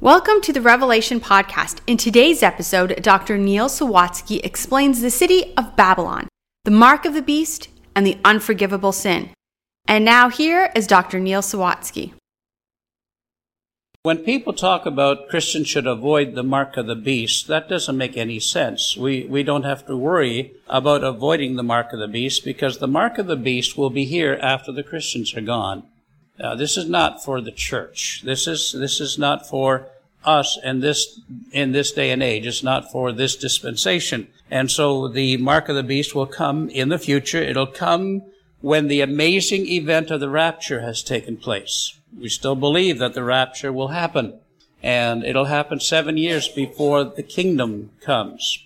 Welcome 0.00 0.40
to 0.42 0.52
the 0.52 0.60
Revelation 0.60 1.18
Podcast. 1.18 1.80
In 1.88 1.96
today's 1.96 2.40
episode, 2.40 3.02
Dr. 3.02 3.36
Neil 3.36 3.66
Sawatzky 3.66 4.38
explains 4.44 5.00
the 5.00 5.10
city 5.10 5.52
of 5.56 5.74
Babylon, 5.74 6.28
the 6.64 6.70
mark 6.70 7.04
of 7.04 7.14
the 7.14 7.20
beast, 7.20 7.68
and 7.96 8.06
the 8.06 8.16
unforgivable 8.24 8.92
sin. 8.92 9.30
And 9.88 10.04
now, 10.04 10.28
here 10.28 10.70
is 10.76 10.86
Dr. 10.86 11.18
Neil 11.18 11.42
Sawatzky. 11.42 12.12
When 14.04 14.18
people 14.18 14.52
talk 14.52 14.86
about 14.86 15.28
Christians 15.28 15.66
should 15.66 15.88
avoid 15.88 16.36
the 16.36 16.44
mark 16.44 16.76
of 16.76 16.86
the 16.86 16.94
beast, 16.94 17.48
that 17.48 17.68
doesn't 17.68 17.98
make 17.98 18.16
any 18.16 18.38
sense. 18.38 18.96
We, 18.96 19.24
we 19.24 19.42
don't 19.42 19.64
have 19.64 19.84
to 19.88 19.96
worry 19.96 20.52
about 20.68 21.02
avoiding 21.02 21.56
the 21.56 21.64
mark 21.64 21.92
of 21.92 21.98
the 21.98 22.06
beast 22.06 22.44
because 22.44 22.78
the 22.78 22.86
mark 22.86 23.18
of 23.18 23.26
the 23.26 23.34
beast 23.34 23.76
will 23.76 23.90
be 23.90 24.04
here 24.04 24.38
after 24.40 24.70
the 24.70 24.84
Christians 24.84 25.34
are 25.34 25.40
gone. 25.40 25.82
This 26.38 26.76
is 26.76 26.88
not 26.88 27.24
for 27.24 27.40
the 27.40 27.52
church. 27.52 28.22
This 28.24 28.46
is, 28.46 28.72
this 28.72 29.00
is 29.00 29.18
not 29.18 29.48
for 29.48 29.88
us 30.24 30.58
in 30.62 30.80
this, 30.80 31.20
in 31.52 31.72
this 31.72 31.92
day 31.92 32.10
and 32.10 32.22
age. 32.22 32.46
It's 32.46 32.62
not 32.62 32.90
for 32.90 33.12
this 33.12 33.36
dispensation. 33.36 34.28
And 34.50 34.70
so 34.70 35.08
the 35.08 35.36
mark 35.36 35.68
of 35.68 35.76
the 35.76 35.82
beast 35.82 36.14
will 36.14 36.26
come 36.26 36.68
in 36.70 36.88
the 36.88 36.98
future. 36.98 37.42
It'll 37.42 37.66
come 37.66 38.22
when 38.60 38.88
the 38.88 39.00
amazing 39.00 39.66
event 39.66 40.10
of 40.10 40.20
the 40.20 40.28
rapture 40.28 40.80
has 40.80 41.02
taken 41.02 41.36
place. 41.36 41.98
We 42.18 42.28
still 42.28 42.56
believe 42.56 42.98
that 42.98 43.14
the 43.14 43.22
rapture 43.22 43.72
will 43.72 43.88
happen. 43.88 44.40
And 44.82 45.24
it'll 45.24 45.46
happen 45.46 45.80
seven 45.80 46.16
years 46.16 46.48
before 46.48 47.04
the 47.04 47.22
kingdom 47.22 47.90
comes. 48.00 48.64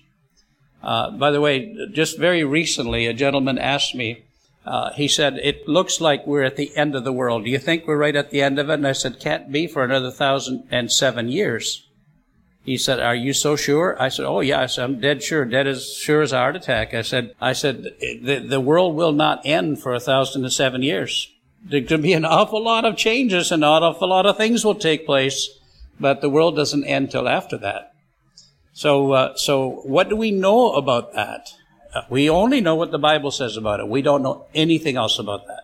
Uh, 0.81 1.11
by 1.11 1.31
the 1.31 1.41
way, 1.41 1.75
just 1.91 2.19
very 2.19 2.43
recently, 2.43 3.07
a 3.07 3.13
gentleman 3.13 3.57
asked 3.57 3.95
me, 3.95 4.22
uh, 4.65 4.91
he 4.93 5.07
said, 5.07 5.37
It 5.37 5.67
looks 5.67 5.99
like 5.99 6.25
we're 6.25 6.43
at 6.43 6.55
the 6.55 6.75
end 6.75 6.95
of 6.95 7.03
the 7.03 7.13
world. 7.13 7.43
Do 7.43 7.49
you 7.49 7.59
think 7.59 7.85
we're 7.85 7.97
right 7.97 8.15
at 8.15 8.29
the 8.29 8.41
end 8.41 8.59
of 8.59 8.69
it? 8.69 8.75
And 8.75 8.87
I 8.87 8.93
said, 8.93 9.19
Can't 9.19 9.51
be 9.51 9.67
for 9.67 9.83
another 9.83 10.11
thousand 10.11 10.67
and 10.71 10.91
seven 10.91 11.27
years. 11.27 11.85
He 12.63 12.77
said, 12.77 12.99
Are 12.99 13.15
you 13.15 13.33
so 13.33 13.55
sure? 13.57 14.01
I 14.01 14.07
said, 14.07 14.25
Oh, 14.25 14.41
said, 14.41 14.83
I'm 14.83 15.01
dead 15.01 15.21
sure. 15.21 15.43
Dead 15.43 15.67
as 15.67 15.93
sure 15.93 16.21
as 16.21 16.31
a 16.31 16.37
heart 16.37 16.55
attack. 16.55 16.93
I 16.93 17.01
said, 17.01 17.35
I 17.41 17.51
said, 17.53 17.83
the, 17.99 18.45
the 18.47 18.61
world 18.61 18.95
will 18.95 19.11
not 19.11 19.41
end 19.45 19.81
for 19.81 19.93
a 19.93 19.99
thousand 19.99 20.43
and 20.43 20.53
seven 20.53 20.81
years. 20.81 21.29
There 21.65 21.81
could 21.81 22.01
be 22.01 22.13
an 22.13 22.25
awful 22.25 22.63
lot 22.63 22.85
of 22.85 22.97
changes 22.97 23.51
and 23.51 23.63
an 23.63 23.69
awful 23.69 24.09
lot 24.09 24.25
of 24.25 24.37
things 24.37 24.63
will 24.63 24.75
take 24.75 25.05
place, 25.05 25.49
but 25.99 26.21
the 26.21 26.29
world 26.29 26.55
doesn't 26.55 26.85
end 26.85 27.11
till 27.11 27.27
after 27.27 27.57
that. 27.57 27.93
So, 28.73 29.11
uh, 29.11 29.35
so 29.35 29.81
what 29.83 30.09
do 30.09 30.15
we 30.15 30.31
know 30.31 30.73
about 30.73 31.13
that? 31.13 31.53
We 32.09 32.29
only 32.29 32.61
know 32.61 32.75
what 32.75 32.91
the 32.91 32.99
Bible 32.99 33.31
says 33.31 33.57
about 33.57 33.79
it. 33.79 33.87
We 33.87 34.01
don't 34.01 34.23
know 34.23 34.45
anything 34.53 34.97
else 34.97 35.19
about 35.19 35.47
that. 35.47 35.63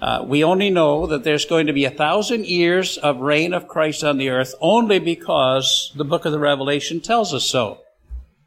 Uh, 0.00 0.24
we 0.26 0.42
only 0.42 0.68
know 0.68 1.06
that 1.06 1.22
there's 1.22 1.44
going 1.44 1.68
to 1.68 1.72
be 1.72 1.84
a 1.84 1.90
thousand 1.90 2.46
years 2.46 2.98
of 2.98 3.20
reign 3.20 3.52
of 3.54 3.68
Christ 3.68 4.02
on 4.02 4.18
the 4.18 4.30
earth 4.30 4.54
only 4.60 4.98
because 4.98 5.92
the 5.94 6.04
book 6.04 6.24
of 6.24 6.32
the 6.32 6.40
Revelation 6.40 7.00
tells 7.00 7.32
us 7.32 7.44
so. 7.44 7.78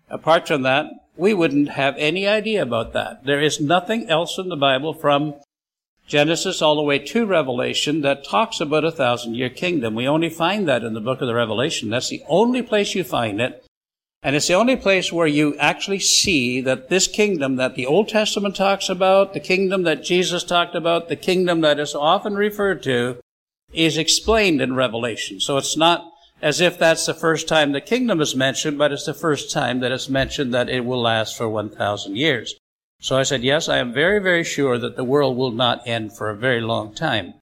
Apart 0.09 0.47
from 0.47 0.63
that, 0.63 0.87
we 1.15 1.33
wouldn't 1.33 1.69
have 1.69 1.95
any 1.97 2.27
idea 2.27 2.61
about 2.61 2.91
that. 2.93 3.23
There 3.23 3.41
is 3.41 3.61
nothing 3.61 4.09
else 4.09 4.37
in 4.37 4.49
the 4.49 4.57
Bible 4.57 4.93
from 4.93 5.35
Genesis 6.07 6.61
all 6.61 6.75
the 6.75 6.83
way 6.83 6.99
to 6.99 7.25
Revelation 7.25 8.01
that 8.01 8.25
talks 8.25 8.59
about 8.59 8.83
a 8.83 8.91
thousand 8.91 9.35
year 9.35 9.49
kingdom. 9.49 9.95
We 9.95 10.07
only 10.07 10.29
find 10.29 10.67
that 10.67 10.83
in 10.83 10.93
the 10.93 11.01
book 11.01 11.21
of 11.21 11.27
the 11.27 11.33
Revelation. 11.33 11.89
That's 11.89 12.09
the 12.09 12.23
only 12.27 12.61
place 12.61 12.93
you 12.95 13.03
find 13.03 13.41
it. 13.41 13.64
And 14.25 14.35
it's 14.35 14.47
the 14.47 14.55
only 14.55 14.75
place 14.75 15.13
where 15.13 15.27
you 15.27 15.55
actually 15.59 15.99
see 15.99 16.59
that 16.61 16.89
this 16.89 17.05
kingdom 17.07 17.57
that 17.57 17.75
the 17.75 17.85
Old 17.85 18.09
Testament 18.09 18.55
talks 18.55 18.89
about, 18.89 19.35
the 19.35 19.39
kingdom 19.39 19.83
that 19.83 20.03
Jesus 20.03 20.43
talked 20.43 20.73
about, 20.73 21.09
the 21.09 21.15
kingdom 21.15 21.61
that 21.61 21.79
is 21.79 21.93
often 21.93 22.33
referred 22.33 22.81
to, 22.83 23.19
is 23.71 23.99
explained 23.99 24.61
in 24.61 24.73
Revelation. 24.73 25.39
So 25.39 25.57
it's 25.57 25.77
not 25.77 26.11
as 26.41 26.59
if 26.59 26.79
that's 26.79 27.05
the 27.05 27.13
first 27.13 27.47
time 27.47 27.71
the 27.71 27.79
kingdom 27.79 28.19
is 28.19 28.35
mentioned, 28.35 28.79
but 28.79 28.91
it's 28.91 29.05
the 29.05 29.13
first 29.13 29.51
time 29.51 29.79
that 29.81 29.91
it's 29.91 30.09
mentioned 30.09 30.51
that 30.55 30.69
it 30.69 30.85
will 30.85 31.03
last 31.03 31.37
for 31.37 31.47
1,000 31.47 32.17
years. 32.17 32.55
So 32.99 33.19
I 33.19 33.21
said, 33.21 33.43
yes, 33.43 33.69
I 33.69 33.77
am 33.77 33.93
very, 33.93 34.17
very 34.17 34.43
sure 34.43 34.79
that 34.79 34.95
the 34.95 35.03
world 35.03 35.37
will 35.37 35.51
not 35.51 35.87
end 35.87 36.17
for 36.17 36.31
a 36.31 36.35
very 36.35 36.61
long 36.61 36.95
time. 36.95 37.35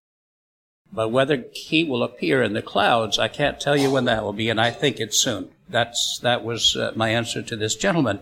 But 0.91 1.13
whether 1.13 1.45
he 1.53 1.85
will 1.85 2.03
appear 2.03 2.43
in 2.43 2.51
the 2.51 2.61
clouds, 2.61 3.17
I 3.17 3.29
can't 3.29 3.61
tell 3.61 3.77
you 3.77 3.89
when 3.89 4.03
that 4.03 4.21
will 4.21 4.33
be, 4.33 4.49
and 4.49 4.59
I 4.59 4.69
think 4.69 4.99
it's 4.99 5.17
soon. 5.17 5.47
That's, 5.73 6.19
that 6.21 6.45
was 6.45 6.75
uh, 6.75 6.91
my 6.95 7.09
answer 7.09 7.41
to 7.41 7.55
this 7.55 7.75
gentleman 7.75 8.19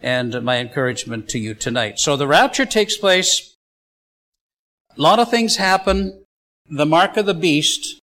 and 0.00 0.42
my 0.44 0.58
encouragement 0.58 1.28
to 1.30 1.38
you 1.38 1.54
tonight. 1.54 1.98
So 1.98 2.16
the 2.16 2.28
rapture 2.28 2.64
takes 2.64 2.96
place. 2.96 3.56
A 4.96 5.02
lot 5.02 5.18
of 5.18 5.28
things 5.28 5.56
happen. 5.56 6.24
The 6.70 6.86
mark 6.86 7.16
of 7.16 7.26
the 7.26 7.34
beast, 7.34 8.00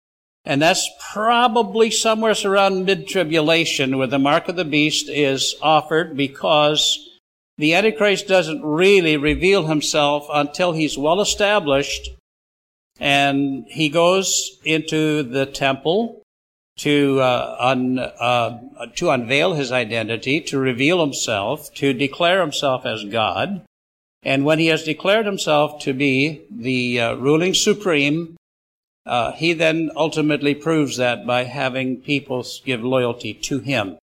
and 0.46 0.62
that's 0.62 0.88
probably 1.12 1.90
somewhere 1.90 2.34
around 2.44 2.86
mid-tribulation 2.86 3.98
where 3.98 4.06
the 4.06 4.18
mark 4.18 4.48
of 4.48 4.56
the 4.56 4.64
beast 4.64 5.10
is 5.10 5.54
offered 5.60 6.16
because 6.16 6.98
the 7.58 7.74
Antichrist 7.74 8.26
doesn't 8.26 8.64
really 8.64 9.18
reveal 9.18 9.66
himself 9.66 10.26
until 10.32 10.72
he's 10.72 10.96
well 10.96 11.20
established 11.20 12.08
and 12.98 13.66
he 13.68 13.90
goes 13.90 14.58
into 14.64 15.22
the 15.22 15.44
temple 15.44 16.21
to 16.78 17.20
uh, 17.20 17.56
un, 17.58 17.98
uh, 17.98 18.58
to 18.96 19.10
unveil 19.10 19.54
his 19.54 19.70
identity, 19.70 20.40
to 20.40 20.58
reveal 20.58 21.00
himself, 21.00 21.72
to 21.74 21.92
declare 21.92 22.40
himself 22.40 22.86
as 22.86 23.04
God. 23.04 23.62
And 24.22 24.44
when 24.44 24.58
he 24.58 24.66
has 24.66 24.84
declared 24.84 25.26
himself 25.26 25.80
to 25.80 25.92
be 25.92 26.42
the 26.50 27.00
uh, 27.00 27.14
ruling 27.14 27.54
supreme, 27.54 28.36
uh, 29.04 29.32
he 29.32 29.52
then 29.52 29.90
ultimately 29.96 30.54
proves 30.54 30.96
that 30.96 31.26
by 31.26 31.44
having 31.44 31.96
people 31.96 32.46
give 32.64 32.84
loyalty 32.84 33.34
to 33.34 33.58
him 33.58 33.98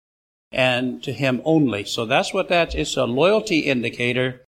and 0.52 1.04
to 1.04 1.12
him 1.12 1.42
only. 1.44 1.84
So 1.84 2.06
that's 2.06 2.34
what 2.34 2.48
that 2.48 2.74
is 2.74 2.96
a 2.96 3.04
loyalty 3.06 3.60
indicator 3.60 4.45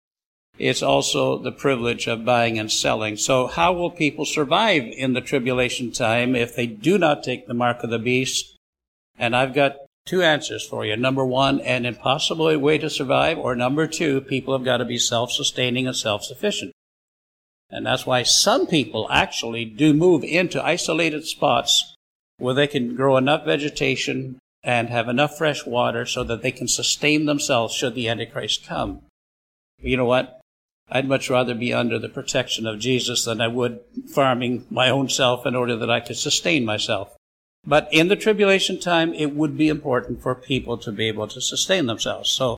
it's 0.59 0.81
also 0.81 1.37
the 1.37 1.51
privilege 1.51 2.07
of 2.07 2.25
buying 2.25 2.57
and 2.57 2.71
selling. 2.71 3.17
So 3.17 3.47
how 3.47 3.73
will 3.73 3.91
people 3.91 4.25
survive 4.25 4.83
in 4.83 5.13
the 5.13 5.21
tribulation 5.21 5.91
time 5.91 6.35
if 6.35 6.55
they 6.55 6.67
do 6.67 6.97
not 6.97 7.23
take 7.23 7.47
the 7.47 7.53
mark 7.53 7.83
of 7.83 7.89
the 7.89 7.99
beast? 7.99 8.55
And 9.17 9.35
I've 9.35 9.53
got 9.53 9.77
two 10.05 10.21
answers 10.21 10.65
for 10.65 10.85
you. 10.85 10.95
Number 10.95 11.25
one, 11.25 11.59
an 11.61 11.85
impossible 11.85 12.57
way 12.57 12.77
to 12.77 12.89
survive, 12.89 13.37
or 13.37 13.55
number 13.55 13.87
two, 13.87 14.21
people 14.21 14.57
have 14.57 14.65
got 14.65 14.77
to 14.77 14.85
be 14.85 14.97
self-sustaining 14.97 15.85
and 15.85 15.95
self-sufficient. 15.95 16.71
And 17.69 17.85
that's 17.85 18.05
why 18.05 18.23
some 18.23 18.65
people 18.67 19.07
actually 19.11 19.65
do 19.65 19.93
move 19.93 20.23
into 20.23 20.63
isolated 20.63 21.25
spots 21.25 21.93
where 22.37 22.53
they 22.53 22.67
can 22.67 22.95
grow 22.95 23.17
enough 23.17 23.45
vegetation 23.45 24.39
and 24.63 24.89
have 24.89 25.09
enough 25.09 25.37
fresh 25.37 25.65
water 25.65 26.05
so 26.05 26.23
that 26.23 26.41
they 26.41 26.51
can 26.51 26.67
sustain 26.67 27.25
themselves 27.25 27.73
should 27.73 27.95
the 27.95 28.07
Antichrist 28.07 28.65
come. 28.65 29.01
You 29.79 29.97
know 29.97 30.05
what? 30.05 30.36
I'd 30.89 31.07
much 31.07 31.29
rather 31.29 31.53
be 31.53 31.73
under 31.73 31.99
the 31.99 32.09
protection 32.09 32.65
of 32.65 32.79
Jesus 32.79 33.25
than 33.25 33.41
I 33.41 33.47
would 33.47 33.81
farming 34.13 34.65
my 34.69 34.89
own 34.89 35.09
self 35.09 35.45
in 35.45 35.55
order 35.55 35.75
that 35.75 35.89
I 35.89 35.99
could 35.99 36.17
sustain 36.17 36.65
myself. 36.65 37.15
But 37.65 37.89
in 37.91 38.07
the 38.07 38.15
tribulation 38.15 38.79
time, 38.79 39.13
it 39.13 39.35
would 39.35 39.57
be 39.57 39.67
important 39.67 40.21
for 40.21 40.33
people 40.33 40.77
to 40.77 40.91
be 40.91 41.07
able 41.07 41.27
to 41.27 41.41
sustain 41.41 41.87
themselves. 41.87 42.29
So, 42.29 42.55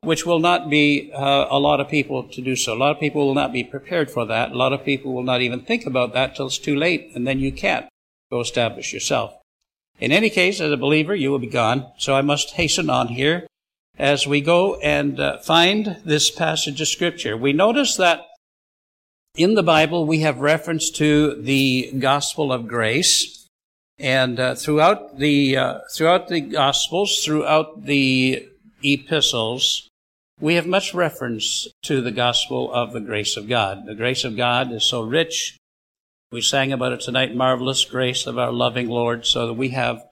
which 0.00 0.26
will 0.26 0.40
not 0.40 0.68
be 0.68 1.12
uh, 1.14 1.46
a 1.48 1.60
lot 1.60 1.80
of 1.80 1.88
people 1.88 2.24
to 2.24 2.42
do 2.42 2.56
so. 2.56 2.74
A 2.74 2.74
lot 2.74 2.90
of 2.90 3.00
people 3.00 3.24
will 3.24 3.34
not 3.34 3.52
be 3.52 3.62
prepared 3.62 4.10
for 4.10 4.26
that. 4.26 4.50
A 4.50 4.56
lot 4.56 4.72
of 4.72 4.84
people 4.84 5.12
will 5.12 5.22
not 5.22 5.40
even 5.40 5.60
think 5.60 5.86
about 5.86 6.12
that 6.14 6.34
till 6.34 6.46
it's 6.46 6.58
too 6.58 6.74
late, 6.74 7.12
and 7.14 7.26
then 7.26 7.38
you 7.38 7.52
can't 7.52 7.86
go 8.30 8.40
establish 8.40 8.92
yourself. 8.92 9.34
In 10.00 10.10
any 10.10 10.28
case, 10.28 10.60
as 10.60 10.72
a 10.72 10.76
believer, 10.76 11.14
you 11.14 11.30
will 11.30 11.38
be 11.38 11.46
gone. 11.46 11.86
So 11.96 12.14
I 12.16 12.22
must 12.22 12.54
hasten 12.54 12.90
on 12.90 13.08
here 13.08 13.46
as 13.98 14.26
we 14.26 14.40
go 14.40 14.76
and 14.76 15.18
uh, 15.18 15.38
find 15.38 15.98
this 16.04 16.30
passage 16.30 16.80
of 16.80 16.88
scripture. 16.88 17.36
We 17.36 17.52
notice 17.52 17.96
that 17.96 18.26
in 19.36 19.54
the 19.54 19.62
Bible 19.62 20.06
we 20.06 20.20
have 20.20 20.38
reference 20.38 20.90
to 20.92 21.40
the 21.40 21.92
gospel 21.98 22.52
of 22.52 22.68
grace, 22.68 23.46
and 23.98 24.38
uh, 24.38 24.54
throughout 24.54 25.18
the 25.18 25.56
uh, 25.56 25.78
throughout 25.94 26.28
the 26.28 26.40
gospels, 26.40 27.22
throughout 27.24 27.84
the 27.84 28.48
epistles, 28.82 29.88
we 30.40 30.54
have 30.54 30.66
much 30.66 30.94
reference 30.94 31.68
to 31.82 32.00
the 32.00 32.10
gospel 32.10 32.72
of 32.72 32.92
the 32.92 33.00
grace 33.00 33.36
of 33.36 33.48
God. 33.48 33.86
The 33.86 33.94
grace 33.94 34.24
of 34.24 34.36
God 34.36 34.72
is 34.72 34.84
so 34.84 35.02
rich. 35.02 35.56
We 36.32 36.40
sang 36.40 36.72
about 36.72 36.92
it 36.92 37.00
tonight, 37.00 37.34
marvelous 37.34 37.84
grace 37.84 38.26
of 38.26 38.38
our 38.38 38.52
loving 38.52 38.88
Lord, 38.88 39.26
so 39.26 39.46
that 39.46 39.54
we 39.54 39.70
have 39.70 40.04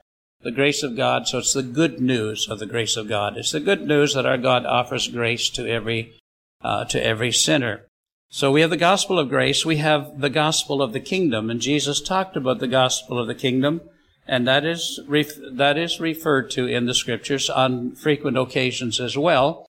the 0.45 0.51
grace 0.51 0.83
of 0.83 0.95
God. 0.95 1.27
So 1.27 1.39
it's 1.39 1.53
the 1.53 1.63
good 1.63 1.99
news 1.99 2.47
of 2.47 2.59
the 2.59 2.67
grace 2.67 2.95
of 2.95 3.09
God. 3.09 3.35
It's 3.35 3.51
the 3.51 3.59
good 3.59 3.87
news 3.87 4.13
that 4.13 4.27
our 4.27 4.37
God 4.37 4.63
offers 4.63 5.07
grace 5.07 5.49
to 5.49 5.67
every 5.67 6.13
uh, 6.61 6.85
to 6.85 7.03
every 7.03 7.31
sinner. 7.31 7.81
So 8.29 8.51
we 8.51 8.61
have 8.61 8.69
the 8.69 8.77
gospel 8.77 9.17
of 9.17 9.29
grace. 9.29 9.65
We 9.65 9.77
have 9.77 10.21
the 10.21 10.29
gospel 10.29 10.83
of 10.83 10.93
the 10.93 10.99
kingdom, 10.99 11.49
and 11.49 11.59
Jesus 11.59 11.99
talked 11.99 12.37
about 12.37 12.59
the 12.59 12.67
gospel 12.67 13.17
of 13.17 13.27
the 13.27 13.33
kingdom, 13.33 13.81
and 14.27 14.47
that 14.47 14.65
is 14.65 14.99
ref- 15.07 15.39
that 15.51 15.79
is 15.79 15.99
referred 15.99 16.51
to 16.51 16.67
in 16.67 16.85
the 16.85 16.93
scriptures 16.93 17.49
on 17.49 17.95
frequent 17.95 18.37
occasions 18.37 18.99
as 18.99 19.17
well. 19.17 19.65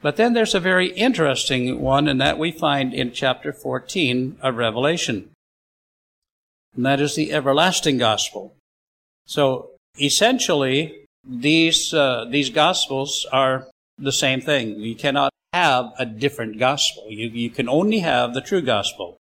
But 0.00 0.14
then 0.14 0.32
there's 0.32 0.54
a 0.54 0.60
very 0.60 0.92
interesting 0.92 1.80
one, 1.80 2.06
and 2.06 2.20
that 2.20 2.38
we 2.38 2.52
find 2.52 2.94
in 2.94 3.12
chapter 3.12 3.52
14 3.52 4.38
of 4.40 4.56
Revelation. 4.56 5.30
And 6.76 6.86
that 6.86 7.00
is 7.00 7.16
the 7.16 7.32
everlasting 7.32 7.98
gospel. 7.98 8.54
So 9.26 9.69
essentially, 9.98 11.06
these, 11.24 11.94
uh, 11.94 12.26
these 12.28 12.50
gospels 12.50 13.26
are 13.32 13.66
the 13.98 14.12
same 14.12 14.40
thing. 14.40 14.80
You 14.80 14.94
cannot 14.94 15.32
have 15.52 15.92
a 15.98 16.06
different 16.06 16.58
gospel. 16.58 17.06
You, 17.08 17.28
you 17.28 17.50
can 17.50 17.68
only 17.68 18.00
have 18.00 18.34
the 18.34 18.40
true 18.40 18.62
gospel. 18.62 19.16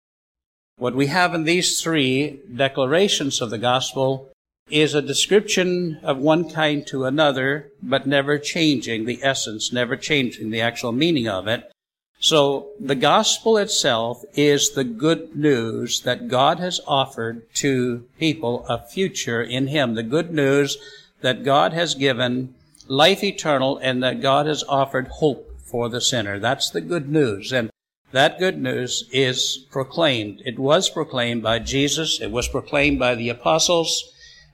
What 0.78 0.96
we 0.96 1.08
have 1.08 1.34
in 1.34 1.44
these 1.44 1.82
three 1.82 2.42
declarations 2.54 3.42
of 3.42 3.50
the 3.50 3.58
gospel 3.58 4.32
is 4.70 4.94
a 4.94 5.02
description 5.02 6.00
of 6.04 6.18
one 6.18 6.50
kind 6.50 6.86
to 6.88 7.06
another, 7.06 7.70
but 7.82 8.08
never 8.08 8.40
changing 8.40 9.06
the 9.06 9.20
essence, 9.22 9.72
never 9.72 9.96
changing 9.96 10.50
the 10.50 10.62
actual 10.62 10.92
meaning 10.92 11.28
of 11.28 11.48
it. 11.48 11.72
So 12.20 12.70
the 12.80 12.96
gospel 12.96 13.58
itself 13.58 14.24
is 14.34 14.72
the 14.72 14.84
good 14.84 15.36
news 15.36 16.02
that 16.02 16.28
God 16.28 16.60
has 16.60 16.80
offered 16.88 17.54
to 17.56 18.06
people 18.18 18.66
a 18.68 18.80
future 18.86 19.42
in 19.42 19.68
Him. 19.68 19.96
The 19.96 20.04
good 20.04 20.34
news 20.34 20.78
that 21.22 21.44
God 21.44 21.74
has 21.74 21.96
given 21.96 22.56
life 22.88 23.24
eternal 23.24 23.78
and 23.78 24.02
that 24.04 24.22
God 24.22 24.46
has 24.46 24.64
offered 24.64 25.08
hope 25.08 25.60
for 25.60 25.90
the 25.90 26.02
sinner. 26.02 26.40
That's 26.40 26.70
the 26.70 26.82
good 26.82 27.10
news. 27.10 27.52
And 27.52 27.70
that 28.12 28.40
good 28.40 28.62
news 28.62 29.10
is 29.12 29.66
proclaimed. 29.72 30.42
It 30.46 30.58
was 30.58 30.90
proclaimed 30.90 31.44
by 31.44 31.60
Jesus. 31.60 32.22
It 32.22 32.32
was 32.32 32.48
proclaimed 32.48 33.00
by 33.00 33.16
the 33.16 33.30
apostles. 33.30 34.12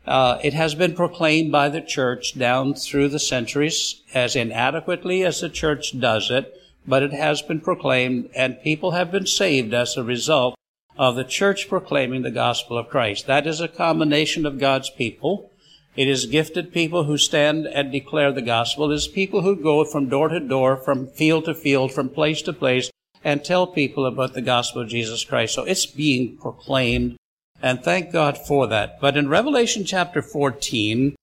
Uh, 0.07 0.39
it 0.43 0.53
has 0.53 0.73
been 0.73 0.95
proclaimed 0.95 1.51
by 1.51 1.69
the 1.69 1.81
church 1.81 2.37
down 2.37 2.73
through 2.73 3.09
the 3.09 3.19
centuries 3.19 4.01
as 4.13 4.35
inadequately 4.35 5.23
as 5.23 5.41
the 5.41 5.49
church 5.49 5.99
does 5.99 6.31
it, 6.31 6.59
but 6.87 7.03
it 7.03 7.13
has 7.13 7.41
been 7.41 7.59
proclaimed 7.59 8.29
and 8.35 8.61
people 8.61 8.91
have 8.91 9.11
been 9.11 9.25
saved 9.25 9.73
as 9.73 9.95
a 9.95 10.03
result 10.03 10.55
of 10.97 11.15
the 11.15 11.23
church 11.23 11.69
proclaiming 11.69 12.21
the 12.21 12.31
gospel 12.31 12.77
of 12.77 12.89
Christ. 12.89 13.27
That 13.27 13.47
is 13.47 13.61
a 13.61 13.67
combination 13.67 14.45
of 14.45 14.59
God's 14.59 14.89
people. 14.89 15.51
It 15.95 16.07
is 16.07 16.25
gifted 16.25 16.73
people 16.73 17.03
who 17.03 17.17
stand 17.17 17.65
and 17.65 17.91
declare 17.91 18.31
the 18.31 18.41
gospel. 18.41 18.91
It 18.91 18.95
is 18.95 19.07
people 19.07 19.41
who 19.41 19.55
go 19.55 19.83
from 19.83 20.09
door 20.09 20.29
to 20.29 20.39
door, 20.39 20.77
from 20.77 21.07
field 21.07 21.45
to 21.45 21.53
field, 21.53 21.91
from 21.91 22.09
place 22.09 22.41
to 22.43 22.53
place, 22.53 22.89
and 23.23 23.43
tell 23.43 23.67
people 23.67 24.05
about 24.05 24.33
the 24.33 24.41
gospel 24.41 24.81
of 24.81 24.89
Jesus 24.89 25.23
Christ. 25.23 25.53
So 25.53 25.63
it's 25.63 25.85
being 25.85 26.37
proclaimed 26.37 27.17
and 27.61 27.83
thank 27.83 28.11
God 28.11 28.37
for 28.37 28.67
that. 28.67 28.99
But 28.99 29.15
in 29.15 29.29
Revelation 29.29 29.85
chapter 29.85 30.21
14, 30.21 31.15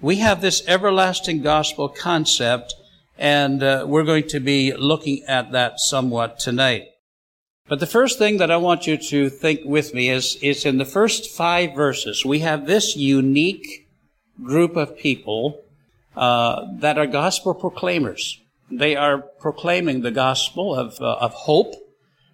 we 0.00 0.16
have 0.16 0.40
this 0.40 0.66
everlasting 0.66 1.42
gospel 1.42 1.88
concept, 1.88 2.74
and 3.18 3.62
uh, 3.62 3.84
we're 3.86 4.04
going 4.04 4.26
to 4.28 4.40
be 4.40 4.72
looking 4.74 5.22
at 5.28 5.52
that 5.52 5.78
somewhat 5.78 6.38
tonight. 6.38 6.84
But 7.66 7.80
the 7.80 7.86
first 7.86 8.18
thing 8.18 8.36
that 8.38 8.50
I 8.50 8.58
want 8.58 8.86
you 8.86 8.98
to 8.98 9.30
think 9.30 9.60
with 9.64 9.94
me 9.94 10.10
is, 10.10 10.36
is 10.42 10.66
in 10.66 10.76
the 10.78 10.84
first 10.84 11.30
five 11.30 11.74
verses, 11.74 12.24
we 12.24 12.40
have 12.40 12.66
this 12.66 12.96
unique 12.96 13.88
group 14.42 14.74
of 14.76 14.98
people 14.98 15.62
uh, 16.16 16.66
that 16.74 16.98
are 16.98 17.06
gospel 17.06 17.54
proclaimers. 17.54 18.40
They 18.70 18.96
are 18.96 19.18
proclaiming 19.18 20.00
the 20.02 20.10
gospel 20.10 20.74
of, 20.74 21.00
uh, 21.00 21.16
of 21.20 21.32
hope, 21.32 21.74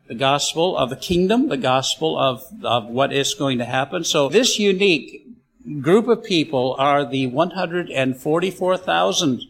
the 0.09 0.17
gospel 0.17 0.77
of 0.77 0.91
the 0.91 0.97
kingdom, 0.97 1.49
the 1.49 1.57
gospel 1.57 2.19
of, 2.19 2.43
of 2.65 2.87
what 2.87 3.13
is 3.13 3.35
going 3.35 3.59
to 3.59 3.65
happen. 3.65 4.03
So 4.03 4.29
this 4.29 4.59
unique 4.59 5.25
group 5.81 6.09
of 6.09 6.25
people 6.25 6.75
are 6.79 7.05
the 7.05 7.29
144,000 7.29 9.43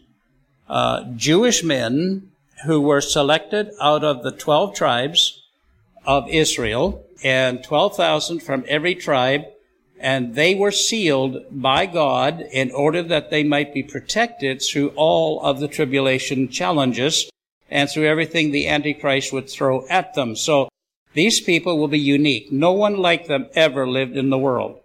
uh, 0.71 1.03
Jewish 1.15 1.63
men 1.63 2.31
who 2.65 2.79
were 2.79 3.01
selected 3.01 3.71
out 3.81 4.03
of 4.03 4.23
the 4.23 4.31
12 4.31 4.73
tribes 4.73 5.43
of 6.05 6.27
Israel 6.29 7.05
and 7.23 7.63
12,000 7.63 8.39
from 8.39 8.63
every 8.67 8.95
tribe 8.95 9.45
and 9.99 10.33
they 10.33 10.55
were 10.55 10.71
sealed 10.71 11.45
by 11.51 11.85
God 11.85 12.41
in 12.51 12.71
order 12.71 13.03
that 13.03 13.29
they 13.29 13.43
might 13.43 13.71
be 13.71 13.83
protected 13.83 14.61
through 14.61 14.89
all 14.95 15.39
of 15.41 15.59
the 15.59 15.67
tribulation 15.67 16.49
challenges 16.49 17.29
and 17.69 17.87
through 17.87 18.07
everything 18.07 18.49
the 18.51 18.67
Antichrist 18.67 19.31
would 19.31 19.49
throw 19.49 19.85
at 19.89 20.15
them. 20.15 20.35
So 20.35 20.69
these 21.13 21.39
people 21.39 21.77
will 21.77 21.87
be 21.87 21.99
unique. 21.99 22.51
No 22.51 22.71
one 22.71 22.97
like 22.97 23.27
them 23.27 23.47
ever 23.53 23.87
lived 23.87 24.17
in 24.17 24.31
the 24.31 24.39
world. 24.39 24.80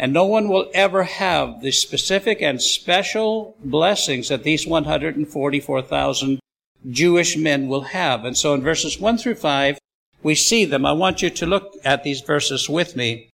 And 0.00 0.14
no 0.14 0.24
one 0.24 0.48
will 0.48 0.70
ever 0.72 1.02
have 1.02 1.60
the 1.60 1.72
specific 1.72 2.40
and 2.40 2.62
special 2.62 3.54
blessings 3.62 4.30
that 4.30 4.44
these 4.44 4.66
144,000 4.66 6.40
Jewish 6.88 7.36
men 7.36 7.68
will 7.68 7.82
have. 7.82 8.24
And 8.24 8.34
so 8.34 8.54
in 8.54 8.62
verses 8.62 8.98
1 8.98 9.18
through 9.18 9.34
5, 9.34 9.78
we 10.22 10.34
see 10.34 10.64
them. 10.64 10.86
I 10.86 10.92
want 10.92 11.20
you 11.20 11.28
to 11.28 11.44
look 11.44 11.74
at 11.84 12.02
these 12.02 12.22
verses 12.22 12.66
with 12.66 12.96
me. 12.96 13.28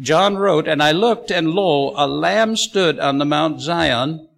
John 0.00 0.36
wrote, 0.36 0.68
And 0.68 0.84
I 0.84 0.92
looked, 0.92 1.32
and 1.32 1.50
lo, 1.50 1.92
a 1.96 2.06
lamb 2.06 2.54
stood 2.54 3.00
on 3.00 3.18
the 3.18 3.24
Mount 3.24 3.60
Zion, 3.60 4.28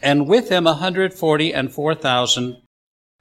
and 0.00 0.26
with 0.26 0.48
him 0.48 0.66
a 0.66 0.74
hundred 0.74 1.14
forty 1.14 1.54
and 1.54 1.72
four 1.72 1.94
thousand, 1.94 2.56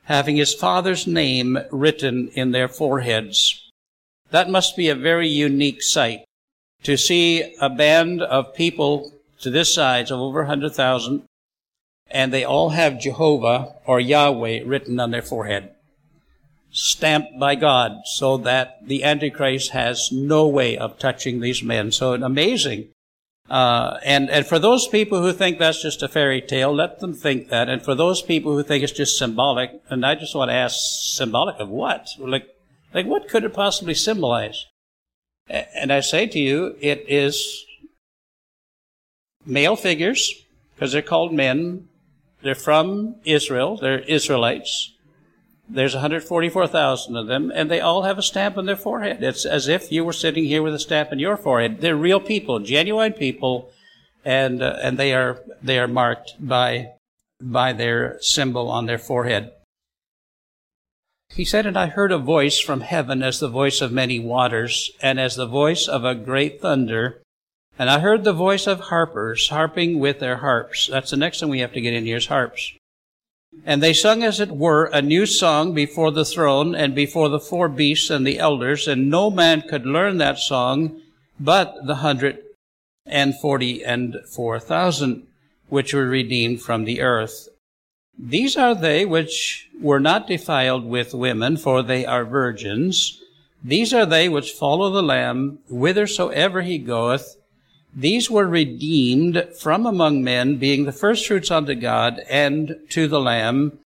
having 0.06 0.38
his 0.38 0.56
father's 0.56 1.06
name 1.06 1.60
written 1.70 2.30
in 2.30 2.54
their 2.54 2.68
foreheads. 2.68 3.70
That 4.32 4.50
must 4.50 4.76
be 4.76 4.90
a 4.90 4.96
very 4.96 5.28
unique 5.28 5.84
sight 5.84 6.26
to 6.86 6.98
see 6.98 7.56
a 7.60 7.70
band 7.70 8.22
of 8.22 8.56
people 8.56 9.12
to 9.42 9.50
this 9.50 9.74
size 9.74 10.10
of 10.12 10.20
over 10.20 10.40
100,000 10.40 11.24
and 12.10 12.32
they 12.32 12.44
all 12.44 12.70
have 12.70 13.00
Jehovah 13.00 13.74
or 13.86 14.00
Yahweh 14.00 14.62
written 14.66 15.00
on 15.00 15.12
their 15.12 15.22
forehead, 15.22 15.72
stamped 16.72 17.38
by 17.40 17.56
God 17.56 18.02
so 18.06 18.38
that 18.38 18.78
the 18.86 19.04
Antichrist 19.04 19.72
has 19.72 20.10
no 20.12 20.48
way 20.48 20.78
of 20.78 21.00
touching 21.00 21.40
these 21.40 21.64
men. 21.64 21.92
So 21.92 22.14
amazing 22.14 22.90
uh, 23.50 24.00
and, 24.04 24.30
and 24.30 24.46
for 24.46 24.58
those 24.58 24.88
people 24.88 25.22
who 25.22 25.32
think 25.32 25.60
that's 25.60 25.82
just 25.82 26.02
a 26.02 26.08
fairy 26.08 26.42
tale, 26.42 26.74
let 26.74 27.00
them 27.00 27.14
think 27.14 27.50
that. 27.50 27.70
And 27.70 27.82
for 27.82 27.94
those 27.94 28.22
people 28.22 28.56
who 28.56 28.64
think 28.64 28.84
it's 28.84 28.92
just 28.92 29.18
symbolic, 29.18 29.72
and 29.90 30.06
I 30.06 30.16
just 30.16 30.36
want 30.36 30.50
to 30.50 30.56
ask, 30.56 30.78
symbolic 31.16 31.60
of 31.60 31.70
what? 31.70 32.08
Like, 32.18 32.48
like 32.94 33.06
what 33.06 33.28
could 33.28 33.44
it 33.44 33.54
possibly 33.54 33.94
symbolize? 33.94 34.66
And 35.48 35.94
I 35.94 36.00
say 36.00 36.28
to 36.28 36.40
you, 36.40 36.76
it 36.82 37.06
is 37.08 37.66
male 39.46 39.76
figures, 39.76 40.46
because 40.74 40.92
they're 40.92 41.02
called 41.02 41.34
men. 41.34 41.88
They're 42.42 42.56
from 42.56 43.16
Israel. 43.26 43.78
They're 43.78 44.00
Israelites. 44.00 44.92
There's 45.68 45.94
144,000 45.94 47.16
of 47.16 47.28
them, 47.28 47.52
and 47.54 47.72
they 47.72 47.80
all 47.80 48.04
have 48.04 48.20
a 48.20 48.24
stamp 48.24 48.58
on 48.58 48.68
their 48.68 48.76
forehead. 48.76 49.24
It's 49.24 49.46
as 49.46 49.68
if 49.68 49.92
you 49.92 50.06
were 50.06 50.14
sitting 50.14 50.46
here 50.46 50.62
with 50.62 50.76
a 50.76 50.80
stamp 50.80 51.12
on 51.12 51.18
your 51.18 51.38
forehead. 51.38 51.82
They're 51.82 51.96
real 51.96 52.20
people, 52.20 52.60
genuine 52.60 53.14
people, 53.14 53.72
and 54.24 54.62
uh, 54.62 54.78
and 54.82 54.98
they 54.98 55.14
are 55.14 55.42
they 55.64 55.80
are 55.80 55.88
marked 55.88 56.36
by 56.40 56.92
by 57.42 57.74
their 57.74 58.18
symbol 58.22 58.70
on 58.70 58.86
their 58.86 59.00
forehead. 59.00 59.54
He 61.30 61.46
said, 61.46 61.66
And 61.66 61.78
I 61.78 61.88
heard 61.88 62.12
a 62.12 62.18
voice 62.18 62.60
from 62.60 62.82
heaven 62.82 63.24
as 63.24 63.40
the 63.40 63.50
voice 63.50 63.82
of 63.82 63.92
many 63.92 64.20
waters, 64.20 64.92
and 65.02 65.20
as 65.20 65.36
the 65.36 65.46
voice 65.46 65.88
of 65.88 66.06
a 66.06 66.16
great 66.16 66.62
thunder. 66.62 67.22
And 67.78 67.90
I 67.90 68.00
heard 68.00 68.24
the 68.24 68.34
voice 68.34 68.68
of 68.68 68.80
harpers 68.80 69.50
harping 69.50 70.00
with 70.00 70.20
their 70.20 70.38
harps. 70.38 70.88
That's 70.88 71.12
the 71.12 71.18
next 71.18 71.40
thing 71.40 71.50
we 71.50 71.60
have 71.60 71.74
to 71.74 71.82
get 71.82 71.94
in 71.94 72.06
here 72.06 72.18
is 72.18 72.28
harps. 72.28 72.74
And 73.66 73.82
they 73.82 73.94
sung, 73.94 74.24
as 74.24 74.40
it 74.40 74.52
were, 74.52 74.86
a 74.86 75.02
new 75.02 75.26
song 75.26 75.74
before 75.74 76.12
the 76.12 76.26
throne 76.26 76.76
and 76.76 76.94
before 76.94 77.30
the 77.30 77.40
four 77.40 77.70
beasts 77.70 78.10
and 78.10 78.26
the 78.26 78.40
elders, 78.40 78.88
and 78.88 79.10
no 79.10 79.30
man 79.30 79.62
could 79.62 79.86
learn 79.86 80.18
that 80.18 80.40
song 80.40 81.02
but 81.40 81.76
the 81.86 81.96
hundred 81.96 82.40
and 83.06 83.40
forty 83.40 83.84
and 83.84 84.18
four 84.30 84.60
thousand 84.60 85.28
which 85.68 85.94
were 85.94 86.08
redeemed 86.08 86.62
from 86.62 86.86
the 86.86 87.02
earth. 87.02 87.50
These 88.18 88.56
are 88.56 88.74
they 88.74 89.06
which 89.06 89.70
were 89.80 90.00
not 90.00 90.28
defiled 90.28 90.86
with 90.86 91.14
women, 91.14 91.58
for 91.58 91.84
they 91.84 92.06
are 92.06 92.24
virgins. 92.24 93.22
These 93.64 93.94
are 93.94 94.06
they 94.06 94.30
which 94.30 94.52
follow 94.52 94.90
the 94.90 95.04
Lamb 95.04 95.60
whithersoever 95.70 96.62
he 96.62 96.78
goeth. 96.78 97.36
These 97.96 98.30
were 98.30 98.48
redeemed 98.48 99.48
from 99.60 99.86
among 99.86 100.24
men, 100.24 100.58
being 100.58 100.86
the 100.86 100.92
firstfruits 100.92 101.52
unto 101.52 101.76
God 101.76 102.20
and 102.30 102.78
to 102.90 103.08
the 103.08 103.20
Lamb. 103.20 103.80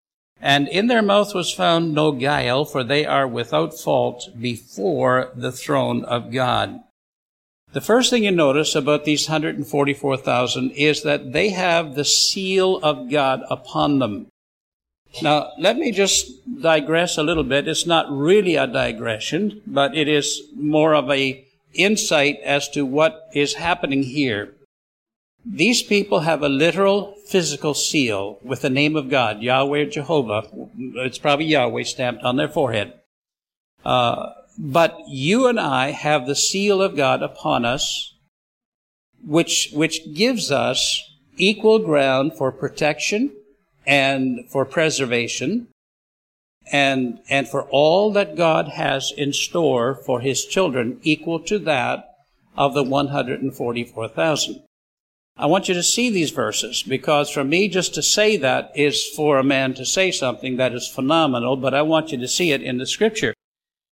And 0.41 0.69
in 0.69 0.87
their 0.87 1.03
mouth 1.03 1.35
was 1.35 1.53
found 1.53 1.95
no 1.95 2.13
guile, 2.13 2.65
for 2.65 2.85
they 2.85 3.05
are 3.07 3.27
without 3.27 3.79
fault 3.79 4.29
before 4.39 5.31
the 5.35 5.53
throne 5.53 6.05
of 6.05 6.31
God. 6.31 6.81
The 7.77 7.83
first 7.83 8.09
thing 8.09 8.25
you 8.25 8.31
notice 8.31 8.75
about 8.75 9.05
these 9.05 9.29
144,000 9.29 10.71
is 10.71 11.03
that 11.03 11.35
they 11.35 11.51
have 11.51 11.95
the 11.95 12.07
seal 12.07 12.79
of 12.83 13.11
God 13.11 13.43
upon 13.51 13.99
them. 13.99 14.29
Now, 15.21 15.51
let 15.59 15.77
me 15.77 15.93
just 15.93 16.41
digress 16.63 17.19
a 17.19 17.23
little 17.23 17.45
bit. 17.45 17.69
It's 17.69 17.85
not 17.85 18.11
really 18.11 18.57
a 18.57 18.67
digression, 18.67 19.61
but 19.67 19.95
it 19.95 20.09
is 20.09 20.41
more 20.57 20.95
of 20.95 21.11
a 21.11 21.45
insight 21.75 22.41
as 22.43 22.67
to 22.71 22.87
what 22.87 23.29
is 23.35 23.61
happening 23.61 24.05
here. 24.05 24.55
These 25.45 25.83
people 25.83 26.21
have 26.21 26.43
a 26.43 26.49
literal 26.49 27.15
physical 27.27 27.75
seal 27.75 28.39
with 28.43 28.63
the 28.63 28.71
name 28.71 28.97
of 28.97 29.11
God, 29.11 29.43
Yahweh 29.43 29.85
Jehovah. 29.91 30.49
It's 30.79 31.19
probably 31.19 31.45
Yahweh 31.45 31.83
stamped 31.83 32.25
on 32.25 32.37
their 32.37 32.49
forehead. 32.49 32.95
Uh, 33.85 34.33
but 34.59 34.99
you 35.09 35.47
and 35.47 35.61
I 35.61 35.91
have 35.91 36.27
the 36.27 36.35
seal 36.35 36.81
of 36.83 36.97
God 36.97 37.23
upon 37.23 37.65
us. 37.65 38.13
which, 39.27 39.71
which 39.73 40.15
gives 40.15 40.51
us 40.53 41.03
equal 41.37 41.79
ground 41.81 42.33
for 42.37 42.53
protection 42.53 43.33
and 43.87 44.49
for 44.51 44.65
preservation 44.65 45.69
and, 46.73 47.19
and 47.29 47.49
for 47.49 47.63
all 47.71 48.13
that 48.13 48.37
God 48.37 48.69
has 48.69 49.13
in 49.17 49.33
store 49.33 49.95
for 49.95 50.21
his 50.21 50.45
children 50.45 50.99
equal 51.03 51.41
to 51.41 51.59
that 51.61 52.09
of 52.57 52.75
the 52.75 52.83
144,000. 52.83 54.63
I 55.37 55.47
want 55.47 55.69
you 55.69 55.75
to 55.75 55.83
see 55.83 56.09
these 56.11 56.31
verses 56.31 56.83
because 56.83 57.29
for 57.31 57.45
me 57.45 57.69
just 57.69 57.95
to 57.95 58.03
say 58.03 58.37
that 58.39 58.73
is 58.75 59.07
for 59.15 59.39
a 59.39 59.45
man 59.45 59.75
to 59.75 59.85
say 59.85 60.11
something 60.11 60.57
that 60.57 60.73
is 60.73 60.89
phenomenal, 60.89 61.57
but 61.57 61.75
I 61.75 61.83
want 61.83 62.11
you 62.11 62.19
to 62.19 62.29
see 62.29 62.53
it 62.53 62.63
in 62.63 62.79
the 62.79 62.87
scripture. 62.87 63.35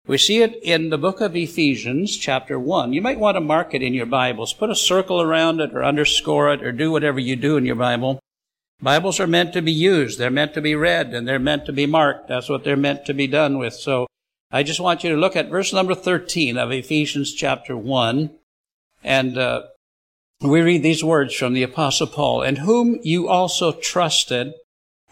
We 0.06 0.18
see 0.18 0.42
it 0.42 0.58
in 0.62 0.90
the 0.90 0.98
book 0.98 1.20
of 1.20 1.36
Ephesians, 1.36 2.16
chapter 2.16 2.58
1. 2.58 2.92
You 2.92 3.02
might 3.02 3.20
want 3.20 3.36
to 3.36 3.40
mark 3.40 3.74
it 3.74 3.82
in 3.82 3.94
your 3.94 4.06
Bibles. 4.06 4.54
Put 4.54 4.70
a 4.70 4.74
circle 4.74 5.20
around 5.20 5.60
it 5.60 5.74
or 5.74 5.84
underscore 5.84 6.52
it 6.52 6.62
or 6.62 6.72
do 6.72 6.90
whatever 6.90 7.20
you 7.20 7.36
do 7.36 7.56
in 7.56 7.66
your 7.66 7.76
Bible. 7.76 8.18
Bibles 8.82 9.20
are 9.20 9.26
meant 9.26 9.52
to 9.52 9.60
be 9.60 9.72
used. 9.72 10.18
They're 10.18 10.30
meant 10.30 10.54
to 10.54 10.62
be 10.62 10.74
read 10.74 11.12
and 11.12 11.28
they're 11.28 11.38
meant 11.38 11.66
to 11.66 11.72
be 11.72 11.84
marked. 11.84 12.28
That's 12.28 12.48
what 12.48 12.64
they're 12.64 12.76
meant 12.76 13.04
to 13.06 13.14
be 13.14 13.26
done 13.26 13.58
with. 13.58 13.74
So 13.74 14.06
I 14.50 14.62
just 14.62 14.80
want 14.80 15.04
you 15.04 15.10
to 15.10 15.16
look 15.20 15.36
at 15.36 15.50
verse 15.50 15.72
number 15.72 15.94
13 15.94 16.56
of 16.56 16.72
Ephesians 16.72 17.34
chapter 17.34 17.76
1. 17.76 18.30
And 19.04 19.36
uh, 19.36 19.64
we 20.40 20.62
read 20.62 20.82
these 20.82 21.04
words 21.04 21.34
from 21.34 21.52
the 21.52 21.62
Apostle 21.62 22.06
Paul, 22.06 22.42
and 22.42 22.58
whom 22.58 22.98
you 23.02 23.28
also 23.28 23.72
trusted 23.72 24.54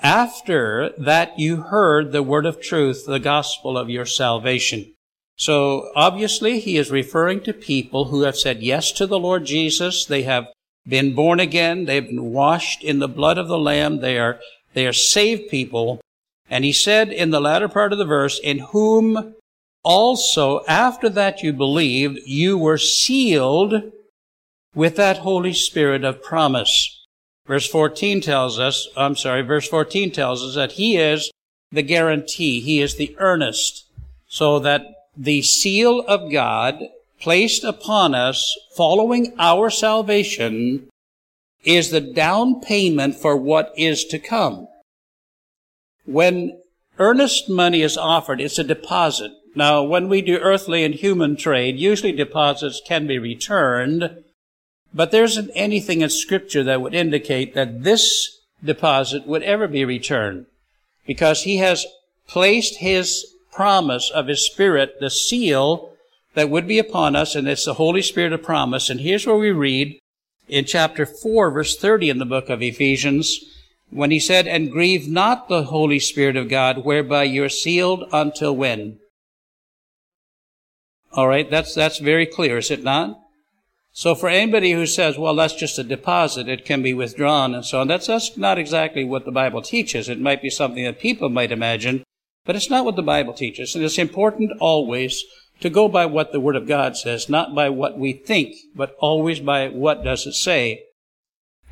after 0.01 0.91
that 0.99 1.39
you 1.39 1.63
heard 1.63 2.13
the 2.13 2.23
word 2.23 2.47
of 2.47 2.61
truth, 2.61 3.05
the 3.07 3.19
gospel 3.19 3.77
of 3.77 3.91
your 3.91 4.07
salvation. 4.07 4.93
So 5.37 5.91
obviously 5.95 6.61
he 6.61 6.77
is 6.77 6.91
referring 6.91 7.43
to 7.43 7.53
people 7.53 8.07
who 8.07 8.23
have 8.23 8.37
said 8.37 8.63
yes 8.63 8.91
to 8.93 9.07
the 9.07 9.19
Lord 9.19 9.45
Jesus. 9.45 10.05
They 10.05 10.23
have 10.23 10.49
been 10.87 11.15
born 11.15 11.39
again. 11.39 11.85
They've 11.85 12.07
been 12.07 12.33
washed 12.33 12.83
in 12.83 12.99
the 12.99 13.09
blood 13.09 13.39
of 13.39 13.49
the 13.49 13.59
Lamb. 13.59 14.01
They 14.01 14.19
are, 14.19 14.41
they 14.75 14.87
are 14.87 14.93
saved 14.93 15.49
people. 15.49 16.01
And 16.51 16.65
he 16.65 16.73
said 16.73 17.11
in 17.11 17.31
the 17.31 17.41
latter 17.41 17.69
part 17.69 17.93
of 17.93 17.99
the 17.99 18.05
verse, 18.05 18.39
in 18.39 18.59
whom 18.59 19.35
also 19.85 20.65
after 20.67 21.09
that 21.11 21.43
you 21.43 21.53
believed, 21.53 22.19
you 22.25 22.59
were 22.59 22.79
sealed 22.79 23.93
with 24.75 24.97
that 24.97 25.19
Holy 25.19 25.53
Spirit 25.53 26.05
of 26.05 26.23
promise. 26.23 26.98
Verse 27.49 27.67
14 27.67 28.21
tells 28.21 28.59
us, 28.59 28.89
I'm 28.95 29.17
sorry, 29.17 29.41
verse 29.41 29.67
14 29.67 30.13
tells 30.13 30.45
us 30.45 30.55
that 30.55 30.73
he 30.73 30.99
is 30.99 31.31
the 31.73 31.83
guarantee. 31.83 32.61
He 32.61 32.81
is 32.81 32.97
the 32.97 33.17
earnest. 33.19 33.87
So 34.29 34.59
that 34.59 34.83
the 35.17 35.41
seal 35.41 36.01
of 36.07 36.31
God 36.31 36.79
placed 37.19 37.65
upon 37.65 38.15
us 38.15 38.55
following 38.77 39.35
our 39.39 39.71
salvation 39.71 40.89
is 41.65 41.91
the 41.91 42.03
down 42.03 42.61
payment 42.61 43.17
for 43.17 43.35
what 43.35 43.73
is 43.77 44.05
to 44.05 44.19
come. 44.19 44.69
When 46.05 46.61
earnest 46.99 47.49
money 47.49 47.81
is 47.81 47.97
offered, 47.97 48.43
it's 48.43 48.59
a 48.59 48.65
deposit. 48.65 49.33
Now, 49.55 49.83
when 49.83 50.09
we 50.09 50.21
do 50.21 50.37
earthly 50.37 50.85
and 50.85 50.95
human 50.95 51.35
trade, 51.35 51.79
usually 51.79 52.13
deposits 52.13 52.83
can 52.87 53.07
be 53.07 53.19
returned, 53.19 54.23
but 54.93 55.11
there 55.11 55.25
isn't 55.25 55.51
anything 55.55 56.01
in 56.01 56.11
scripture 56.11 56.63
that 56.65 56.81
would 56.81 56.95
indicate 56.95 57.55
that 57.55 57.85
this 57.85 58.41
deposit 58.65 59.27
would 59.27 59.43
ever 59.43 59.69
be 59.69 59.85
returned 59.85 60.47
because 61.07 61.43
he 61.43 61.59
has 61.59 61.87
placed 62.27 62.79
his 62.79 63.35
promise 63.53 64.11
of 64.11 64.27
his 64.27 64.45
spirit, 64.45 65.01
the 65.01 65.11
seal 65.11 65.93
that 66.35 66.51
would 66.51 66.69
be 66.69 66.79
upon 66.79 67.17
us, 67.17 67.35
and 67.35 67.49
it's 67.49 67.65
the 67.65 67.75
Holy 67.75 68.03
Spirit 68.03 68.33
of 68.33 68.43
promise. 68.43 68.91
And 68.91 69.01
here's 69.01 69.27
where 69.27 69.37
we 69.37 69.51
read 69.51 69.99
in 70.49 70.65
chapter 70.65 71.05
4, 71.05 71.51
verse 71.51 71.77
30 71.77 72.11
in 72.11 72.19
the 72.19 72.25
book 72.25 72.49
of 72.49 72.63
Ephesians, 72.63 73.41
when 73.91 74.11
he 74.11 74.21
said, 74.21 74.47
And 74.47 74.71
grieve 74.71 75.09
not 75.09 75.49
the 75.49 75.65
Holy 75.65 75.99
Spirit 75.99 76.37
of 76.37 76.49
God, 76.49 76.85
whereby 76.85 77.25
you're 77.25 77.49
sealed 77.49 78.05
until 78.13 78.55
when? 78.55 78.99
All 81.13 81.27
right, 81.27 81.51
that's, 81.51 81.75
that's 81.75 81.99
very 81.99 82.27
clear, 82.27 82.59
is 82.59 82.71
it 82.71 82.85
not? 82.85 83.19
So 83.99 84.15
for 84.15 84.29
anybody 84.29 84.71
who 84.71 84.87
says, 84.87 85.19
well, 85.19 85.35
that's 85.35 85.55
just 85.55 85.77
a 85.77 85.83
deposit, 85.83 86.49
it 86.49 86.65
can 86.65 86.83
be 86.83 86.95
withdrawn 86.95 87.53
and 87.53 87.65
so 87.65 87.81
on, 87.81 87.89
that's, 87.89 88.07
that's 88.07 88.37
not 88.37 88.57
exactly 88.57 89.03
what 89.03 89.25
the 89.25 89.33
Bible 89.33 89.61
teaches. 89.61 90.09
It 90.09 90.21
might 90.21 90.41
be 90.41 90.51
something 90.51 90.85
that 90.85 91.01
people 91.01 91.29
might 91.29 91.51
imagine, 91.51 92.05
but 92.45 92.55
it's 92.55 92.71
not 92.71 92.85
what 92.85 92.95
the 92.95 93.03
Bible 93.03 93.33
teaches. 93.33 93.75
And 93.75 93.85
it's 93.85 93.99
important 93.99 94.53
always 94.61 95.25
to 95.59 95.69
go 95.69 95.89
by 95.89 96.07
what 96.07 96.31
the 96.31 96.39
Word 96.39 96.55
of 96.55 96.69
God 96.69 96.97
says, 96.97 97.29
not 97.29 97.57
by 97.57 97.71
what 97.71 97.99
we 97.99 98.13
think, 98.13 98.55
but 98.73 98.95
always 99.01 99.41
by 99.41 99.67
what 99.67 100.05
does 100.05 100.29
it 100.29 100.35
say. 100.35 100.85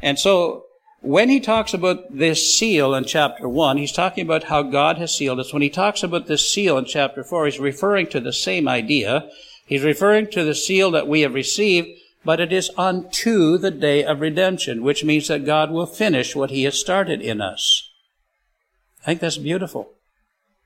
And 0.03 0.19
so, 0.19 0.65
when 1.03 1.29
he 1.29 1.39
talks 1.39 1.75
about 1.75 2.17
this 2.19 2.59
seal 2.59 2.93
in 2.93 3.05
chapter 3.05 3.49
1, 3.49 3.77
he's 3.77 3.93
talking 3.93 4.25
about 4.25 4.43
how 4.43 4.65
God 4.65 4.99
has 4.99 5.17
sealed 5.17 5.39
us. 5.39 5.53
When 5.53 5.63
he 5.63 5.71
talks 5.71 6.03
about 6.03 6.27
this 6.27 6.51
seal 6.51 6.77
in 6.77 6.87
chapter 6.87 7.23
4, 7.23 7.45
he's 7.45 7.61
referring 7.61 8.09
to 8.09 8.19
the 8.19 8.33
same 8.33 8.67
idea. 8.67 9.31
He's 9.65 9.85
referring 9.85 10.29
to 10.33 10.43
the 10.43 10.57
seal 10.57 10.91
that 10.91 11.07
we 11.07 11.21
have 11.21 11.35
received, 11.35 11.91
but 12.27 12.41
it 12.41 12.53
is 12.53 12.73
unto 12.77 13.57
the 13.57 13.71
day 13.71 14.03
of 14.03 14.21
redemption, 14.21 14.83
which 14.83 15.05
means 15.05 15.29
that 15.29 15.47
God 15.47 15.71
will 15.71 15.87
finish 15.87 16.35
what 16.35 16.51
he 16.51 16.65
has 16.65 16.77
started 16.77 17.23
in 17.23 17.41
us. 17.41 17.89
I 19.03 19.07
think 19.07 19.21
that's 19.21 19.39
beautiful. 19.39 19.93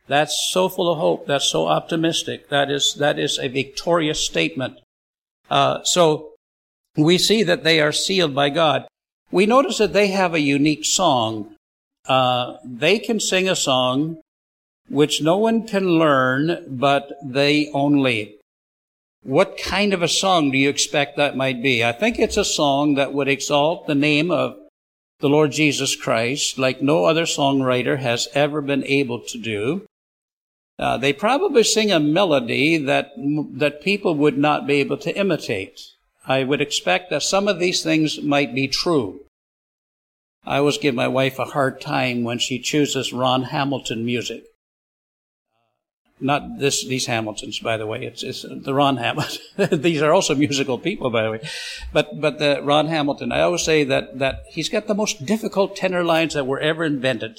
That's 0.09 0.49
so 0.50 0.71
full 0.71 0.90
of 0.90 0.99
hope. 0.99 1.26
That's 1.26 1.45
so 1.45 1.67
optimistic. 1.67 2.49
That 2.49 2.71
is, 2.71 2.95
that 2.95 3.19
is 3.19 3.38
a 3.38 3.49
victorious 3.49 4.21
statement. 4.21 4.79
Uh, 5.50 5.85
so 5.85 6.31
we 6.97 7.19
see 7.19 7.43
that 7.43 7.62
they 7.62 7.79
are 7.79 7.93
sealed 7.93 8.35
by 8.35 8.49
God. 8.49 8.88
We 9.31 9.45
notice 9.45 9.76
that 9.79 9.93
they 9.93 10.09
have 10.09 10.33
a 10.33 10.40
unique 10.40 10.87
song. 10.87 11.55
Uh, 12.09 12.57
they 12.64 12.99
can 12.99 13.21
sing 13.21 13.50
a 13.50 13.55
song 13.55 14.17
which 14.88 15.21
no 15.21 15.37
one 15.37 15.67
can 15.67 15.99
learn 15.99 16.64
but 16.67 17.12
they 17.23 17.71
only. 17.75 18.40
What 19.23 19.59
kind 19.59 19.93
of 19.93 20.03
a 20.03 20.09
song 20.09 20.50
do 20.50 20.57
you 20.57 20.71
expect 20.71 21.17
that 21.17 21.37
might 21.37 21.62
be? 21.62 21.85
I 21.85 21.93
think 21.93 22.19
it's 22.19 22.39
a 22.39 22.45
song 22.45 22.95
that 22.95 23.12
would 23.12 23.29
exalt 23.29 23.87
the 23.87 23.95
name 23.95 24.31
of 24.31 24.57
the 25.21 25.29
Lord 25.29 25.53
Jesus 25.53 25.95
Christ 25.95 26.59
like 26.59 26.81
no 26.81 27.05
other 27.05 27.25
songwriter 27.25 27.99
has 27.99 28.29
ever 28.33 28.62
been 28.62 28.85
able 28.85 29.21
to 29.21 29.39
do. 29.39 29.87
Uh, 30.79 30.97
they 30.97 31.12
probably 31.12 31.62
sing 31.62 31.93
a 31.93 32.00
melody 32.00 32.79
that, 32.79 33.12
that 33.17 33.83
people 33.83 34.15
would 34.15 34.39
not 34.39 34.67
be 34.67 34.81
able 34.81 34.97
to 34.97 35.15
imitate. 35.15 35.83
I 36.27 36.43
would 36.45 36.62
expect 36.62 37.11
that 37.11 37.23
some 37.23 37.49
of 37.49 37.59
these 37.59 37.83
things 37.83 38.23
might 38.23 38.55
be 38.55 38.69
true. 38.69 39.21
I 40.47 40.57
always 40.57 40.79
give 40.79 40.95
my 40.95 41.09
wife 41.09 41.39
a 41.39 41.45
hard 41.45 41.83
time 41.83 42.25
when 42.25 42.39
she 42.39 42.59
chooses 42.59 43.12
Ron 43.12 43.43
Hamilton 43.45 44.07
music. 44.07 44.45
Not 46.21 46.59
this, 46.59 46.87
these 46.87 47.07
Hamiltons, 47.07 47.61
by 47.61 47.77
the 47.77 47.87
way. 47.87 48.05
It's, 48.05 48.23
it's 48.23 48.45
the 48.49 48.75
Ron 48.75 48.99
Hamilton. 48.99 49.41
these 49.81 50.03
are 50.03 50.12
also 50.12 50.35
musical 50.35 50.79
people, 50.79 51.11
by 51.11 51.23
the 51.23 51.31
way. 51.31 51.49
But, 51.93 52.21
but 52.21 52.39
the 52.39 52.61
Ron 52.62 52.89
Hamilton, 52.89 53.33
I 53.33 53.41
always 53.41 53.62
say 53.62 53.85
that, 53.85 54.19
that 54.19 54.45
he's 54.50 54.69
got 54.69 54.87
the 54.87 54.95
most 54.95 55.25
difficult 55.25 55.77
tenor 55.77 56.05
lines 56.05 56.35
that 56.35 56.47
were 56.47 56.61
ever 56.61 56.85
invented. 56.85 57.39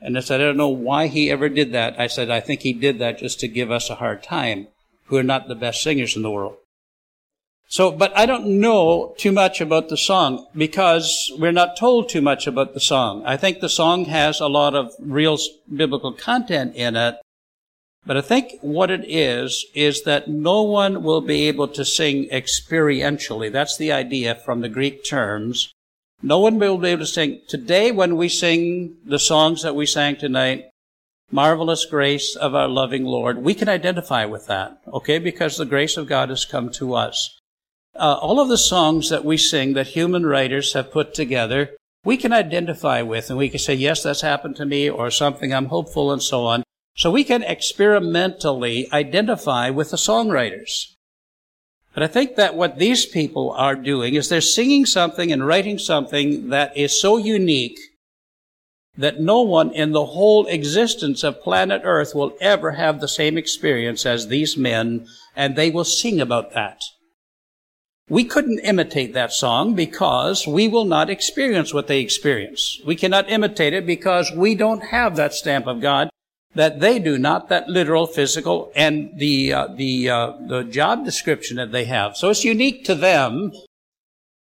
And 0.00 0.18
I 0.18 0.20
said, 0.20 0.40
I 0.40 0.44
don't 0.44 0.58
know 0.58 0.68
why 0.68 1.06
he 1.06 1.30
ever 1.30 1.48
did 1.48 1.72
that. 1.72 1.98
I 1.98 2.08
said, 2.08 2.30
I 2.30 2.40
think 2.40 2.60
he 2.60 2.74
did 2.74 2.98
that 2.98 3.18
just 3.18 3.40
to 3.40 3.48
give 3.48 3.70
us 3.70 3.88
a 3.88 3.94
hard 3.94 4.22
time, 4.22 4.68
who 5.06 5.16
are 5.16 5.22
not 5.22 5.48
the 5.48 5.54
best 5.54 5.82
singers 5.82 6.14
in 6.14 6.22
the 6.22 6.30
world. 6.30 6.56
So, 7.68 7.90
but 7.90 8.16
I 8.16 8.26
don't 8.26 8.60
know 8.60 9.14
too 9.18 9.32
much 9.32 9.60
about 9.60 9.88
the 9.88 9.96
song 9.96 10.46
because 10.54 11.32
we're 11.38 11.52
not 11.52 11.76
told 11.76 12.08
too 12.08 12.20
much 12.20 12.46
about 12.46 12.74
the 12.74 12.80
song. 12.80 13.24
I 13.24 13.36
think 13.36 13.60
the 13.60 13.68
song 13.68 14.04
has 14.04 14.40
a 14.40 14.46
lot 14.46 14.74
of 14.74 14.92
real 15.00 15.38
biblical 15.74 16.12
content 16.12 16.76
in 16.76 16.94
it. 16.94 17.16
But 18.06 18.18
I 18.18 18.20
think 18.20 18.58
what 18.60 18.90
it 18.90 19.04
is, 19.08 19.66
is 19.74 20.02
that 20.02 20.28
no 20.28 20.62
one 20.62 21.02
will 21.02 21.22
be 21.22 21.48
able 21.48 21.68
to 21.68 21.84
sing 21.84 22.28
experientially. 22.28 23.50
That's 23.50 23.78
the 23.78 23.92
idea 23.92 24.34
from 24.34 24.60
the 24.60 24.68
Greek 24.68 25.04
terms. 25.04 25.72
No 26.22 26.38
one 26.38 26.58
will 26.58 26.78
be 26.78 26.88
able 26.88 27.04
to 27.04 27.06
sing. 27.06 27.40
Today, 27.48 27.90
when 27.90 28.16
we 28.16 28.28
sing 28.28 28.96
the 29.04 29.18
songs 29.18 29.62
that 29.62 29.74
we 29.74 29.86
sang 29.86 30.16
tonight, 30.16 30.66
Marvelous 31.30 31.86
Grace 31.86 32.36
of 32.36 32.54
Our 32.54 32.68
Loving 32.68 33.04
Lord, 33.04 33.38
we 33.38 33.54
can 33.54 33.68
identify 33.68 34.24
with 34.24 34.46
that, 34.46 34.78
okay? 34.86 35.18
Because 35.18 35.56
the 35.56 35.64
grace 35.64 35.96
of 35.96 36.06
God 36.06 36.28
has 36.28 36.44
come 36.44 36.70
to 36.72 36.94
us. 36.94 37.38
Uh, 37.96 38.18
all 38.20 38.38
of 38.38 38.48
the 38.48 38.58
songs 38.58 39.08
that 39.08 39.24
we 39.24 39.36
sing 39.36 39.72
that 39.74 39.88
human 39.88 40.26
writers 40.26 40.74
have 40.74 40.92
put 40.92 41.14
together, 41.14 41.70
we 42.04 42.16
can 42.16 42.32
identify 42.32 43.00
with 43.02 43.30
and 43.30 43.38
we 43.38 43.48
can 43.48 43.58
say, 43.58 43.74
yes, 43.74 44.02
that's 44.02 44.20
happened 44.20 44.56
to 44.56 44.66
me 44.66 44.90
or 44.90 45.10
something, 45.10 45.54
I'm 45.54 45.66
hopeful 45.66 46.12
and 46.12 46.22
so 46.22 46.44
on. 46.44 46.62
So 46.96 47.10
we 47.10 47.24
can 47.24 47.42
experimentally 47.42 48.88
identify 48.92 49.70
with 49.70 49.90
the 49.90 49.96
songwriters. 49.96 50.94
But 51.92 52.02
I 52.02 52.06
think 52.06 52.36
that 52.36 52.54
what 52.54 52.78
these 52.78 53.06
people 53.06 53.52
are 53.52 53.76
doing 53.76 54.14
is 54.14 54.28
they're 54.28 54.40
singing 54.40 54.86
something 54.86 55.32
and 55.32 55.46
writing 55.46 55.78
something 55.78 56.50
that 56.50 56.76
is 56.76 57.00
so 57.00 57.16
unique 57.16 57.78
that 58.96 59.20
no 59.20 59.42
one 59.42 59.72
in 59.72 59.90
the 59.90 60.06
whole 60.06 60.46
existence 60.46 61.24
of 61.24 61.42
planet 61.42 61.82
Earth 61.84 62.14
will 62.14 62.36
ever 62.40 62.72
have 62.72 63.00
the 63.00 63.08
same 63.08 63.36
experience 63.36 64.06
as 64.06 64.28
these 64.28 64.56
men, 64.56 65.06
and 65.34 65.56
they 65.56 65.70
will 65.70 65.84
sing 65.84 66.20
about 66.20 66.52
that. 66.54 66.80
We 68.08 68.22
couldn't 68.24 68.60
imitate 68.60 69.14
that 69.14 69.32
song 69.32 69.74
because 69.74 70.46
we 70.46 70.68
will 70.68 70.84
not 70.84 71.10
experience 71.10 71.74
what 71.74 71.88
they 71.88 72.00
experience. 72.00 72.80
We 72.86 72.94
cannot 72.94 73.30
imitate 73.30 73.72
it 73.72 73.86
because 73.86 74.30
we 74.30 74.54
don't 74.54 74.84
have 74.84 75.16
that 75.16 75.32
stamp 75.32 75.66
of 75.66 75.80
God 75.80 76.10
that 76.54 76.80
they 76.80 76.98
do, 76.98 77.18
not 77.18 77.48
that 77.48 77.68
literal, 77.68 78.06
physical, 78.06 78.72
and 78.74 79.10
the 79.18 79.52
uh, 79.52 79.68
the 79.68 80.08
uh, 80.08 80.32
the 80.46 80.64
job 80.64 81.04
description 81.04 81.56
that 81.56 81.72
they 81.72 81.84
have. 81.84 82.16
So 82.16 82.30
it's 82.30 82.44
unique 82.44 82.84
to 82.84 82.94
them, 82.94 83.52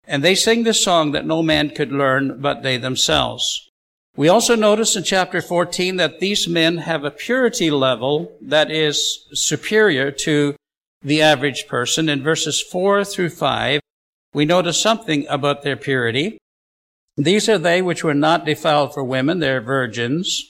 and 0.07 0.23
they 0.23 0.35
sing 0.35 0.63
this 0.63 0.83
song 0.83 1.11
that 1.11 1.25
no 1.25 1.41
man 1.41 1.71
could 1.71 1.91
learn 1.91 2.39
but 2.39 2.63
they 2.63 2.77
themselves. 2.77 3.69
We 4.17 4.29
also 4.29 4.55
notice 4.55 4.95
in 4.95 5.03
chapter 5.03 5.41
14 5.41 5.97
that 5.97 6.21
these 6.21 6.47
men 6.47 6.77
have 6.77 7.03
a 7.03 7.11
purity 7.11 7.69
level 7.69 8.31
that 8.39 8.71
is 8.71 9.25
superior 9.33 10.09
to 10.11 10.55
the 11.01 11.21
average 11.21 11.67
person. 11.67 12.07
In 12.07 12.23
verses 12.23 12.61
4 12.61 13.03
through 13.03 13.31
5, 13.31 13.81
we 14.33 14.45
notice 14.45 14.79
something 14.79 15.27
about 15.27 15.63
their 15.63 15.75
purity. 15.75 16.37
These 17.17 17.49
are 17.49 17.57
they 17.57 17.81
which 17.81 18.05
were 18.05 18.13
not 18.13 18.45
defiled 18.45 18.93
for 18.93 19.03
women, 19.03 19.39
they're 19.39 19.61
virgins. 19.61 20.49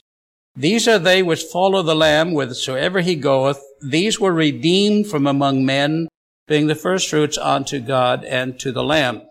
These 0.56 0.88
are 0.88 0.98
they 0.98 1.22
which 1.22 1.42
follow 1.42 1.82
the 1.82 1.94
Lamb 1.94 2.30
whithersoever 2.30 3.00
he 3.00 3.14
goeth. 3.14 3.62
These 3.82 4.18
were 4.18 4.32
redeemed 4.32 5.06
from 5.06 5.26
among 5.26 5.66
men, 5.66 6.08
being 6.48 6.66
the 6.66 6.74
firstfruits 6.74 7.36
unto 7.36 7.78
God 7.78 8.24
and 8.24 8.58
to 8.60 8.72
the 8.72 8.84
Lamb. 8.84 9.22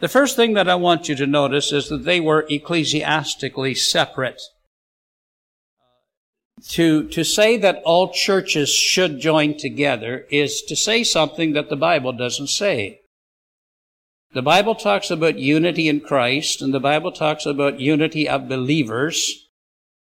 The 0.00 0.08
first 0.08 0.36
thing 0.36 0.52
that 0.52 0.68
I 0.68 0.74
want 0.74 1.08
you 1.08 1.14
to 1.16 1.26
notice 1.26 1.72
is 1.72 1.88
that 1.88 2.04
they 2.04 2.20
were 2.20 2.44
ecclesiastically 2.50 3.74
separate. 3.74 4.42
To, 6.70 7.08
to 7.08 7.24
say 7.24 7.56
that 7.56 7.82
all 7.84 8.12
churches 8.12 8.68
should 8.68 9.20
join 9.20 9.56
together 9.56 10.26
is 10.30 10.60
to 10.62 10.76
say 10.76 11.04
something 11.04 11.54
that 11.54 11.70
the 11.70 11.76
Bible 11.76 12.12
doesn't 12.12 12.48
say. 12.48 13.00
The 14.32 14.42
Bible 14.42 14.74
talks 14.74 15.10
about 15.10 15.38
unity 15.38 15.88
in 15.88 16.00
Christ, 16.00 16.60
and 16.60 16.74
the 16.74 16.80
Bible 16.80 17.12
talks 17.12 17.46
about 17.46 17.80
unity 17.80 18.28
of 18.28 18.48
believers. 18.48 19.45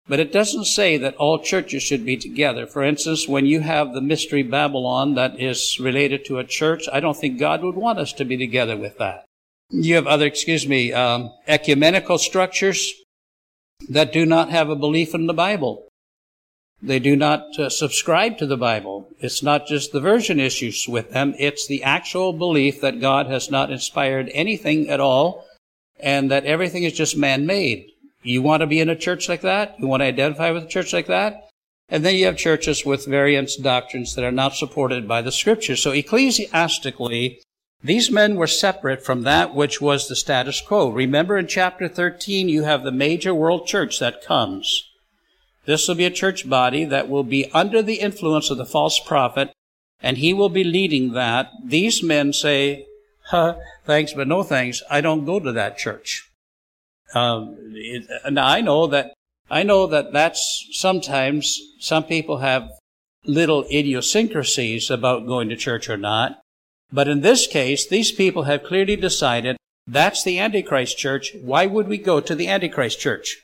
But 0.06 0.20
it 0.20 0.32
doesn't 0.32 0.66
say 0.66 0.98
that 0.98 1.16
all 1.16 1.38
churches 1.38 1.82
should 1.82 2.04
be 2.04 2.18
together. 2.18 2.66
For 2.66 2.82
instance, 2.82 3.26
when 3.26 3.46
you 3.46 3.60
have 3.60 3.94
the 3.94 4.02
mystery 4.02 4.42
Babylon 4.42 5.14
that 5.14 5.40
is 5.40 5.80
related 5.80 6.26
to 6.26 6.38
a 6.38 6.44
church, 6.44 6.86
I 6.92 7.00
don't 7.00 7.16
think 7.16 7.38
God 7.38 7.62
would 7.62 7.74
want 7.76 7.98
us 7.98 8.12
to 8.14 8.24
be 8.24 8.36
together 8.36 8.76
with 8.76 8.98
that. 8.98 9.24
You 9.70 9.94
have 9.94 10.06
other, 10.06 10.26
excuse 10.26 10.68
me, 10.68 10.92
um, 10.92 11.32
ecumenical 11.48 12.18
structures 12.18 12.92
that 13.88 14.12
do 14.12 14.26
not 14.26 14.50
have 14.50 14.68
a 14.68 14.76
belief 14.76 15.14
in 15.14 15.26
the 15.26 15.34
Bible. 15.34 15.88
They 16.82 16.98
do 16.98 17.16
not 17.16 17.58
uh, 17.58 17.70
subscribe 17.70 18.36
to 18.38 18.46
the 18.46 18.58
Bible. 18.58 19.08
It's 19.20 19.42
not 19.42 19.66
just 19.66 19.92
the 19.92 20.00
version 20.00 20.38
issues 20.38 20.86
with 20.86 21.12
them. 21.12 21.34
It's 21.38 21.66
the 21.66 21.82
actual 21.82 22.34
belief 22.34 22.82
that 22.82 23.00
God 23.00 23.26
has 23.28 23.50
not 23.50 23.72
inspired 23.72 24.30
anything 24.34 24.90
at 24.90 25.00
all 25.00 25.46
and 25.98 26.30
that 26.30 26.44
everything 26.44 26.82
is 26.82 26.92
just 26.92 27.16
man-made. 27.16 27.90
You 28.24 28.40
want 28.40 28.62
to 28.62 28.66
be 28.66 28.80
in 28.80 28.88
a 28.88 28.96
church 28.96 29.28
like 29.28 29.42
that? 29.42 29.78
You 29.78 29.86
want 29.86 30.00
to 30.00 30.06
identify 30.06 30.50
with 30.50 30.64
a 30.64 30.68
church 30.68 30.92
like 30.92 31.06
that? 31.06 31.48
And 31.90 32.04
then 32.04 32.14
you 32.14 32.24
have 32.24 32.38
churches 32.38 32.84
with 32.84 33.06
various 33.06 33.56
doctrines 33.56 34.14
that 34.14 34.24
are 34.24 34.32
not 34.32 34.54
supported 34.54 35.06
by 35.06 35.20
the 35.20 35.30
scriptures. 35.30 35.82
So 35.82 35.92
ecclesiastically, 35.92 37.40
these 37.82 38.10
men 38.10 38.36
were 38.36 38.46
separate 38.46 39.04
from 39.04 39.22
that 39.22 39.54
which 39.54 39.82
was 39.82 40.08
the 40.08 40.16
status 40.16 40.62
quo. 40.62 40.88
Remember 40.88 41.36
in 41.36 41.46
chapter 41.46 41.86
13, 41.86 42.48
you 42.48 42.62
have 42.62 42.82
the 42.82 42.90
major 42.90 43.34
world 43.34 43.66
church 43.66 43.98
that 43.98 44.24
comes. 44.24 44.82
This 45.66 45.86
will 45.86 45.94
be 45.94 46.06
a 46.06 46.10
church 46.10 46.48
body 46.48 46.86
that 46.86 47.10
will 47.10 47.24
be 47.24 47.50
under 47.52 47.82
the 47.82 48.00
influence 48.00 48.48
of 48.48 48.56
the 48.56 48.64
false 48.64 48.98
prophet, 48.98 49.52
and 50.00 50.16
he 50.16 50.32
will 50.32 50.48
be 50.48 50.64
leading 50.64 51.12
that. 51.12 51.50
These 51.62 52.02
men 52.02 52.32
say, 52.32 52.86
huh, 53.26 53.56
thanks, 53.84 54.14
but 54.14 54.28
no 54.28 54.42
thanks. 54.42 54.82
I 54.90 55.02
don't 55.02 55.26
go 55.26 55.38
to 55.38 55.52
that 55.52 55.76
church. 55.76 56.30
Um, 57.12 57.56
it, 57.74 58.08
now 58.32 58.46
I 58.46 58.60
know 58.60 58.86
that 58.86 59.14
I 59.50 59.62
know 59.62 59.86
that 59.86 60.12
that's 60.12 60.68
sometimes 60.72 61.60
some 61.78 62.04
people 62.04 62.38
have 62.38 62.70
little 63.26 63.64
idiosyncrasies 63.70 64.90
about 64.90 65.26
going 65.26 65.48
to 65.48 65.56
church 65.56 65.88
or 65.88 65.96
not. 65.96 66.40
But 66.92 67.08
in 67.08 67.22
this 67.22 67.46
case, 67.46 67.86
these 67.86 68.12
people 68.12 68.44
have 68.44 68.62
clearly 68.62 68.96
decided 68.96 69.56
that's 69.86 70.22
the 70.22 70.38
Antichrist 70.38 70.96
church. 70.96 71.32
Why 71.42 71.66
would 71.66 71.88
we 71.88 71.98
go 71.98 72.20
to 72.20 72.34
the 72.34 72.48
Antichrist 72.48 73.00
church? 73.00 73.42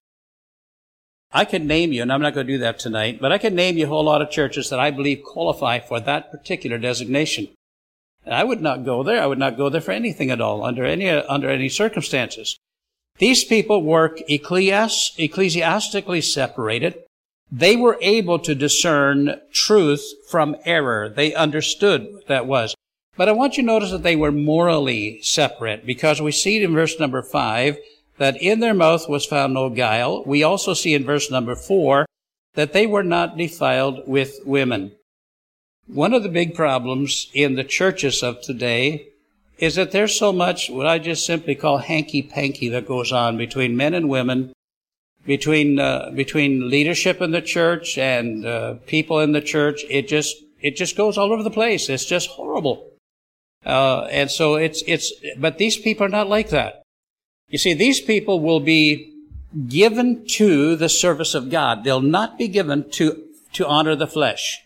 I 1.33 1.45
could 1.45 1.65
name 1.65 1.93
you, 1.93 2.03
and 2.03 2.13
I'm 2.13 2.23
not 2.23 2.35
going 2.35 2.47
to 2.47 2.53
do 2.53 2.59
that 2.59 2.79
tonight, 2.79 3.19
but 3.21 3.31
I 3.31 3.39
could 3.39 3.53
name 3.53 3.77
you 3.77 3.87
a 3.87 3.89
whole 3.89 4.05
lot 4.05 4.23
of 4.23 4.31
churches 4.31 4.69
that 4.71 4.81
I 4.81 4.91
believe 4.91 5.23
qualify 5.23 5.79
for 5.79 6.01
that 6.01 6.31
particular 6.31 6.79
designation. 6.79 7.49
And 8.25 8.35
I 8.35 8.43
would 8.45 8.61
not 8.61 8.85
go 8.85 9.03
there. 9.03 9.23
I 9.23 9.27
would 9.27 9.39
not 9.39 9.57
go 9.57 9.69
there 9.69 9.81
for 9.81 9.93
anything 9.93 10.31
at 10.31 10.41
all, 10.41 10.65
under 10.65 10.85
any, 10.85 11.09
under 11.09 11.49
any 11.49 11.69
circumstances. 11.69 12.57
These 13.21 13.45
people 13.45 13.83
were 13.83 14.17
ecclesias- 14.31 15.13
ecclesiastically 15.19 16.23
separated. 16.23 16.95
They 17.53 17.77
were 17.77 17.99
able 18.01 18.39
to 18.39 18.55
discern 18.55 19.41
truth 19.53 20.03
from 20.31 20.57
error. 20.65 21.13
They 21.15 21.35
understood 21.35 22.09
what 22.15 22.27
that 22.29 22.47
was. 22.47 22.75
But 23.19 23.29
I 23.29 23.33
want 23.33 23.59
you 23.59 23.63
to 23.63 23.67
notice 23.67 23.91
that 23.91 24.03
they 24.03 24.17
were 24.17 24.33
morally 24.33 25.21
separate 25.21 25.85
because 25.85 26.23
we 26.23 26.33
see 26.33 26.63
in 26.63 26.73
verse 26.73 26.99
number 26.99 27.23
five 27.23 27.77
that 28.17 28.41
in 28.41 28.61
their 28.61 28.73
mouth 28.73 29.07
was 29.07 29.27
found 29.27 29.53
no 29.53 29.69
guile. 29.69 30.25
We 30.25 30.43
also 30.43 30.73
see 30.73 30.95
in 30.95 31.05
verse 31.05 31.31
number 31.31 31.55
four 31.55 32.07
that 32.55 32.73
they 32.73 32.87
were 32.87 33.03
not 33.03 33.37
defiled 33.37 34.09
with 34.09 34.39
women. 34.47 34.93
One 35.87 36.15
of 36.15 36.23
the 36.23 36.31
big 36.31 36.55
problems 36.55 37.29
in 37.35 37.57
the 37.57 37.65
churches 37.65 38.23
of 38.23 38.41
today 38.41 39.09
is 39.61 39.75
that 39.75 39.93
there's 39.93 40.19
so 40.19 40.33
much 40.33 40.71
what 40.71 40.87
I 40.87 40.99
just 40.99 41.27
simply 41.27 41.55
call 41.55 41.79
hanky 41.79 42.23
panky 42.23 42.71
that 42.71 42.89
goes 42.89 43.13
on 43.13 43.37
between 43.37 43.77
men 43.77 43.93
and 43.95 44.09
women, 44.09 44.53
between 45.27 45.79
uh, 45.79 46.11
between 46.15 46.71
leadership 46.71 47.21
in 47.21 47.31
the 47.31 47.43
church 47.43 47.99
and 47.99 48.47
uh, 48.47 48.75
people 48.87 49.21
in 49.21 49.33
the 49.33 49.43
church. 49.43 49.85
It 49.91 50.09
just 50.09 50.37
it 50.61 50.77
just 50.77 50.97
goes 50.97 51.19
all 51.19 51.33
over 51.33 51.43
the 51.43 51.51
place. 51.51 51.91
It's 51.91 52.07
just 52.07 52.31
horrible. 52.31 52.91
Uh, 53.65 54.09
and 54.11 54.31
so 54.31 54.55
it's 54.55 54.83
it's 54.87 55.13
but 55.37 55.59
these 55.59 55.77
people 55.77 56.07
are 56.07 56.17
not 56.19 56.29
like 56.29 56.49
that. 56.49 56.83
You 57.49 57.59
see, 57.59 57.75
these 57.75 58.01
people 58.01 58.41
will 58.41 58.61
be 58.61 59.13
given 59.69 60.25
to 60.27 60.75
the 60.77 60.89
service 60.89 61.35
of 61.35 61.51
God. 61.51 61.85
They'll 61.85 62.01
not 62.01 62.39
be 62.39 62.49
given 62.49 62.89
to 62.93 63.23
to 63.53 63.67
honor 63.67 63.95
the 63.95 64.07
flesh. 64.07 64.65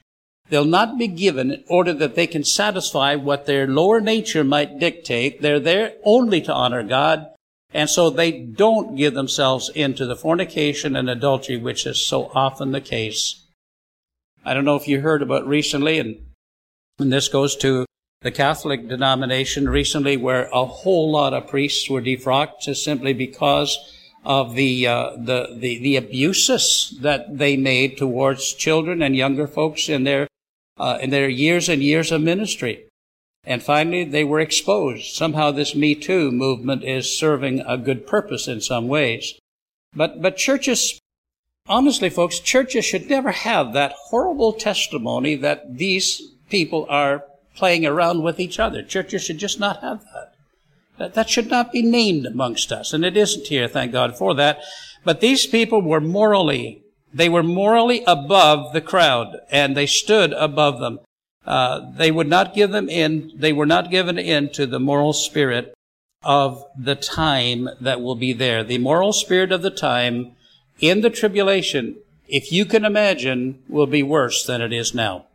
They'll 0.48 0.64
not 0.64 0.98
be 0.98 1.08
given 1.08 1.50
in 1.50 1.64
order 1.68 1.94
that 1.94 2.14
they 2.14 2.26
can 2.26 2.44
satisfy 2.44 3.14
what 3.14 3.46
their 3.46 3.66
lower 3.66 4.00
nature 4.00 4.44
might 4.44 4.78
dictate. 4.78 5.40
They're 5.40 5.60
there 5.60 5.94
only 6.04 6.40
to 6.42 6.52
honor 6.52 6.82
God. 6.82 7.28
And 7.72 7.90
so 7.90 8.08
they 8.08 8.30
don't 8.30 8.94
give 8.94 9.14
themselves 9.14 9.68
into 9.70 10.06
the 10.06 10.16
fornication 10.16 10.94
and 10.94 11.10
adultery, 11.10 11.56
which 11.56 11.86
is 11.86 12.06
so 12.06 12.30
often 12.34 12.70
the 12.70 12.80
case. 12.80 13.46
I 14.44 14.54
don't 14.54 14.64
know 14.64 14.76
if 14.76 14.86
you 14.86 15.00
heard 15.00 15.22
about 15.22 15.46
recently, 15.46 15.98
and, 15.98 16.18
and 16.98 17.12
this 17.12 17.28
goes 17.28 17.56
to 17.56 17.86
the 18.20 18.30
Catholic 18.30 18.86
denomination 18.86 19.68
recently, 19.68 20.16
where 20.16 20.48
a 20.52 20.64
whole 20.66 21.10
lot 21.10 21.34
of 21.34 21.48
priests 21.48 21.90
were 21.90 22.02
defrocked 22.02 22.60
just 22.60 22.84
simply 22.84 23.12
because 23.12 23.76
of 24.24 24.54
the, 24.54 24.86
uh, 24.86 25.10
the, 25.16 25.56
the, 25.58 25.78
the 25.78 25.96
abuses 25.96 26.96
that 27.00 27.38
they 27.38 27.56
made 27.56 27.98
towards 27.98 28.54
children 28.54 29.02
and 29.02 29.16
younger 29.16 29.46
folks 29.46 29.88
in 29.88 30.04
their 30.04 30.28
uh, 30.78 30.98
in 31.00 31.10
their 31.10 31.28
years 31.28 31.68
and 31.68 31.82
years 31.82 32.10
of 32.10 32.20
ministry. 32.22 32.86
And 33.46 33.62
finally, 33.62 34.04
they 34.04 34.24
were 34.24 34.40
exposed. 34.40 35.14
Somehow 35.14 35.50
this 35.50 35.74
Me 35.74 35.94
Too 35.94 36.30
movement 36.30 36.82
is 36.82 37.18
serving 37.18 37.60
a 37.60 37.76
good 37.76 38.06
purpose 38.06 38.48
in 38.48 38.60
some 38.60 38.88
ways. 38.88 39.34
But, 39.94 40.22
but 40.22 40.36
churches, 40.36 40.98
honestly, 41.68 42.08
folks, 42.08 42.38
churches 42.38 42.84
should 42.84 43.08
never 43.08 43.32
have 43.32 43.72
that 43.72 43.92
horrible 43.92 44.52
testimony 44.52 45.36
that 45.36 45.76
these 45.76 46.22
people 46.48 46.86
are 46.88 47.24
playing 47.54 47.86
around 47.86 48.22
with 48.22 48.40
each 48.40 48.58
other. 48.58 48.82
Churches 48.82 49.22
should 49.22 49.38
just 49.38 49.60
not 49.60 49.80
have 49.80 50.02
that. 50.12 50.34
That, 50.96 51.14
that 51.14 51.28
should 51.28 51.50
not 51.50 51.72
be 51.72 51.82
named 51.82 52.24
amongst 52.24 52.70
us. 52.72 52.92
And 52.92 53.04
it 53.04 53.16
isn't 53.16 53.48
here, 53.48 53.68
thank 53.68 53.92
God 53.92 54.16
for 54.16 54.34
that. 54.34 54.60
But 55.04 55.20
these 55.20 55.46
people 55.46 55.82
were 55.82 56.00
morally 56.00 56.83
they 57.14 57.28
were 57.28 57.44
morally 57.44 58.02
above 58.08 58.72
the 58.72 58.80
crowd, 58.80 59.36
and 59.48 59.76
they 59.76 59.86
stood 59.86 60.32
above 60.32 60.80
them. 60.80 60.98
Uh, 61.46 61.92
they 61.96 62.10
would 62.10 62.28
not 62.28 62.54
give 62.54 62.72
them 62.72 62.88
in. 62.88 63.30
They 63.36 63.52
were 63.52 63.66
not 63.66 63.90
given 63.90 64.18
in 64.18 64.50
to 64.50 64.66
the 64.66 64.80
moral 64.80 65.12
spirit 65.12 65.72
of 66.24 66.64
the 66.76 66.96
time 66.96 67.68
that 67.80 68.00
will 68.00 68.16
be 68.16 68.32
there. 68.32 68.64
The 68.64 68.78
moral 68.78 69.12
spirit 69.12 69.52
of 69.52 69.62
the 69.62 69.70
time 69.70 70.32
in 70.80 71.02
the 71.02 71.10
tribulation, 71.10 71.96
if 72.26 72.50
you 72.50 72.64
can 72.64 72.84
imagine, 72.84 73.62
will 73.68 73.86
be 73.86 74.02
worse 74.02 74.44
than 74.44 74.60
it 74.60 74.72
is 74.72 74.92
now. 74.92 75.26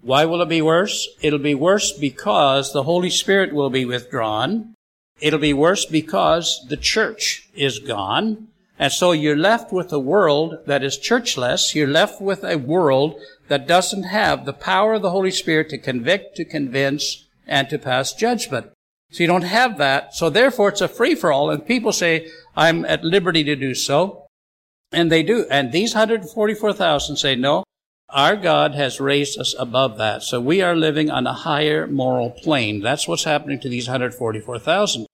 Why 0.00 0.24
will 0.24 0.42
it 0.42 0.48
be 0.48 0.62
worse? 0.62 1.08
It'll 1.20 1.38
be 1.38 1.54
worse 1.54 1.92
because 1.92 2.72
the 2.72 2.82
Holy 2.82 3.10
Spirit 3.10 3.52
will 3.52 3.70
be 3.70 3.84
withdrawn. 3.84 4.74
It'll 5.20 5.38
be 5.38 5.52
worse 5.52 5.84
because 5.84 6.66
the 6.68 6.76
church 6.76 7.48
is 7.54 7.78
gone. 7.78 8.48
And 8.82 8.92
so 8.92 9.12
you're 9.12 9.36
left 9.36 9.72
with 9.72 9.92
a 9.92 10.00
world 10.00 10.58
that 10.66 10.82
is 10.82 10.98
churchless. 10.98 11.72
You're 11.72 11.86
left 11.86 12.20
with 12.20 12.42
a 12.42 12.58
world 12.58 13.14
that 13.46 13.68
doesn't 13.68 14.02
have 14.02 14.44
the 14.44 14.52
power 14.52 14.94
of 14.94 15.02
the 15.02 15.10
Holy 15.10 15.30
Spirit 15.30 15.68
to 15.68 15.78
convict, 15.78 16.34
to 16.38 16.44
convince, 16.44 17.28
and 17.46 17.68
to 17.68 17.78
pass 17.78 18.12
judgment. 18.12 18.72
So 19.12 19.22
you 19.22 19.28
don't 19.28 19.42
have 19.42 19.78
that. 19.78 20.16
So 20.16 20.28
therefore 20.30 20.70
it's 20.70 20.80
a 20.80 20.88
free 20.88 21.14
for 21.14 21.30
all. 21.30 21.48
And 21.48 21.64
people 21.64 21.92
say, 21.92 22.28
I'm 22.56 22.84
at 22.84 23.04
liberty 23.04 23.44
to 23.44 23.54
do 23.54 23.72
so. 23.72 24.26
And 24.90 25.12
they 25.12 25.22
do. 25.22 25.46
And 25.48 25.70
these 25.70 25.94
144,000 25.94 27.16
say, 27.16 27.36
no, 27.36 27.62
our 28.08 28.34
God 28.34 28.74
has 28.74 28.98
raised 28.98 29.38
us 29.38 29.54
above 29.60 29.96
that. 29.98 30.24
So 30.24 30.40
we 30.40 30.60
are 30.60 30.74
living 30.74 31.08
on 31.08 31.28
a 31.28 31.32
higher 31.32 31.86
moral 31.86 32.30
plane. 32.30 32.80
That's 32.80 33.06
what's 33.06 33.22
happening 33.22 33.60
to 33.60 33.68
these 33.68 33.86
144,000. 33.86 35.06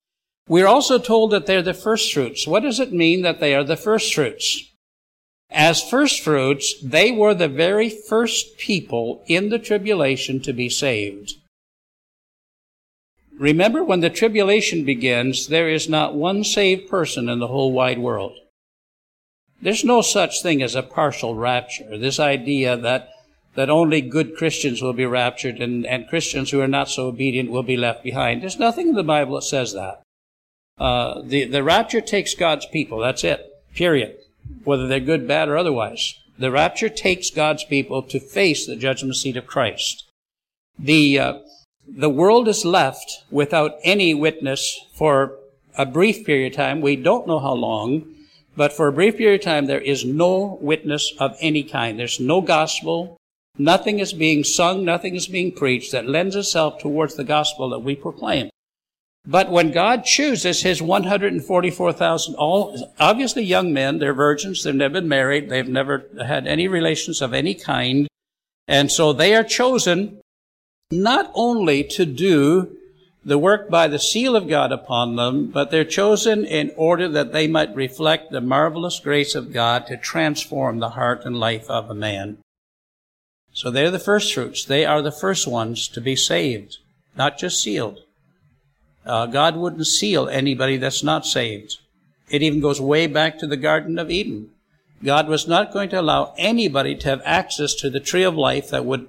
We're 0.48 0.66
also 0.66 0.98
told 0.98 1.30
that 1.32 1.46
they're 1.46 1.62
the 1.62 1.74
first 1.74 2.12
fruits. 2.12 2.46
What 2.46 2.62
does 2.62 2.80
it 2.80 2.92
mean 2.92 3.22
that 3.22 3.38
they 3.38 3.54
are 3.54 3.64
the 3.64 3.76
first 3.76 4.14
fruits? 4.14 4.64
As 5.50 5.82
first 5.82 6.22
fruits, 6.22 6.74
they 6.82 7.12
were 7.12 7.34
the 7.34 7.48
very 7.48 7.88
first 7.88 8.58
people 8.58 9.22
in 9.26 9.50
the 9.50 9.58
tribulation 9.58 10.40
to 10.40 10.52
be 10.52 10.68
saved. 10.68 11.34
Remember, 13.38 13.84
when 13.84 14.00
the 14.00 14.10
tribulation 14.10 14.84
begins, 14.84 15.46
there 15.46 15.68
is 15.68 15.88
not 15.88 16.14
one 16.14 16.42
saved 16.42 16.88
person 16.88 17.28
in 17.28 17.38
the 17.38 17.46
whole 17.46 17.72
wide 17.72 17.98
world. 17.98 18.36
There's 19.60 19.84
no 19.84 20.02
such 20.02 20.42
thing 20.42 20.62
as 20.62 20.74
a 20.74 20.82
partial 20.82 21.34
rapture. 21.34 21.96
This 21.96 22.18
idea 22.18 22.76
that, 22.76 23.10
that 23.54 23.70
only 23.70 24.00
good 24.00 24.36
Christians 24.36 24.82
will 24.82 24.92
be 24.92 25.06
raptured 25.06 25.60
and, 25.60 25.86
and 25.86 26.08
Christians 26.08 26.50
who 26.50 26.60
are 26.60 26.68
not 26.68 26.88
so 26.88 27.06
obedient 27.08 27.50
will 27.50 27.62
be 27.62 27.76
left 27.76 28.02
behind. 28.02 28.42
There's 28.42 28.58
nothing 28.58 28.88
in 28.88 28.94
the 28.94 29.02
Bible 29.02 29.36
that 29.36 29.42
says 29.42 29.72
that. 29.74 30.02
Uh, 30.78 31.22
the, 31.24 31.44
the 31.44 31.62
rapture 31.62 32.00
takes 32.00 32.34
God's 32.34 32.66
people. 32.66 32.98
That's 32.98 33.24
it. 33.24 33.44
Period. 33.74 34.16
Whether 34.64 34.86
they're 34.86 35.00
good, 35.00 35.26
bad, 35.26 35.48
or 35.48 35.56
otherwise. 35.56 36.14
The 36.38 36.50
rapture 36.50 36.88
takes 36.88 37.30
God's 37.30 37.64
people 37.64 38.02
to 38.02 38.20
face 38.20 38.66
the 38.66 38.76
judgment 38.76 39.16
seat 39.16 39.36
of 39.36 39.46
Christ. 39.46 40.08
The, 40.78 41.18
uh, 41.18 41.38
the 41.86 42.10
world 42.10 42.46
is 42.46 42.64
left 42.64 43.24
without 43.30 43.72
any 43.82 44.14
witness 44.14 44.78
for 44.92 45.36
a 45.76 45.84
brief 45.84 46.24
period 46.24 46.52
of 46.52 46.56
time. 46.56 46.80
We 46.80 46.94
don't 46.94 47.26
know 47.26 47.40
how 47.40 47.54
long, 47.54 48.14
but 48.56 48.72
for 48.72 48.86
a 48.86 48.92
brief 48.92 49.16
period 49.16 49.40
of 49.40 49.44
time, 49.44 49.66
there 49.66 49.80
is 49.80 50.04
no 50.04 50.58
witness 50.60 51.12
of 51.18 51.36
any 51.40 51.64
kind. 51.64 51.98
There's 51.98 52.20
no 52.20 52.40
gospel. 52.40 53.16
Nothing 53.56 53.98
is 53.98 54.12
being 54.12 54.44
sung. 54.44 54.84
Nothing 54.84 55.16
is 55.16 55.26
being 55.26 55.50
preached 55.50 55.90
that 55.90 56.06
lends 56.06 56.36
itself 56.36 56.78
towards 56.78 57.16
the 57.16 57.24
gospel 57.24 57.68
that 57.70 57.80
we 57.80 57.96
proclaim. 57.96 58.50
But 59.30 59.50
when 59.50 59.72
God 59.72 60.06
chooses 60.06 60.62
his 60.62 60.80
144,000, 60.80 62.34
all 62.36 62.94
obviously 62.98 63.42
young 63.42 63.74
men, 63.74 63.98
they're 63.98 64.14
virgins, 64.14 64.64
they've 64.64 64.74
never 64.74 64.94
been 64.94 65.08
married, 65.08 65.50
they've 65.50 65.68
never 65.68 66.06
had 66.18 66.46
any 66.46 66.66
relations 66.66 67.20
of 67.20 67.34
any 67.34 67.54
kind, 67.54 68.08
and 68.66 68.90
so 68.90 69.12
they 69.12 69.34
are 69.34 69.44
chosen 69.44 70.22
not 70.90 71.30
only 71.34 71.84
to 71.84 72.06
do 72.06 72.74
the 73.22 73.36
work 73.36 73.68
by 73.68 73.86
the 73.86 73.98
seal 73.98 74.34
of 74.34 74.48
God 74.48 74.72
upon 74.72 75.16
them, 75.16 75.48
but 75.48 75.70
they're 75.70 75.84
chosen 75.84 76.46
in 76.46 76.72
order 76.74 77.06
that 77.06 77.34
they 77.34 77.46
might 77.46 77.74
reflect 77.74 78.32
the 78.32 78.40
marvelous 78.40 78.98
grace 78.98 79.34
of 79.34 79.52
God 79.52 79.86
to 79.88 79.98
transform 79.98 80.78
the 80.78 80.90
heart 80.90 81.26
and 81.26 81.36
life 81.36 81.68
of 81.68 81.90
a 81.90 81.94
man. 81.94 82.38
So 83.52 83.70
they're 83.70 83.90
the 83.90 83.98
first 83.98 84.32
fruits. 84.32 84.64
They 84.64 84.86
are 84.86 85.02
the 85.02 85.12
first 85.12 85.46
ones 85.46 85.86
to 85.88 86.00
be 86.00 86.16
saved, 86.16 86.78
not 87.14 87.36
just 87.36 87.62
sealed. 87.62 88.04
Uh, 89.04 89.26
God 89.26 89.56
wouldn't 89.56 89.86
seal 89.86 90.28
anybody 90.28 90.76
that's 90.76 91.02
not 91.02 91.24
saved. 91.24 91.78
It 92.30 92.42
even 92.42 92.60
goes 92.60 92.80
way 92.80 93.06
back 93.06 93.38
to 93.38 93.46
the 93.46 93.56
Garden 93.56 93.98
of 93.98 94.10
Eden. 94.10 94.50
God 95.02 95.28
was 95.28 95.46
not 95.46 95.72
going 95.72 95.88
to 95.90 96.00
allow 96.00 96.34
anybody 96.36 96.94
to 96.96 97.08
have 97.08 97.22
access 97.24 97.74
to 97.76 97.88
the 97.88 98.00
tree 98.00 98.24
of 98.24 98.34
life 98.34 98.70
that 98.70 98.84
would 98.84 99.08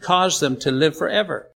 cause 0.00 0.40
them 0.40 0.56
to 0.58 0.70
live 0.70 0.96
forever. 0.96 1.48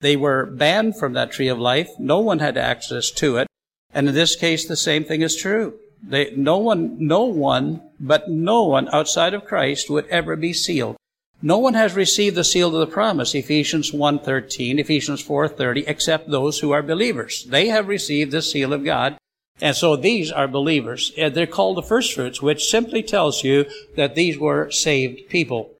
They 0.00 0.16
were 0.16 0.46
banned 0.46 0.98
from 0.98 1.12
that 1.12 1.30
tree 1.30 1.48
of 1.48 1.58
life. 1.58 1.90
No 1.98 2.18
one 2.18 2.40
had 2.40 2.56
access 2.56 3.10
to 3.12 3.36
it. 3.36 3.46
And 3.94 4.08
in 4.08 4.14
this 4.14 4.34
case, 4.34 4.66
the 4.66 4.76
same 4.76 5.04
thing 5.04 5.22
is 5.22 5.36
true. 5.36 5.74
They, 6.02 6.34
no 6.34 6.58
one, 6.58 6.96
no 6.98 7.24
one, 7.24 7.82
but 8.00 8.28
no 8.28 8.64
one 8.64 8.88
outside 8.92 9.34
of 9.34 9.44
Christ 9.44 9.88
would 9.88 10.06
ever 10.08 10.34
be 10.34 10.52
sealed. 10.52 10.96
No 11.44 11.58
one 11.58 11.74
has 11.74 11.94
received 11.94 12.36
the 12.36 12.44
seal 12.44 12.68
of 12.68 12.88
the 12.88 12.92
promise, 12.92 13.34
Ephesians 13.34 13.90
1.13, 13.90 14.78
Ephesians 14.78 15.26
4.30, 15.26 15.84
except 15.88 16.30
those 16.30 16.60
who 16.60 16.70
are 16.70 16.82
believers. 16.82 17.44
They 17.44 17.66
have 17.66 17.88
received 17.88 18.30
the 18.30 18.42
seal 18.42 18.72
of 18.72 18.84
God, 18.84 19.18
and 19.60 19.74
so 19.74 19.96
these 19.96 20.30
are 20.30 20.46
believers. 20.46 21.10
And 21.18 21.34
They're 21.34 21.48
called 21.48 21.76
the 21.76 21.82
first 21.82 22.14
fruits, 22.14 22.40
which 22.40 22.70
simply 22.70 23.02
tells 23.02 23.42
you 23.42 23.66
that 23.96 24.14
these 24.14 24.38
were 24.38 24.70
saved 24.70 25.28
people. 25.28 25.74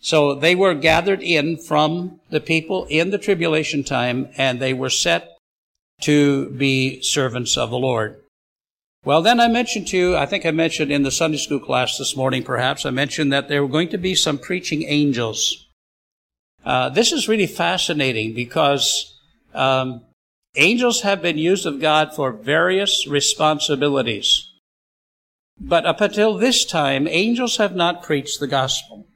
So 0.00 0.34
they 0.34 0.56
were 0.56 0.74
gathered 0.74 1.22
in 1.22 1.56
from 1.56 2.20
the 2.30 2.40
people 2.40 2.86
in 2.86 3.10
the 3.10 3.18
tribulation 3.18 3.84
time, 3.84 4.28
and 4.36 4.58
they 4.58 4.74
were 4.74 4.90
set 4.90 5.36
to 6.02 6.50
be 6.50 7.00
servants 7.00 7.56
of 7.56 7.70
the 7.70 7.78
Lord. 7.78 8.20
Well, 9.06 9.22
then 9.22 9.38
I 9.38 9.46
mentioned 9.46 9.86
to 9.88 9.96
you, 9.96 10.16
I 10.16 10.26
think 10.26 10.44
I 10.44 10.50
mentioned 10.50 10.90
in 10.90 11.04
the 11.04 11.12
Sunday 11.12 11.38
school 11.38 11.60
class 11.60 11.96
this 11.96 12.16
morning, 12.16 12.42
perhaps, 12.42 12.84
I 12.84 12.90
mentioned 12.90 13.32
that 13.32 13.46
there 13.46 13.62
were 13.62 13.68
going 13.68 13.88
to 13.90 13.98
be 13.98 14.16
some 14.16 14.36
preaching 14.36 14.82
angels. 14.82 15.68
Uh, 16.64 16.88
this 16.88 17.12
is 17.12 17.28
really 17.28 17.46
fascinating 17.46 18.34
because 18.34 19.16
um, 19.54 20.00
angels 20.56 21.02
have 21.02 21.22
been 21.22 21.38
used 21.38 21.66
of 21.66 21.80
God 21.80 22.16
for 22.16 22.32
various 22.32 23.06
responsibilities. 23.06 24.50
But 25.60 25.86
up 25.86 26.00
until 26.00 26.36
this 26.36 26.64
time, 26.64 27.06
angels 27.06 27.58
have 27.58 27.76
not 27.76 28.02
preached 28.02 28.40
the 28.40 28.48
gospel. 28.48 29.06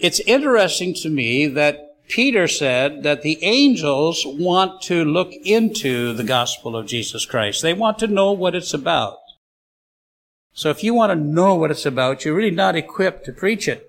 It's 0.00 0.18
interesting 0.18 0.92
to 1.02 1.08
me 1.08 1.46
that 1.46 1.87
Peter 2.08 2.48
said 2.48 3.02
that 3.02 3.22
the 3.22 3.38
angels 3.42 4.24
want 4.26 4.80
to 4.82 5.04
look 5.04 5.32
into 5.44 6.12
the 6.14 6.24
gospel 6.24 6.74
of 6.74 6.86
Jesus 6.86 7.26
Christ. 7.26 7.62
They 7.62 7.74
want 7.74 7.98
to 7.98 8.06
know 8.06 8.32
what 8.32 8.54
it's 8.54 8.72
about. 8.72 9.18
So 10.52 10.70
if 10.70 10.82
you 10.82 10.94
want 10.94 11.12
to 11.12 11.16
know 11.16 11.54
what 11.54 11.70
it's 11.70 11.86
about, 11.86 12.24
you're 12.24 12.34
really 12.34 12.50
not 12.50 12.74
equipped 12.74 13.24
to 13.26 13.32
preach 13.32 13.68
it. 13.68 13.86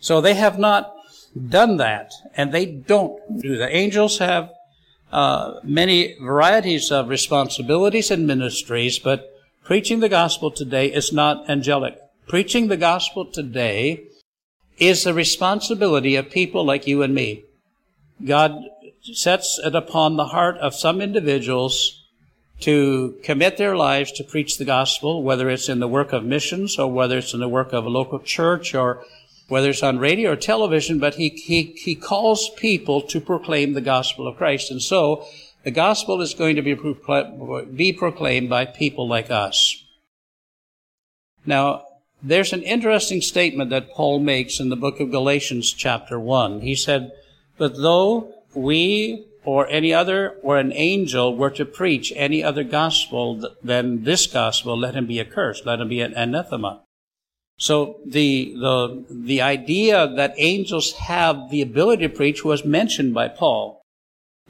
So 0.00 0.20
they 0.20 0.34
have 0.34 0.58
not 0.58 0.92
done 1.48 1.76
that, 1.76 2.12
and 2.34 2.52
they 2.52 2.66
don't 2.66 3.40
do 3.40 3.56
that. 3.58 3.76
Angels 3.76 4.18
have 4.18 4.50
uh, 5.12 5.60
many 5.62 6.16
varieties 6.20 6.90
of 6.90 7.08
responsibilities 7.08 8.10
and 8.10 8.26
ministries, 8.26 8.98
but 8.98 9.30
preaching 9.64 10.00
the 10.00 10.08
gospel 10.08 10.50
today 10.50 10.86
is 10.92 11.12
not 11.12 11.48
angelic. 11.48 11.98
Preaching 12.26 12.68
the 12.68 12.76
gospel 12.76 13.24
today 13.24 14.04
is 14.78 15.04
the 15.04 15.14
responsibility 15.14 16.16
of 16.16 16.30
people 16.30 16.64
like 16.64 16.86
you 16.86 17.02
and 17.02 17.14
me. 17.14 17.44
God 18.24 18.64
sets 19.02 19.58
it 19.62 19.74
upon 19.74 20.16
the 20.16 20.26
heart 20.26 20.56
of 20.58 20.74
some 20.74 21.00
individuals 21.00 22.04
to 22.60 23.16
commit 23.22 23.56
their 23.56 23.76
lives 23.76 24.10
to 24.12 24.24
preach 24.24 24.58
the 24.58 24.64
gospel, 24.64 25.22
whether 25.22 25.48
it's 25.48 25.68
in 25.68 25.78
the 25.78 25.88
work 25.88 26.12
of 26.12 26.24
missions 26.24 26.78
or 26.78 26.90
whether 26.90 27.18
it's 27.18 27.34
in 27.34 27.40
the 27.40 27.48
work 27.48 27.72
of 27.72 27.86
a 27.86 27.90
local 27.90 28.18
church 28.18 28.74
or 28.74 29.04
whether 29.48 29.70
it's 29.70 29.82
on 29.82 29.98
radio 29.98 30.32
or 30.32 30.36
television, 30.36 30.98
but 30.98 31.14
he, 31.14 31.30
he, 31.30 31.62
he 31.62 31.94
calls 31.94 32.50
people 32.56 33.00
to 33.00 33.20
proclaim 33.20 33.72
the 33.72 33.80
gospel 33.80 34.26
of 34.26 34.36
Christ. 34.36 34.70
And 34.70 34.82
so 34.82 35.26
the 35.64 35.70
gospel 35.70 36.20
is 36.20 36.34
going 36.34 36.56
to 36.56 36.62
be, 36.62 36.74
be 37.74 37.92
proclaimed 37.92 38.50
by 38.50 38.66
people 38.66 39.08
like 39.08 39.30
us. 39.30 39.84
Now, 41.46 41.84
there's 42.22 42.52
an 42.52 42.62
interesting 42.62 43.20
statement 43.20 43.70
that 43.70 43.92
Paul 43.92 44.20
makes 44.20 44.60
in 44.60 44.68
the 44.68 44.76
book 44.76 45.00
of 45.00 45.10
Galatians 45.10 45.72
chapter 45.72 46.18
1. 46.18 46.60
He 46.60 46.74
said, 46.74 47.12
But 47.56 47.76
though 47.76 48.34
we 48.54 49.26
or 49.44 49.68
any 49.68 49.94
other 49.94 50.36
or 50.42 50.58
an 50.58 50.72
angel 50.72 51.34
were 51.34 51.50
to 51.50 51.64
preach 51.64 52.12
any 52.16 52.42
other 52.42 52.64
gospel 52.64 53.54
than 53.62 54.04
this 54.04 54.26
gospel, 54.26 54.76
let 54.76 54.94
him 54.94 55.06
be 55.06 55.20
accursed, 55.20 55.64
let 55.64 55.80
him 55.80 55.88
be 55.88 56.00
an 56.00 56.14
anathema. 56.14 56.82
So 57.56 57.98
the, 58.04 58.54
the, 58.54 59.04
the 59.10 59.40
idea 59.40 60.06
that 60.06 60.34
angels 60.36 60.92
have 60.94 61.50
the 61.50 61.62
ability 61.62 62.06
to 62.06 62.14
preach 62.14 62.44
was 62.44 62.64
mentioned 62.64 63.14
by 63.14 63.28
Paul. 63.28 63.82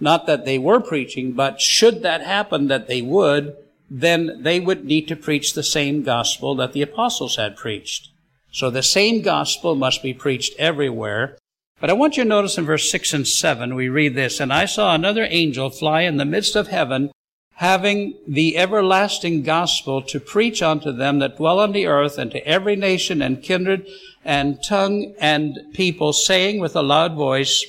Not 0.00 0.26
that 0.26 0.44
they 0.44 0.58
were 0.58 0.80
preaching, 0.80 1.32
but 1.32 1.60
should 1.60 2.02
that 2.02 2.22
happen 2.22 2.68
that 2.68 2.86
they 2.86 3.02
would, 3.02 3.56
then 3.90 4.42
they 4.42 4.60
would 4.60 4.84
need 4.84 5.08
to 5.08 5.16
preach 5.16 5.54
the 5.54 5.62
same 5.62 6.02
gospel 6.02 6.54
that 6.56 6.72
the 6.72 6.82
apostles 6.82 7.36
had 7.36 7.56
preached. 7.56 8.10
So 8.52 8.70
the 8.70 8.82
same 8.82 9.22
gospel 9.22 9.74
must 9.74 10.02
be 10.02 10.14
preached 10.14 10.54
everywhere. 10.58 11.36
But 11.80 11.90
I 11.90 11.94
want 11.94 12.16
you 12.16 12.24
to 12.24 12.28
notice 12.28 12.58
in 12.58 12.64
verse 12.64 12.90
6 12.90 13.14
and 13.14 13.28
7, 13.28 13.74
we 13.74 13.88
read 13.88 14.14
this, 14.14 14.40
And 14.40 14.52
I 14.52 14.64
saw 14.64 14.94
another 14.94 15.26
angel 15.28 15.70
fly 15.70 16.02
in 16.02 16.16
the 16.16 16.24
midst 16.24 16.56
of 16.56 16.68
heaven, 16.68 17.12
having 17.54 18.14
the 18.26 18.56
everlasting 18.56 19.42
gospel 19.42 20.02
to 20.02 20.20
preach 20.20 20.60
unto 20.60 20.92
them 20.92 21.18
that 21.20 21.36
dwell 21.36 21.60
on 21.60 21.72
the 21.72 21.86
earth, 21.86 22.18
and 22.18 22.30
to 22.32 22.46
every 22.46 22.74
nation 22.74 23.22
and 23.22 23.42
kindred 23.42 23.86
and 24.24 24.62
tongue 24.62 25.14
and 25.20 25.58
people, 25.72 26.12
saying 26.12 26.58
with 26.58 26.74
a 26.74 26.82
loud 26.82 27.14
voice, 27.14 27.64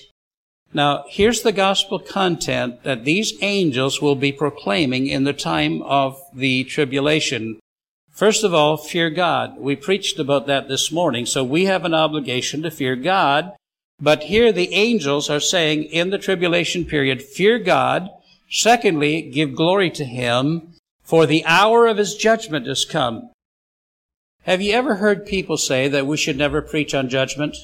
now, 0.72 1.06
here's 1.10 1.42
the 1.42 1.52
gospel 1.52 1.98
content 1.98 2.84
that 2.84 3.04
these 3.04 3.34
angels 3.42 4.02
will 4.02 4.16
be 4.16 4.32
proclaiming 4.32 5.08
in 5.08 5.24
the 5.24 5.34
time 5.34 5.82
of 5.82 6.22
the 6.34 6.64
tribulation. 6.66 7.60
First 8.12 8.44
of 8.44 8.54
all, 8.54 8.78
fear 8.78 9.10
God. 9.10 9.58
We 9.58 9.76
preached 9.76 10.20
about 10.20 10.46
that 10.46 10.68
this 10.68 10.92
morning, 10.92 11.26
so 11.26 11.44
we 11.44 11.66
have 11.66 11.86
an 11.86 11.96
obligation 11.96 12.62
to 12.62 12.72
fear 12.72 12.96
God. 12.96 13.54
But 14.00 14.24
here 14.24 14.52
the 14.52 14.74
angels 14.74 15.30
are 15.30 15.40
saying 15.40 15.86
in 15.86 16.12
the 16.12 16.20
tribulation 16.20 16.86
period, 16.86 17.24
fear 17.24 17.58
God. 17.58 18.10
Secondly, 18.52 19.24
give 19.24 19.56
glory 19.56 19.90
to 19.92 20.06
Him, 20.06 20.74
for 21.02 21.26
the 21.26 21.46
hour 21.46 21.88
of 21.88 21.98
His 21.98 22.14
judgment 22.14 22.68
has 22.68 22.86
come. 22.86 23.32
Have 24.44 24.62
you 24.62 24.74
ever 24.74 24.96
heard 24.96 25.26
people 25.26 25.58
say 25.58 25.88
that 25.88 26.08
we 26.08 26.18
should 26.18 26.38
never 26.38 26.62
preach 26.62 26.94
on 26.94 27.10
judgment? 27.10 27.56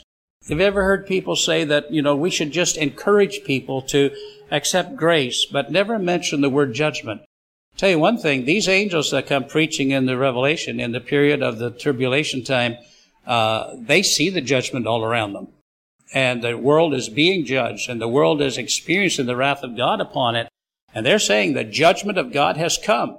Have 0.50 0.60
you 0.60 0.66
ever 0.66 0.84
heard 0.84 1.08
people 1.08 1.36
say 1.36 1.64
that, 1.64 1.92
you 1.92 2.04
know, 2.04 2.16
we 2.16 2.30
should 2.30 2.52
just 2.52 2.78
encourage 2.78 3.44
people 3.44 3.82
to 3.84 4.12
accept 4.52 4.96
grace, 4.96 5.44
but 5.46 5.72
never 5.72 5.98
mention 5.98 6.42
the 6.42 6.52
word 6.52 6.74
judgment? 6.74 7.22
Tell 7.78 7.90
you 7.90 7.98
one 7.98 8.20
thing, 8.20 8.46
these 8.46 8.70
angels 8.70 9.10
that 9.10 9.26
come 9.26 9.46
preaching 9.46 9.90
in 9.90 10.06
the 10.06 10.18
Revelation 10.18 10.80
in 10.80 10.92
the 10.92 11.00
period 11.00 11.42
of 11.42 11.58
the 11.58 11.72
tribulation 11.72 12.44
time, 12.44 12.78
uh, 13.26 13.74
they 13.76 14.04
see 14.04 14.30
the 14.30 14.40
judgment 14.40 14.86
all 14.86 15.04
around 15.04 15.34
them. 15.34 15.48
And 16.14 16.44
the 16.44 16.56
world 16.58 16.94
is 16.94 17.10
being 17.10 17.44
judged, 17.44 17.90
and 17.90 18.00
the 18.00 18.08
world 18.08 18.40
is 18.40 18.60
experiencing 18.60 19.26
the 19.26 19.36
wrath 19.36 19.64
of 19.64 19.76
God 19.76 20.00
upon 20.00 20.36
it. 20.36 20.48
And 20.94 21.06
they're 21.06 21.18
saying 21.18 21.54
the 21.54 21.64
judgment 21.64 22.20
of 22.20 22.32
God 22.32 22.56
has 22.56 22.78
come. 22.78 23.18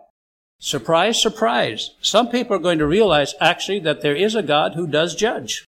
Surprise, 0.60 1.20
surprise. 1.20 1.90
Some 2.00 2.28
people 2.28 2.54
are 2.54 2.60
going 2.60 2.78
to 2.78 2.86
realize 2.86 3.34
actually 3.40 3.80
that 3.80 4.00
there 4.00 4.14
is 4.14 4.36
a 4.36 4.42
God 4.42 4.74
who 4.74 4.86
does 4.86 5.16
judge. 5.16 5.64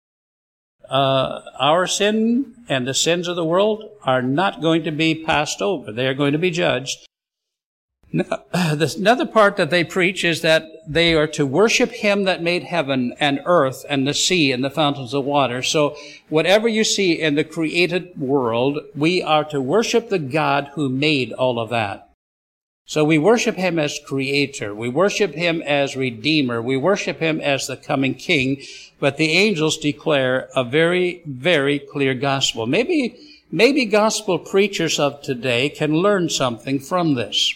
Uh, 0.89 1.41
our 1.59 1.87
sin 1.87 2.53
and 2.69 2.87
the 2.87 2.93
sins 2.93 3.27
of 3.27 3.35
the 3.35 3.45
world 3.45 3.89
are 4.03 4.21
not 4.21 4.61
going 4.61 4.83
to 4.83 4.91
be 4.91 5.15
passed 5.15 5.61
over. 5.61 5.91
They 5.91 6.07
are 6.07 6.13
going 6.13 6.33
to 6.33 6.39
be 6.39 6.51
judged. 6.51 7.07
Another 8.53 9.25
part 9.25 9.57
that 9.57 9.71
they 9.71 9.83
preach 9.83 10.23
is 10.23 10.41
that 10.41 10.67
they 10.87 11.15
are 11.15 11.27
to 11.27 11.47
worship 11.47 11.91
Him 11.91 12.25
that 12.25 12.43
made 12.43 12.63
heaven 12.63 13.13
and 13.19 13.41
earth 13.45 13.85
and 13.89 14.07
the 14.07 14.13
sea 14.13 14.51
and 14.51 14.63
the 14.63 14.69
fountains 14.69 15.15
of 15.15 15.25
water. 15.25 15.63
So 15.63 15.95
whatever 16.29 16.67
you 16.67 16.83
see 16.83 17.19
in 17.19 17.35
the 17.35 17.43
created 17.43 18.19
world, 18.19 18.79
we 18.95 19.23
are 19.23 19.43
to 19.45 19.59
worship 19.59 20.09
the 20.09 20.19
God 20.19 20.69
who 20.75 20.89
made 20.89 21.33
all 21.33 21.59
of 21.59 21.69
that. 21.69 22.12
So 22.85 23.05
we 23.05 23.17
worship 23.17 23.55
Him 23.55 23.79
as 23.79 23.99
Creator. 24.05 24.75
We 24.75 24.89
worship 24.89 25.33
Him 25.33 25.61
as 25.61 25.95
Redeemer. 25.95 26.61
We 26.61 26.77
worship 26.77 27.19
Him 27.19 27.39
as 27.39 27.67
the 27.67 27.77
coming 27.77 28.13
King. 28.15 28.61
But 28.99 29.17
the 29.17 29.31
angels 29.31 29.77
declare 29.77 30.49
a 30.55 30.63
very, 30.63 31.21
very 31.25 31.79
clear 31.79 32.13
gospel. 32.13 32.65
Maybe, 32.67 33.17
maybe 33.51 33.85
gospel 33.85 34.37
preachers 34.37 34.99
of 34.99 35.21
today 35.21 35.69
can 35.69 35.93
learn 35.93 36.29
something 36.29 36.79
from 36.79 37.15
this. 37.15 37.53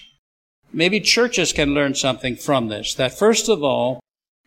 Maybe 0.71 0.99
churches 0.99 1.53
can 1.53 1.73
learn 1.73 1.95
something 1.95 2.35
from 2.35 2.69
this. 2.69 2.93
That 2.93 3.17
first 3.17 3.49
of 3.49 3.63
all, 3.63 3.99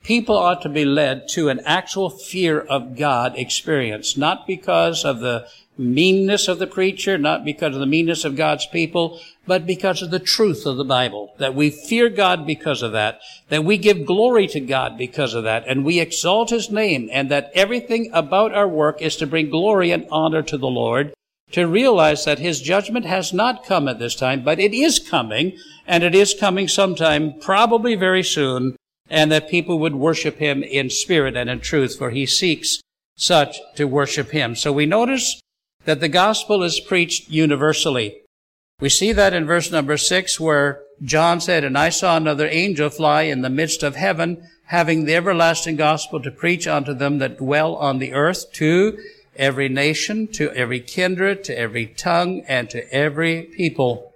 people 0.03 0.37
ought 0.37 0.63
to 0.63 0.69
be 0.69 0.85
led 0.85 1.29
to 1.29 1.49
an 1.49 1.61
actual 1.67 2.09
fear 2.09 2.61
of 2.61 2.97
God 2.97 3.37
experience, 3.37 4.17
not 4.17 4.47
because 4.47 5.05
of 5.05 5.21
the 5.21 5.47
meanness 5.81 6.47
of 6.47 6.59
the 6.59 6.67
preacher, 6.67 7.19
not 7.19 7.45
because 7.45 7.75
of 7.75 7.81
the 7.81 7.87
meanness 7.87 8.25
of 8.25 8.37
God's 8.37 8.67
people, 8.67 9.21
but 9.47 9.67
because 9.67 10.03
of 10.03 10.11
the 10.11 10.19
truth 10.19 10.67
of 10.67 10.77
the 10.77 10.85
Bible. 10.85 11.35
That 11.39 11.55
we 11.55 11.71
fear 11.71 12.09
God 12.09 12.47
because 12.47 12.83
of 12.83 12.93
that, 12.93 13.21
that 13.49 13.65
we 13.65 13.79
give 13.79 14.07
glory 14.07 14.47
to 14.49 14.61
God 14.61 14.97
because 14.99 15.35
of 15.35 15.45
that, 15.45 15.67
and 15.67 15.85
we 15.85 15.99
exalt 15.99 16.51
His 16.51 16.71
name, 16.71 17.09
and 17.13 17.31
that 17.31 17.51
everything 17.55 18.11
about 18.13 18.55
our 18.55 18.69
work 18.69 19.01
is 19.03 19.17
to 19.17 19.27
bring 19.27 19.51
glory 19.51 19.91
and 19.91 20.07
honor 20.11 20.43
to 20.43 20.59
the 20.59 20.69
Lord, 20.69 21.13
to 21.53 21.67
realize 21.67 22.25
that 22.25 22.39
his 22.39 22.61
judgment 22.61 23.05
has 23.05 23.33
not 23.33 23.65
come 23.65 23.89
at 23.89 23.99
this 23.99 24.15
time, 24.15 24.45
but 24.45 24.61
it 24.61 24.73
is 24.73 24.99
coming, 24.99 25.59
and 25.87 26.05
it 26.05 26.15
is 26.15 26.35
coming 26.39 26.69
sometime, 26.69 27.35
probably 27.41 27.95
very 27.95 28.23
soon, 28.23 28.77
and 29.09 29.33
that 29.33 29.51
people 29.51 29.79
would 29.81 29.95
worship 29.95 30.37
him 30.37 30.63
in 30.63 30.89
spirit 30.89 31.37
and 31.37 31.51
in 31.51 31.61
truth, 31.61 31.99
for 31.99 32.11
he 32.11 32.25
seeks 32.25 32.81
such 33.17 33.59
to 33.75 33.85
worship 33.87 34.31
him. 34.31 34.55
So 34.55 34.73
we 34.73 34.87
notice 34.87 35.41
that 35.85 36.01
the 36.01 36.09
gospel 36.09 36.63
is 36.63 36.81
preached 36.81 37.29
universally. 37.29 38.21
We 38.81 38.89
see 38.89 39.13
that 39.13 39.35
in 39.35 39.47
verse 39.47 39.71
number 39.71 39.97
six, 39.97 40.41
where 40.41 40.83
John 41.03 41.41
said, 41.41 41.65
And 41.65 41.77
I 41.77 41.91
saw 41.91 42.17
another 42.17 42.49
angel 42.49 42.91
fly 42.91 43.23
in 43.23 43.43
the 43.43 43.51
midst 43.51 43.83
of 43.83 43.97
heaven, 43.97 44.49
having 44.67 45.05
the 45.05 45.15
everlasting 45.15 45.77
gospel 45.77 46.21
to 46.23 46.31
preach 46.31 46.67
unto 46.67 46.95
them 46.95 47.19
that 47.19 47.39
dwell 47.39 47.77
on 47.77 47.99
the 47.99 48.13
earth, 48.13 48.53
to 48.55 48.99
every 49.37 49.69
nation, 49.69 50.27
to 50.29 50.51
every 50.53 50.81
kindred, 50.81 51.45
to 51.45 51.59
every 51.59 51.87
tongue, 51.87 52.43
and 52.47 52.71
to 52.71 52.91
every 52.93 53.43
people. 53.43 54.15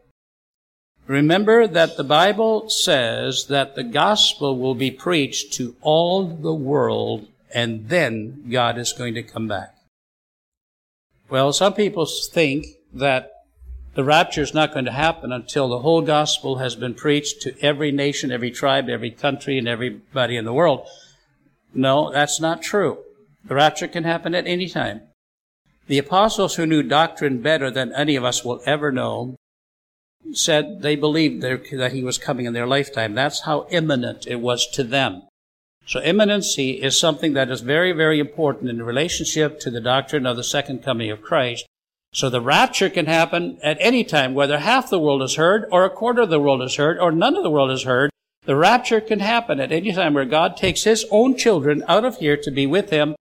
Remember 1.06 1.66
that 1.66 1.96
the 1.96 2.04
Bible 2.04 2.70
says 2.70 3.46
that 3.48 3.74
the 3.74 3.84
gospel 3.84 4.58
will 4.58 4.74
be 4.74 4.90
preached 4.90 5.52
to 5.54 5.76
all 5.82 6.26
the 6.26 6.54
world, 6.54 7.26
and 7.54 7.88
then 7.88 8.48
God 8.50 8.78
is 8.78 8.94
going 8.94 9.14
to 9.14 9.22
come 9.22 9.46
back. 9.46 9.74
Well, 11.28 11.52
some 11.52 11.74
people 11.74 12.06
think 12.06 12.66
that 12.92 13.30
the 13.94 14.04
rapture 14.04 14.42
is 14.42 14.54
not 14.54 14.72
going 14.72 14.84
to 14.84 14.92
happen 14.92 15.32
until 15.32 15.68
the 15.68 15.78
whole 15.80 16.02
gospel 16.02 16.56
has 16.56 16.76
been 16.76 16.94
preached 16.94 17.42
to 17.42 17.58
every 17.64 17.92
nation, 17.92 18.32
every 18.32 18.50
tribe, 18.50 18.88
every 18.88 19.10
country, 19.10 19.56
and 19.56 19.68
everybody 19.68 20.36
in 20.36 20.44
the 20.44 20.52
world. 20.52 20.86
No, 21.72 22.12
that's 22.12 22.40
not 22.40 22.62
true. 22.62 22.98
The 23.44 23.54
rapture 23.54 23.88
can 23.88 24.04
happen 24.04 24.34
at 24.34 24.46
any 24.46 24.68
time. 24.68 25.02
The 25.86 25.98
apostles 25.98 26.54
who 26.56 26.66
knew 26.66 26.82
doctrine 26.82 27.42
better 27.42 27.70
than 27.70 27.92
any 27.94 28.16
of 28.16 28.24
us 28.24 28.44
will 28.44 28.60
ever 28.64 28.90
know 28.90 29.36
said 30.32 30.80
they 30.80 30.96
believed 30.96 31.42
that 31.42 31.92
he 31.92 32.02
was 32.02 32.16
coming 32.16 32.46
in 32.46 32.54
their 32.54 32.66
lifetime. 32.66 33.14
That's 33.14 33.40
how 33.40 33.66
imminent 33.70 34.26
it 34.26 34.40
was 34.40 34.66
to 34.72 34.82
them. 34.82 35.22
So 35.86 36.00
imminency 36.00 36.82
is 36.82 36.98
something 36.98 37.34
that 37.34 37.50
is 37.50 37.60
very, 37.60 37.92
very 37.92 38.18
important 38.18 38.70
in 38.70 38.82
relationship 38.82 39.60
to 39.60 39.70
the 39.70 39.80
doctrine 39.80 40.26
of 40.26 40.36
the 40.36 40.44
second 40.44 40.82
coming 40.82 41.10
of 41.10 41.22
Christ. 41.22 41.66
So 42.12 42.30
the 42.30 42.40
rapture 42.40 42.88
can 42.88 43.06
happen 43.06 43.58
at 43.62 43.76
any 43.80 44.04
time, 44.04 44.34
whether 44.34 44.58
half 44.58 44.88
the 44.88 45.00
world 45.00 45.22
is 45.22 45.34
heard, 45.34 45.66
or 45.70 45.84
a 45.84 45.90
quarter 45.90 46.22
of 46.22 46.30
the 46.30 46.40
world 46.40 46.62
is 46.62 46.76
heard, 46.76 46.98
or 46.98 47.10
none 47.12 47.36
of 47.36 47.42
the 47.42 47.50
world 47.50 47.70
is 47.70 47.82
heard. 47.82 48.10
The 48.44 48.56
rapture 48.56 49.00
can 49.00 49.20
happen 49.20 49.60
at 49.60 49.72
any 49.72 49.92
time 49.92 50.14
where 50.14 50.24
God 50.24 50.56
takes 50.56 50.84
His 50.84 51.04
own 51.10 51.36
children 51.36 51.82
out 51.88 52.04
of 52.04 52.18
here 52.18 52.36
to 52.36 52.50
be 52.50 52.66
with 52.66 52.90
Him 52.90 53.16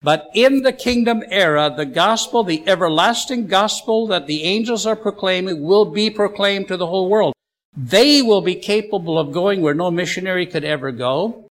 but 0.00 0.30
in 0.32 0.62
the 0.62 0.72
kingdom 0.72 1.24
era, 1.28 1.72
the 1.76 1.86
gospel, 1.86 2.44
the 2.44 2.66
everlasting 2.68 3.48
gospel 3.48 4.06
that 4.06 4.26
the 4.26 4.44
angels 4.44 4.86
are 4.86 4.94
proclaiming 4.94 5.62
will 5.62 5.86
be 5.86 6.08
proclaimed 6.08 6.68
to 6.68 6.76
the 6.76 6.86
whole 6.86 7.08
world. 7.08 7.34
They 7.76 8.22
will 8.22 8.40
be 8.40 8.54
capable 8.54 9.18
of 9.18 9.32
going 9.32 9.60
where 9.60 9.74
no 9.74 9.90
missionary 9.90 10.46
could 10.46 10.64
ever 10.64 10.92
go. 10.92 11.47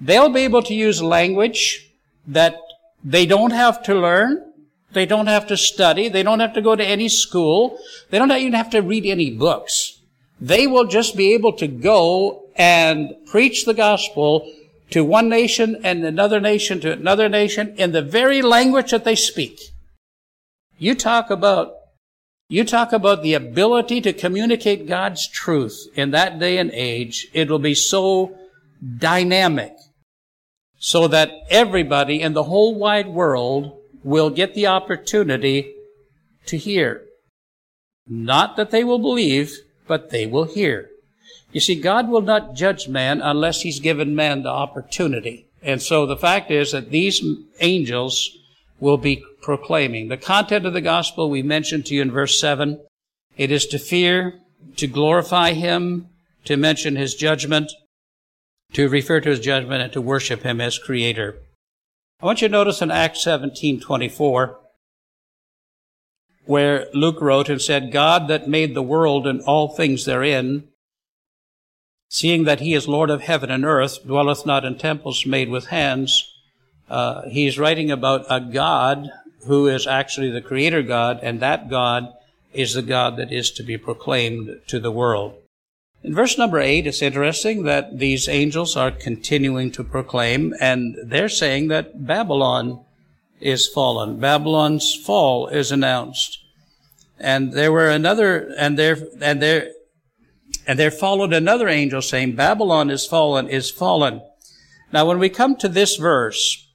They'll 0.00 0.28
be 0.28 0.40
able 0.40 0.62
to 0.62 0.74
use 0.74 1.02
language 1.02 1.90
that 2.26 2.56
they 3.04 3.26
don't 3.26 3.52
have 3.52 3.82
to 3.84 3.94
learn. 3.94 4.52
They 4.92 5.06
don't 5.06 5.26
have 5.26 5.46
to 5.48 5.56
study. 5.56 6.08
They 6.08 6.22
don't 6.22 6.40
have 6.40 6.54
to 6.54 6.62
go 6.62 6.76
to 6.76 6.84
any 6.84 7.08
school. 7.08 7.78
They 8.10 8.18
don't 8.18 8.30
even 8.30 8.52
have 8.54 8.70
to 8.70 8.80
read 8.80 9.06
any 9.06 9.30
books. 9.30 10.00
They 10.40 10.66
will 10.66 10.86
just 10.86 11.16
be 11.16 11.34
able 11.34 11.52
to 11.54 11.66
go 11.66 12.44
and 12.56 13.14
preach 13.26 13.64
the 13.64 13.74
gospel 13.74 14.50
to 14.90 15.04
one 15.04 15.28
nation 15.28 15.80
and 15.84 16.04
another 16.04 16.40
nation 16.40 16.80
to 16.80 16.92
another 16.92 17.28
nation 17.28 17.74
in 17.76 17.92
the 17.92 18.02
very 18.02 18.42
language 18.42 18.90
that 18.90 19.04
they 19.04 19.16
speak. 19.16 19.60
You 20.78 20.94
talk 20.94 21.30
about 21.30 21.74
you 22.48 22.64
talk 22.64 22.92
about 22.92 23.22
the 23.22 23.34
ability 23.34 24.02
to 24.02 24.12
communicate 24.12 24.86
God's 24.86 25.26
truth 25.26 25.88
in 25.94 26.10
that 26.10 26.38
day 26.38 26.58
and 26.58 26.70
age. 26.72 27.26
It 27.32 27.48
will 27.48 27.58
be 27.58 27.74
so 27.74 28.36
dynamic 28.98 29.72
so 30.84 31.08
that 31.08 31.32
everybody 31.48 32.20
in 32.20 32.34
the 32.34 32.42
whole 32.42 32.74
wide 32.74 33.08
world 33.08 33.74
will 34.02 34.28
get 34.28 34.52
the 34.52 34.66
opportunity 34.66 35.72
to 36.44 36.58
hear. 36.58 37.00
Not 38.06 38.56
that 38.56 38.70
they 38.70 38.84
will 38.84 38.98
believe, 38.98 39.60
but 39.88 40.10
they 40.10 40.26
will 40.26 40.44
hear. 40.44 40.90
You 41.52 41.60
see, 41.60 41.80
God 41.80 42.10
will 42.10 42.20
not 42.20 42.54
judge 42.54 42.86
man 42.86 43.22
unless 43.22 43.62
he's 43.62 43.80
given 43.80 44.14
man 44.14 44.42
the 44.42 44.50
opportunity. 44.50 45.46
And 45.62 45.80
so 45.80 46.04
the 46.04 46.18
fact 46.18 46.50
is 46.50 46.72
that 46.72 46.90
these 46.90 47.24
angels 47.60 48.36
will 48.78 48.98
be 48.98 49.24
proclaiming. 49.40 50.08
The 50.08 50.18
content 50.18 50.66
of 50.66 50.74
the 50.74 50.82
gospel 50.82 51.30
we 51.30 51.42
mentioned 51.42 51.86
to 51.86 51.94
you 51.94 52.02
in 52.02 52.10
verse 52.10 52.38
7. 52.38 52.78
It 53.38 53.50
is 53.50 53.64
to 53.68 53.78
fear, 53.78 54.38
to 54.76 54.86
glorify 54.86 55.54
him, 55.54 56.10
to 56.44 56.58
mention 56.58 56.96
his 56.96 57.14
judgment, 57.14 57.72
to 58.74 58.88
refer 58.88 59.20
to 59.20 59.30
his 59.30 59.40
judgment, 59.40 59.82
and 59.82 59.92
to 59.92 60.00
worship 60.00 60.42
him 60.42 60.60
as 60.60 60.78
creator. 60.78 61.36
I 62.20 62.26
want 62.26 62.42
you 62.42 62.48
to 62.48 62.52
notice 62.52 62.82
in 62.82 62.90
Acts 62.90 63.24
17:24 63.24 64.56
where 66.46 66.88
Luke 66.92 67.20
wrote 67.20 67.48
and 67.48 67.60
said, 67.60 67.92
God 67.92 68.28
that 68.28 68.48
made 68.48 68.74
the 68.74 68.82
world 68.82 69.26
and 69.26 69.40
all 69.42 69.68
things 69.68 70.04
therein, 70.04 70.68
seeing 72.08 72.44
that 72.44 72.60
he 72.60 72.74
is 72.74 72.86
Lord 72.86 73.10
of 73.10 73.22
heaven 73.22 73.50
and 73.50 73.64
earth, 73.64 74.06
dwelleth 74.06 74.44
not 74.44 74.64
in 74.64 74.76
temples 74.76 75.26
made 75.26 75.48
with 75.48 75.66
hands. 75.66 76.30
Uh, 76.88 77.22
he's 77.28 77.58
writing 77.58 77.90
about 77.90 78.26
a 78.28 78.40
God 78.40 79.10
who 79.46 79.66
is 79.66 79.86
actually 79.86 80.30
the 80.30 80.40
creator 80.40 80.82
God, 80.82 81.20
and 81.22 81.40
that 81.40 81.68
God 81.68 82.12
is 82.52 82.74
the 82.74 82.82
God 82.82 83.16
that 83.16 83.32
is 83.32 83.50
to 83.52 83.62
be 83.62 83.76
proclaimed 83.76 84.60
to 84.68 84.78
the 84.78 84.92
world. 84.92 85.34
In 86.04 86.14
verse 86.14 86.36
number 86.36 86.60
eight, 86.60 86.86
it's 86.86 87.00
interesting 87.00 87.62
that 87.62 87.98
these 87.98 88.28
angels 88.28 88.76
are 88.76 88.90
continuing 88.90 89.72
to 89.72 89.82
proclaim, 89.82 90.54
and 90.60 90.94
they're 91.02 91.30
saying 91.30 91.68
that 91.68 92.06
Babylon 92.06 92.84
is 93.40 93.66
fallen. 93.66 94.20
Babylon's 94.20 94.94
fall 94.94 95.48
is 95.48 95.72
announced. 95.72 96.44
And 97.18 97.54
there 97.54 97.72
were 97.72 97.88
another, 97.88 98.52
and 98.58 98.78
there, 98.78 98.98
and 99.22 99.40
there, 99.40 99.70
and 100.66 100.78
there 100.78 100.90
followed 100.90 101.32
another 101.32 101.68
angel 101.68 102.02
saying, 102.02 102.36
Babylon 102.36 102.90
is 102.90 103.06
fallen, 103.06 103.48
is 103.48 103.70
fallen. 103.70 104.20
Now, 104.92 105.06
when 105.06 105.18
we 105.18 105.30
come 105.30 105.56
to 105.56 105.68
this 105.70 105.96
verse, 105.96 106.68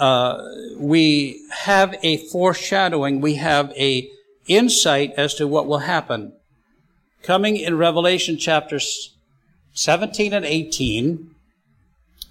uh, 0.00 0.36
we 0.76 1.46
have 1.52 1.94
a 2.02 2.16
foreshadowing, 2.16 3.20
we 3.20 3.34
have 3.36 3.70
a 3.76 4.10
insight 4.48 5.12
as 5.16 5.34
to 5.34 5.46
what 5.46 5.68
will 5.68 5.78
happen. 5.78 6.32
Coming 7.22 7.56
in 7.56 7.76
Revelation 7.76 8.38
chapters 8.38 9.14
17 9.74 10.32
and 10.32 10.44
18, 10.44 11.34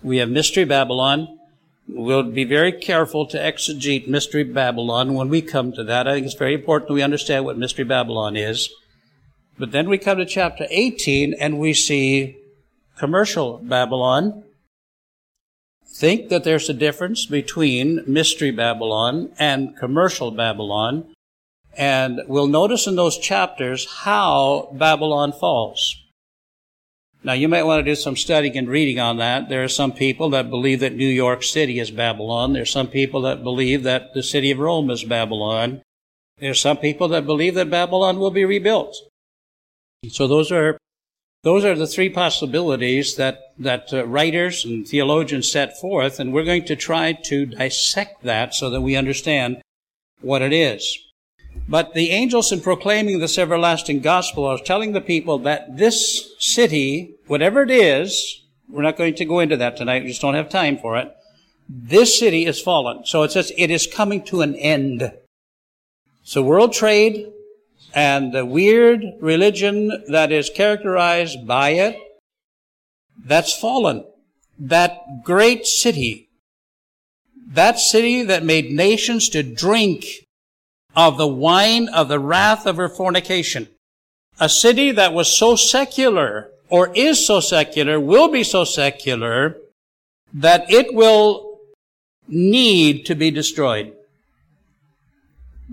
we 0.02 0.18
have 0.18 0.30
Mystery 0.30 0.66
Babylon. 0.66 1.40
We'll 1.88 2.24
be 2.24 2.44
very 2.44 2.72
careful 2.72 3.28
to 3.28 3.38
exegete 3.38 4.08
Mystery 4.08 4.44
Babylon 4.44 5.14
when 5.14 5.30
we 5.30 5.42
come 5.42 5.72
to 5.74 5.84
that. 5.84 6.08
I 6.08 6.14
think 6.14 6.26
it's 6.26 6.36
very 6.36 6.56
important 6.56 6.92
we 6.92 7.04
understand 7.04 7.46
what 7.46 7.58
Mystery 7.58 7.86
Babylon 7.86 8.36
is. 8.36 8.70
But 9.60 9.72
then 9.72 9.90
we 9.90 9.98
come 9.98 10.18
to 10.18 10.26
chapter 10.26 10.66
18 10.70 11.34
and 11.34 11.60
we 11.60 11.74
see 11.74 12.38
commercial 12.98 13.60
Babylon. 13.60 14.44
Think 15.86 16.30
that 16.30 16.44
there's 16.44 16.70
a 16.70 16.74
difference 16.74 17.26
between 17.26 18.04
Mystery 18.08 18.52
Babylon 18.52 19.34
and 19.38 19.78
commercial 19.78 20.32
Babylon. 20.32 21.14
And 21.80 22.20
we'll 22.28 22.48
notice 22.48 22.88
in 22.88 22.98
those 22.98 23.18
chapters 23.18 23.88
how 24.04 24.70
Babylon 24.74 25.32
falls. 25.32 25.96
Now, 27.24 27.32
you 27.32 27.48
might 27.48 27.64
want 27.64 27.80
to 27.86 27.90
do 27.90 27.96
some 27.96 28.18
studying 28.18 28.58
and 28.58 28.68
reading 28.68 29.00
on 29.00 29.16
that. 29.18 29.48
There 29.48 29.64
are 29.64 29.70
some 29.70 29.94
people 29.94 30.30
that 30.32 30.50
believe 30.50 30.82
that 30.82 30.96
New 30.96 31.08
York 31.08 31.42
City 31.42 31.80
is 31.80 31.90
Babylon. 31.90 32.52
There 32.52 32.64
are 32.64 32.66
some 32.66 32.88
people 32.88 33.22
that 33.22 33.44
believe 33.44 33.84
that 33.84 34.14
the 34.14 34.24
city 34.24 34.52
of 34.52 34.60
Rome 34.60 34.90
is 34.90 35.06
Babylon. 35.06 35.82
There 36.40 36.52
are 36.52 36.54
some 36.54 36.76
people 36.76 37.08
that 37.10 37.26
believe 37.26 37.56
that 37.56 37.70
Babylon 37.70 38.20
will 38.20 38.32
be 38.32 38.44
rebuilt. 38.44 38.98
So 40.10 40.28
those 40.28 40.52
are 40.52 40.78
those 41.44 41.64
are 41.64 41.76
the 41.76 41.88
three 41.88 42.10
possibilities 42.10 43.16
that 43.16 43.40
that 43.58 43.94
uh, 43.94 44.06
writers 44.06 44.66
and 44.66 44.86
theologians 44.86 45.50
set 45.50 45.80
forth, 45.80 46.20
and 46.20 46.34
we're 46.34 46.44
going 46.44 46.66
to 46.66 46.76
try 46.76 47.14
to 47.24 47.46
dissect 47.46 48.24
that 48.24 48.54
so 48.54 48.70
that 48.70 48.82
we 48.82 48.98
understand 48.98 49.62
what 50.20 50.42
it 50.42 50.52
is. 50.52 51.09
But 51.70 51.94
the 51.94 52.10
angels 52.10 52.52
in 52.52 52.62
proclaiming 52.62 53.20
this 53.20 53.38
everlasting 53.38 54.00
gospel 54.00 54.44
are 54.46 54.58
telling 54.58 54.94
the 54.94 55.02
people 55.02 55.38
that 55.40 55.78
this 55.78 56.34
city, 56.40 57.14
whatever 57.28 57.62
it 57.62 57.70
is, 57.70 58.42
we're 58.68 58.82
not 58.82 58.98
going 58.98 59.14
to 59.16 59.26
go 59.26 59.40
into 59.40 59.56
that 59.58 59.78
tonight, 59.78 60.02
we 60.02 60.10
just 60.10 60.22
don't 60.22 60.34
have 60.34 60.50
time 60.50 60.80
for 60.80 60.98
it. 60.98 61.16
This 61.70 62.18
city 62.18 62.48
is 62.48 62.60
fallen. 62.60 63.06
So 63.06 63.22
it 63.22 63.32
says 63.32 63.52
it 63.56 63.70
is 63.70 63.86
coming 63.86 64.24
to 64.26 64.42
an 64.42 64.56
end. 64.56 65.14
So 66.24 66.42
world 66.42 66.74
trade 66.74 67.32
and 67.94 68.34
the 68.34 68.48
weird 68.48 69.04
religion 69.22 69.92
that 70.08 70.32
is 70.32 70.50
characterized 70.50 71.46
by 71.46 71.70
it, 71.72 72.00
that's 73.24 73.56
fallen. 73.56 74.06
That 74.58 75.24
great 75.24 75.68
city, 75.68 76.30
that 77.48 77.78
city 77.78 78.24
that 78.24 78.44
made 78.44 78.72
nations 78.72 79.30
to 79.30 79.44
drink 79.44 80.06
of 81.00 81.18
the 81.18 81.26
wine 81.26 81.88
of 81.88 82.10
the 82.10 82.20
wrath 82.20 82.66
of 82.66 82.76
her 82.76 82.90
fornication. 82.90 83.70
A 84.38 84.50
city 84.50 84.92
that 84.92 85.14
was 85.14 85.30
so 85.30 85.56
secular, 85.56 86.50
or 86.68 86.92
is 86.94 87.26
so 87.26 87.40
secular, 87.40 87.98
will 87.98 88.28
be 88.28 88.44
so 88.44 88.66
secular, 88.66 89.56
that 90.34 90.70
it 90.70 90.94
will 90.94 91.62
need 92.28 93.06
to 93.06 93.16
be 93.16 93.32
destroyed. 93.32 93.94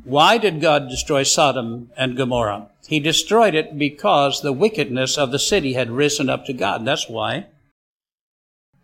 Why 0.04 0.38
did 0.38 0.60
God 0.60 0.88
destroy 0.88 1.24
Sodom 1.24 1.90
and 1.96 2.16
Gomorrah? 2.16 2.68
He 2.86 3.00
destroyed 3.00 3.56
it 3.56 3.76
because 3.76 4.42
the 4.42 4.52
wickedness 4.52 5.18
of 5.18 5.32
the 5.32 5.40
city 5.40 5.72
had 5.72 5.90
risen 5.90 6.30
up 6.30 6.46
to 6.46 6.52
God. 6.52 6.84
That's 6.84 7.08
why. 7.08 7.46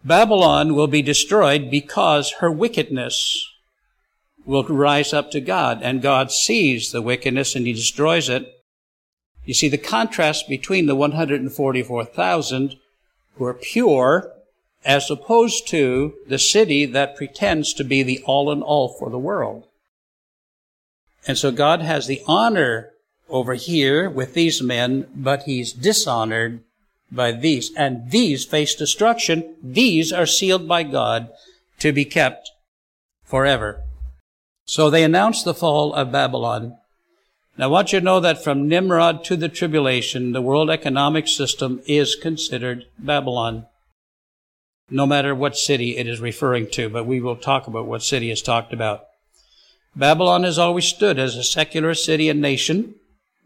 Babylon 0.04 0.74
will 0.74 0.88
be 0.88 1.02
destroyed 1.02 1.70
because 1.70 2.32
her 2.40 2.50
wickedness 2.50 3.51
will 4.44 4.64
rise 4.64 5.12
up 5.12 5.30
to 5.30 5.40
God, 5.40 5.80
and 5.82 6.02
God 6.02 6.32
sees 6.32 6.90
the 6.90 7.02
wickedness 7.02 7.54
and 7.54 7.66
he 7.66 7.72
destroys 7.72 8.28
it. 8.28 8.62
You 9.44 9.54
see 9.54 9.68
the 9.68 9.78
contrast 9.78 10.48
between 10.48 10.86
the 10.86 10.94
144,000 10.94 12.76
who 13.36 13.44
are 13.44 13.54
pure 13.54 14.32
as 14.84 15.10
opposed 15.10 15.68
to 15.68 16.14
the 16.26 16.38
city 16.38 16.84
that 16.86 17.16
pretends 17.16 17.72
to 17.74 17.84
be 17.84 18.02
the 18.02 18.22
all 18.24 18.50
in 18.50 18.62
all 18.62 18.88
for 18.88 19.10
the 19.10 19.18
world. 19.18 19.66
And 21.26 21.38
so 21.38 21.52
God 21.52 21.80
has 21.82 22.06
the 22.06 22.20
honor 22.26 22.90
over 23.28 23.54
here 23.54 24.10
with 24.10 24.34
these 24.34 24.60
men, 24.60 25.06
but 25.14 25.44
he's 25.44 25.72
dishonored 25.72 26.60
by 27.10 27.32
these. 27.32 27.72
And 27.76 28.10
these 28.10 28.44
face 28.44 28.74
destruction. 28.74 29.54
These 29.62 30.12
are 30.12 30.26
sealed 30.26 30.66
by 30.66 30.82
God 30.82 31.30
to 31.78 31.92
be 31.92 32.04
kept 32.04 32.50
forever. 33.24 33.82
So 34.72 34.88
they 34.88 35.04
announced 35.04 35.44
the 35.44 35.52
fall 35.52 35.92
of 35.92 36.12
Babylon. 36.12 36.78
Now 37.58 37.64
I 37.64 37.66
want 37.66 37.92
you 37.92 37.98
to 37.98 38.04
know 38.06 38.20
that 38.20 38.42
from 38.42 38.70
Nimrod 38.70 39.22
to 39.24 39.36
the 39.36 39.50
tribulation, 39.50 40.32
the 40.32 40.40
world 40.40 40.70
economic 40.70 41.28
system 41.28 41.82
is 41.84 42.16
considered 42.16 42.86
Babylon. 42.98 43.66
No 44.88 45.04
matter 45.04 45.34
what 45.34 45.58
city 45.58 45.98
it 45.98 46.06
is 46.06 46.22
referring 46.22 46.68
to, 46.70 46.88
but 46.88 47.04
we 47.04 47.20
will 47.20 47.36
talk 47.36 47.66
about 47.66 47.84
what 47.84 48.02
city 48.02 48.30
is 48.30 48.40
talked 48.40 48.72
about. 48.72 49.04
Babylon 49.94 50.42
has 50.44 50.58
always 50.58 50.86
stood 50.86 51.18
as 51.18 51.36
a 51.36 51.44
secular 51.44 51.92
city 51.92 52.30
and 52.30 52.40
nation. 52.40 52.94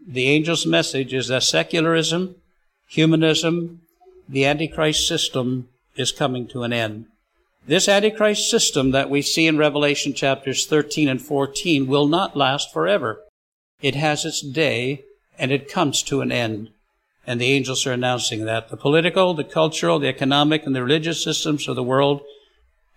The 0.07 0.29
angel's 0.29 0.65
message 0.65 1.13
is 1.13 1.27
that 1.27 1.43
secularism, 1.43 2.37
humanism, 2.87 3.81
the 4.29 4.45
Antichrist 4.45 5.09
system 5.09 5.71
is 5.97 6.13
coming 6.13 6.47
to 6.47 6.63
an 6.63 6.73
end. 6.73 7.07
This 7.67 7.89
Antichrist 7.89 8.49
system 8.49 8.93
that 8.93 9.11
we 9.11 9.23
see 9.23 9.49
in 9.49 9.59
Revelation 9.59 10.15
chapters 10.15 10.67
13 10.67 11.09
and 11.09 11.21
14 11.21 11.89
will 11.89 12.07
not 12.07 12.37
last 12.37 12.73
forever. 12.73 13.25
It 13.83 13.97
has 13.97 14.25
its 14.25 14.41
day 14.41 15.05
and 15.37 15.51
it 15.51 15.69
comes 15.69 16.03
to 16.05 16.21
an 16.21 16.31
end. 16.31 16.71
And 17.27 17.41
the 17.41 17.47
angels 17.47 17.85
are 17.85 17.93
announcing 17.93 18.45
that. 18.45 18.69
The 18.69 18.77
political, 18.77 19.35
the 19.35 19.43
cultural, 19.43 19.99
the 19.99 20.07
economic, 20.07 20.65
and 20.65 20.77
the 20.77 20.85
religious 20.85 21.25
systems 21.25 21.67
of 21.67 21.75
the 21.75 21.83
world 21.83 22.21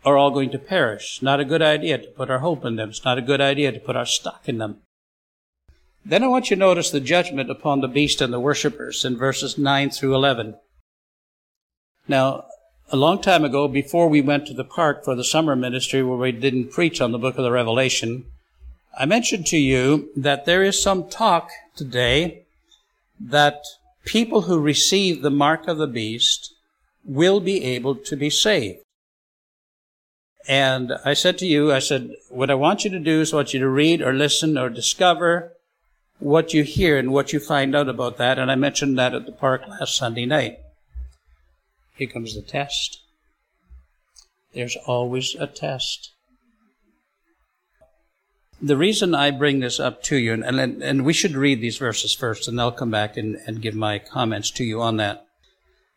are 0.05 0.17
all 0.17 0.29
going 0.29 0.51
to 0.51 0.59
perish. 0.59 1.19
Not 1.19 1.39
a 1.39 1.45
good 1.45 1.63
idea 1.63 1.97
to 1.97 2.07
put 2.07 2.29
our 2.29 2.39
hope 2.39 2.63
in 2.63 2.75
them. 2.75 2.89
It's 2.89 3.03
not 3.03 3.17
a 3.17 3.23
good 3.23 3.41
idea 3.41 3.71
to 3.71 3.79
put 3.79 3.95
our 3.95 4.05
stock 4.05 4.47
in 4.47 4.59
them. 4.59 4.81
Then 6.05 6.23
I 6.23 6.27
want 6.27 6.51
you 6.51 6.55
to 6.55 6.59
notice 6.59 6.91
the 6.91 6.99
judgment 6.99 7.49
upon 7.49 7.81
the 7.81 7.87
beast 7.87 8.21
and 8.21 8.31
the 8.31 8.39
worshippers 8.39 9.03
in 9.03 9.17
verses 9.17 9.57
9 9.57 9.89
through 9.89 10.13
11. 10.13 10.55
Now, 12.07 12.45
a 12.91 12.95
long 12.95 13.21
time 13.21 13.45
ago, 13.45 13.67
before 13.67 14.07
we 14.07 14.21
went 14.21 14.47
to 14.47 14.53
the 14.53 14.63
park 14.63 15.03
for 15.03 15.15
the 15.15 15.23
summer 15.23 15.55
ministry 15.55 16.01
where 16.03 16.17
we 16.17 16.31
didn't 16.31 16.71
preach 16.71 17.01
on 17.01 17.11
the 17.11 17.19
book 17.19 17.37
of 17.37 17.43
the 17.43 17.51
Revelation, 17.51 18.25
I 18.97 19.05
mentioned 19.05 19.45
to 19.47 19.57
you 19.57 20.09
that 20.15 20.45
there 20.45 20.63
is 20.63 20.81
some 20.81 21.07
talk 21.07 21.51
today 21.75 22.43
that 23.19 23.61
people 24.05 24.41
who 24.41 24.59
receive 24.59 25.21
the 25.21 25.29
mark 25.29 25.67
of 25.67 25.77
the 25.77 25.87
beast 25.87 26.53
will 27.05 27.39
be 27.39 27.63
able 27.63 27.95
to 27.95 28.15
be 28.15 28.29
saved. 28.29 28.79
And 30.47 30.93
I 31.05 31.13
said 31.13 31.37
to 31.39 31.45
you, 31.45 31.71
I 31.71 31.79
said, 31.79 32.15
what 32.29 32.49
I 32.49 32.55
want 32.55 32.83
you 32.83 32.89
to 32.91 32.99
do 32.99 33.21
is 33.21 33.33
I 33.33 33.37
want 33.37 33.53
you 33.53 33.59
to 33.59 33.69
read 33.69 34.01
or 34.01 34.13
listen 34.13 34.57
or 34.57 34.69
discover 34.69 35.53
what 36.17 36.53
you 36.53 36.63
hear 36.63 36.97
and 36.97 37.11
what 37.11 37.31
you 37.31 37.39
find 37.39 37.75
out 37.75 37.87
about 37.87 38.17
that. 38.17 38.39
And 38.39 38.49
I 38.49 38.55
mentioned 38.55 38.97
that 38.97 39.13
at 39.13 39.25
the 39.27 39.31
park 39.31 39.67
last 39.67 39.95
Sunday 39.95 40.25
night. 40.25 40.59
Here 41.99 42.07
comes 42.07 42.33
the 42.33 42.41
test. 42.41 43.01
There's 44.53 44.77
always 44.87 45.35
a 45.35 45.47
test. 45.47 46.11
The 48.61 48.77
reason 48.77 49.13
I 49.13 49.31
bring 49.31 49.59
this 49.59 49.81
up 49.81 50.01
to 50.03 50.15
you, 50.15 50.31
and, 50.31 50.45
and, 50.45 50.81
and 50.81 51.03
we 51.03 51.11
should 51.11 51.35
read 51.35 51.59
these 51.59 51.77
verses 51.77 52.13
first, 52.13 52.47
and 52.47 52.59
I'll 52.59 52.71
come 52.71 52.89
back 52.89 53.17
and, 53.17 53.37
and 53.45 53.61
give 53.61 53.75
my 53.75 53.99
comments 53.99 54.49
to 54.51 54.63
you 54.63 54.81
on 54.81 54.95
that. 54.95 55.25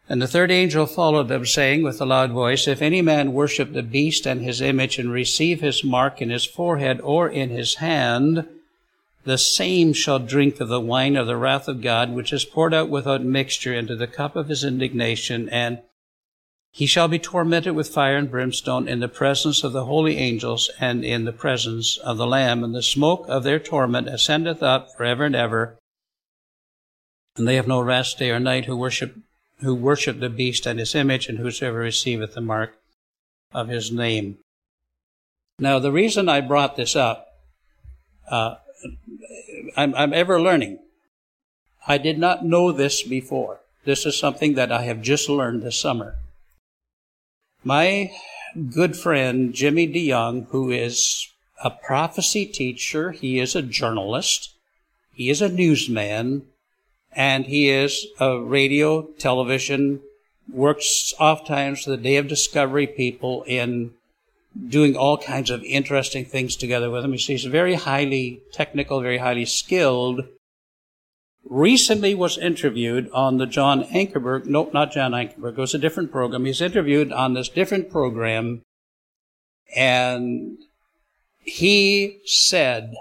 And 0.08 0.20
the 0.20 0.26
third 0.26 0.50
angel 0.50 0.86
followed 0.86 1.28
them, 1.28 1.46
saying 1.46 1.84
with 1.84 2.00
a 2.00 2.04
loud 2.04 2.32
voice, 2.32 2.66
If 2.66 2.82
any 2.82 3.00
man 3.00 3.32
worship 3.32 3.72
the 3.72 3.84
beast 3.84 4.26
and 4.26 4.42
his 4.42 4.60
image, 4.60 4.98
and 4.98 5.12
receive 5.12 5.60
his 5.60 5.84
mark 5.84 6.20
in 6.20 6.30
his 6.30 6.44
forehead 6.44 7.00
or 7.00 7.28
in 7.28 7.50
his 7.50 7.76
hand, 7.76 8.48
the 9.22 9.38
same 9.38 9.92
shall 9.92 10.18
drink 10.18 10.60
of 10.60 10.66
the 10.66 10.80
wine 10.80 11.14
of 11.14 11.28
the 11.28 11.36
wrath 11.36 11.68
of 11.68 11.80
God, 11.80 12.10
which 12.10 12.32
is 12.32 12.44
poured 12.44 12.74
out 12.74 12.88
without 12.88 13.22
mixture 13.22 13.72
into 13.72 13.94
the 13.94 14.08
cup 14.08 14.34
of 14.34 14.48
his 14.48 14.64
indignation, 14.64 15.48
and 15.48 15.78
he 16.74 16.86
shall 16.86 17.06
be 17.06 17.18
tormented 17.18 17.74
with 17.74 17.90
fire 17.90 18.16
and 18.16 18.30
brimstone 18.30 18.88
in 18.88 19.00
the 19.00 19.08
presence 19.08 19.62
of 19.62 19.72
the 19.72 19.84
holy 19.84 20.16
angels 20.16 20.70
and 20.80 21.04
in 21.04 21.26
the 21.26 21.32
presence 21.32 21.98
of 21.98 22.16
the 22.16 22.26
Lamb, 22.26 22.64
and 22.64 22.74
the 22.74 22.82
smoke 22.82 23.26
of 23.28 23.44
their 23.44 23.58
torment 23.58 24.08
ascendeth 24.08 24.62
up 24.62 24.88
forever 24.96 25.24
and 25.24 25.36
ever. 25.36 25.76
And 27.36 27.46
they 27.46 27.56
have 27.56 27.68
no 27.68 27.82
rest 27.82 28.18
day 28.18 28.30
or 28.30 28.40
night 28.40 28.64
who 28.64 28.76
worship 28.76 29.16
who 29.60 29.74
worship 29.74 30.18
the 30.18 30.30
beast 30.30 30.66
and 30.66 30.80
his 30.80 30.94
image, 30.94 31.28
and 31.28 31.38
whosoever 31.38 31.78
receiveth 31.78 32.34
the 32.34 32.40
mark 32.40 32.74
of 33.52 33.68
his 33.68 33.92
name. 33.92 34.38
Now, 35.58 35.78
the 35.78 35.92
reason 35.92 36.28
I 36.28 36.40
brought 36.40 36.74
this 36.74 36.96
up, 36.96 37.28
uh, 38.28 38.56
I'm, 39.76 39.94
I'm 39.94 40.12
ever 40.12 40.40
learning. 40.40 40.80
I 41.86 41.98
did 41.98 42.18
not 42.18 42.44
know 42.44 42.72
this 42.72 43.02
before. 43.02 43.60
This 43.84 44.04
is 44.04 44.18
something 44.18 44.54
that 44.54 44.72
I 44.72 44.82
have 44.82 45.00
just 45.00 45.28
learned 45.28 45.62
this 45.62 45.78
summer. 45.78 46.16
My 47.64 48.10
good 48.70 48.96
friend 48.96 49.54
Jimmy 49.54 49.86
DeYoung, 49.86 50.48
who 50.48 50.70
is 50.70 51.28
a 51.62 51.70
prophecy 51.70 52.44
teacher, 52.44 53.12
he 53.12 53.38
is 53.38 53.54
a 53.54 53.62
journalist, 53.62 54.50
he 55.14 55.30
is 55.30 55.40
a 55.40 55.48
newsman, 55.48 56.42
and 57.12 57.46
he 57.46 57.68
is 57.68 58.06
a 58.18 58.40
radio, 58.40 59.02
television, 59.18 60.00
works 60.52 61.14
oftentimes 61.20 61.84
the 61.84 61.96
Day 61.96 62.16
of 62.16 62.26
Discovery 62.26 62.88
people 62.88 63.44
in 63.44 63.92
doing 64.68 64.96
all 64.96 65.16
kinds 65.16 65.48
of 65.48 65.62
interesting 65.62 66.24
things 66.24 66.56
together 66.56 66.90
with 66.90 67.04
him. 67.04 67.12
He's 67.12 67.44
very 67.44 67.74
highly 67.74 68.40
technical, 68.52 69.00
very 69.00 69.18
highly 69.18 69.44
skilled. 69.44 70.24
Recently 71.44 72.14
was 72.14 72.38
interviewed 72.38 73.10
on 73.10 73.38
the 73.38 73.46
John 73.46 73.84
Ankerberg, 73.84 74.46
no, 74.46 74.70
not 74.72 74.92
John 74.92 75.12
Ankerberg, 75.12 75.52
it 75.52 75.58
was 75.58 75.74
a 75.74 75.78
different 75.78 76.12
program. 76.12 76.44
He's 76.44 76.60
interviewed 76.60 77.12
on 77.12 77.34
this 77.34 77.48
different 77.48 77.90
program 77.90 78.62
and 79.74 80.58
he 81.38 82.20
said 82.24 82.94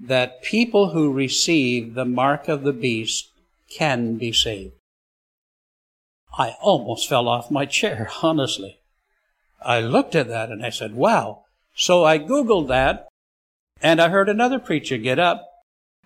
that 0.00 0.42
people 0.42 0.90
who 0.90 1.12
receive 1.12 1.94
the 1.94 2.04
mark 2.04 2.48
of 2.48 2.62
the 2.62 2.72
beast 2.72 3.30
can 3.70 4.16
be 4.16 4.32
saved. 4.32 4.72
I 6.38 6.56
almost 6.60 7.08
fell 7.08 7.28
off 7.28 7.50
my 7.50 7.66
chair, 7.66 8.10
honestly. 8.22 8.78
I 9.62 9.80
looked 9.80 10.14
at 10.14 10.28
that 10.28 10.50
and 10.50 10.64
I 10.64 10.70
said, 10.70 10.94
wow. 10.94 11.44
So 11.74 12.04
I 12.04 12.18
Googled 12.18 12.68
that 12.68 13.08
and 13.80 14.00
I 14.00 14.08
heard 14.08 14.28
another 14.28 14.58
preacher 14.58 14.96
get 14.96 15.18
up 15.18 15.46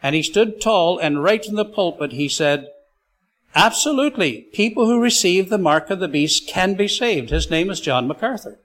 and 0.03 0.15
he 0.15 0.23
stood 0.23 0.61
tall 0.61 0.99
and 0.99 1.23
right 1.23 1.45
in 1.47 1.55
the 1.55 1.65
pulpit 1.65 2.13
he 2.13 2.29
said, 2.29 2.69
absolutely, 3.55 4.43
people 4.53 4.87
who 4.87 5.01
receive 5.01 5.49
the 5.49 5.59
mark 5.59 5.91
of 5.91 6.01
the 6.01 6.09
beast 6.09 6.49
can 6.49 6.75
be 6.75 6.89
saved. 6.89 7.31
His 7.31 7.51
name 7.51 7.71
is 7.71 7.81
John 7.81 8.07
MacArthur. 8.07 8.59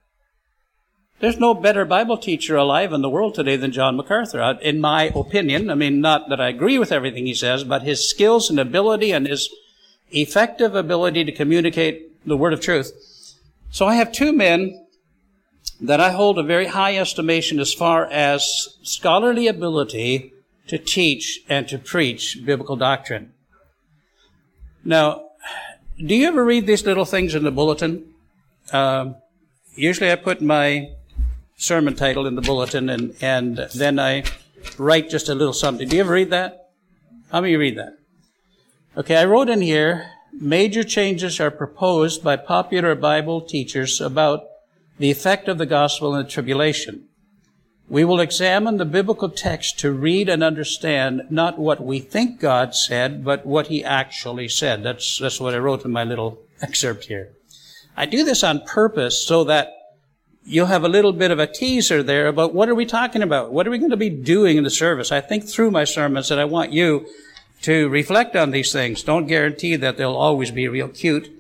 There's 1.19 1.39
no 1.39 1.53
better 1.53 1.85
Bible 1.85 2.17
teacher 2.17 2.57
alive 2.57 2.91
in 2.91 3.01
the 3.01 3.09
world 3.09 3.35
today 3.35 3.55
than 3.55 3.71
John 3.71 3.95
MacArthur, 3.95 4.41
uh, 4.41 4.57
in 4.61 4.81
my 4.81 5.03
opinion. 5.15 5.69
I 5.69 5.75
mean, 5.75 6.01
not 6.01 6.27
that 6.29 6.41
I 6.41 6.49
agree 6.49 6.77
with 6.77 6.91
everything 6.91 7.25
he 7.25 7.33
says, 7.33 7.63
but 7.63 7.83
his 7.83 8.09
skills 8.09 8.49
and 8.49 8.59
ability 8.59 9.11
and 9.11 9.25
his 9.25 9.49
effective 10.11 10.75
ability 10.75 11.23
to 11.23 11.31
communicate 11.31 12.27
the 12.27 12.35
word 12.35 12.51
of 12.51 12.59
truth. 12.59 12.91
So 13.71 13.87
I 13.87 13.95
have 13.95 14.11
two 14.11 14.33
men 14.33 14.85
that 15.79 15.99
I 15.99 16.11
hold 16.11 16.37
a 16.37 16.43
very 16.43 16.67
high 16.67 16.97
estimation 16.97 17.59
as 17.59 17.73
far 17.73 18.05
as 18.05 18.77
scholarly 18.83 19.47
ability 19.47 20.33
to 20.67 20.77
teach 20.77 21.41
and 21.49 21.67
to 21.67 21.77
preach 21.77 22.39
biblical 22.45 22.75
doctrine. 22.75 23.33
Now, 24.83 25.29
do 25.97 26.15
you 26.15 26.27
ever 26.27 26.43
read 26.43 26.67
these 26.67 26.85
little 26.85 27.05
things 27.05 27.35
in 27.35 27.43
the 27.43 27.51
bulletin? 27.51 28.13
Um, 28.71 29.15
usually 29.75 30.11
I 30.11 30.15
put 30.15 30.41
my 30.41 30.91
sermon 31.57 31.95
title 31.95 32.25
in 32.25 32.35
the 32.35 32.41
bulletin, 32.41 32.89
and, 32.89 33.15
and 33.21 33.57
then 33.75 33.99
I 33.99 34.23
write 34.77 35.09
just 35.09 35.29
a 35.29 35.35
little 35.35 35.53
something. 35.53 35.87
Do 35.87 35.95
you 35.95 36.01
ever 36.01 36.13
read 36.13 36.31
that? 36.31 36.71
How 37.31 37.41
many 37.41 37.55
read 37.55 37.77
that? 37.77 37.97
Okay, 38.97 39.15
I 39.15 39.25
wrote 39.25 39.49
in 39.49 39.61
here, 39.61 40.11
major 40.31 40.83
changes 40.83 41.39
are 41.39 41.51
proposed 41.51 42.23
by 42.23 42.35
popular 42.35 42.95
Bible 42.95 43.41
teachers 43.41 44.01
about 44.01 44.43
the 44.99 45.11
effect 45.11 45.47
of 45.47 45.57
the 45.57 45.65
gospel 45.65 46.15
in 46.15 46.23
the 46.23 46.29
tribulation. 46.29 47.07
We 47.89 48.05
will 48.05 48.19
examine 48.19 48.77
the 48.77 48.85
biblical 48.85 49.29
text 49.29 49.79
to 49.79 49.91
read 49.91 50.29
and 50.29 50.41
understand 50.43 51.23
not 51.29 51.59
what 51.59 51.83
we 51.83 51.99
think 51.99 52.39
God 52.39 52.73
said, 52.73 53.23
but 53.23 53.45
what 53.45 53.67
he 53.67 53.83
actually 53.83 54.47
said. 54.47 54.83
That's, 54.83 55.17
that's 55.17 55.39
what 55.39 55.53
I 55.53 55.57
wrote 55.57 55.83
in 55.85 55.91
my 55.91 56.03
little 56.03 56.41
excerpt 56.61 57.05
here. 57.05 57.33
I 57.95 58.05
do 58.05 58.23
this 58.23 58.43
on 58.43 58.61
purpose 58.61 59.23
so 59.25 59.43
that 59.43 59.71
you'll 60.45 60.67
have 60.67 60.83
a 60.83 60.89
little 60.89 61.13
bit 61.13 61.31
of 61.31 61.39
a 61.39 61.47
teaser 61.47 62.01
there 62.01 62.27
about 62.27 62.53
what 62.53 62.69
are 62.69 62.75
we 62.75 62.85
talking 62.85 63.21
about? 63.21 63.51
What 63.51 63.67
are 63.67 63.71
we 63.71 63.77
going 63.77 63.91
to 63.91 63.97
be 63.97 64.09
doing 64.09 64.57
in 64.57 64.63
the 64.63 64.69
service? 64.69 65.11
I 65.11 65.21
think 65.21 65.47
through 65.47 65.71
my 65.71 65.83
sermons 65.83 66.29
that 66.29 66.39
I 66.39 66.45
want 66.45 66.71
you 66.71 67.05
to 67.63 67.87
reflect 67.89 68.35
on 68.35 68.51
these 68.51 68.71
things. 68.71 69.03
Don't 69.03 69.27
guarantee 69.27 69.75
that 69.77 69.97
they'll 69.97 70.15
always 70.15 70.51
be 70.51 70.67
real 70.67 70.89
cute, 70.89 71.31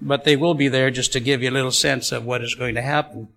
but 0.00 0.24
they 0.24 0.36
will 0.36 0.54
be 0.54 0.68
there 0.68 0.90
just 0.90 1.12
to 1.12 1.20
give 1.20 1.42
you 1.42 1.50
a 1.50 1.52
little 1.52 1.72
sense 1.72 2.12
of 2.12 2.24
what 2.24 2.42
is 2.42 2.54
going 2.54 2.74
to 2.76 2.82
happen. 2.82 3.28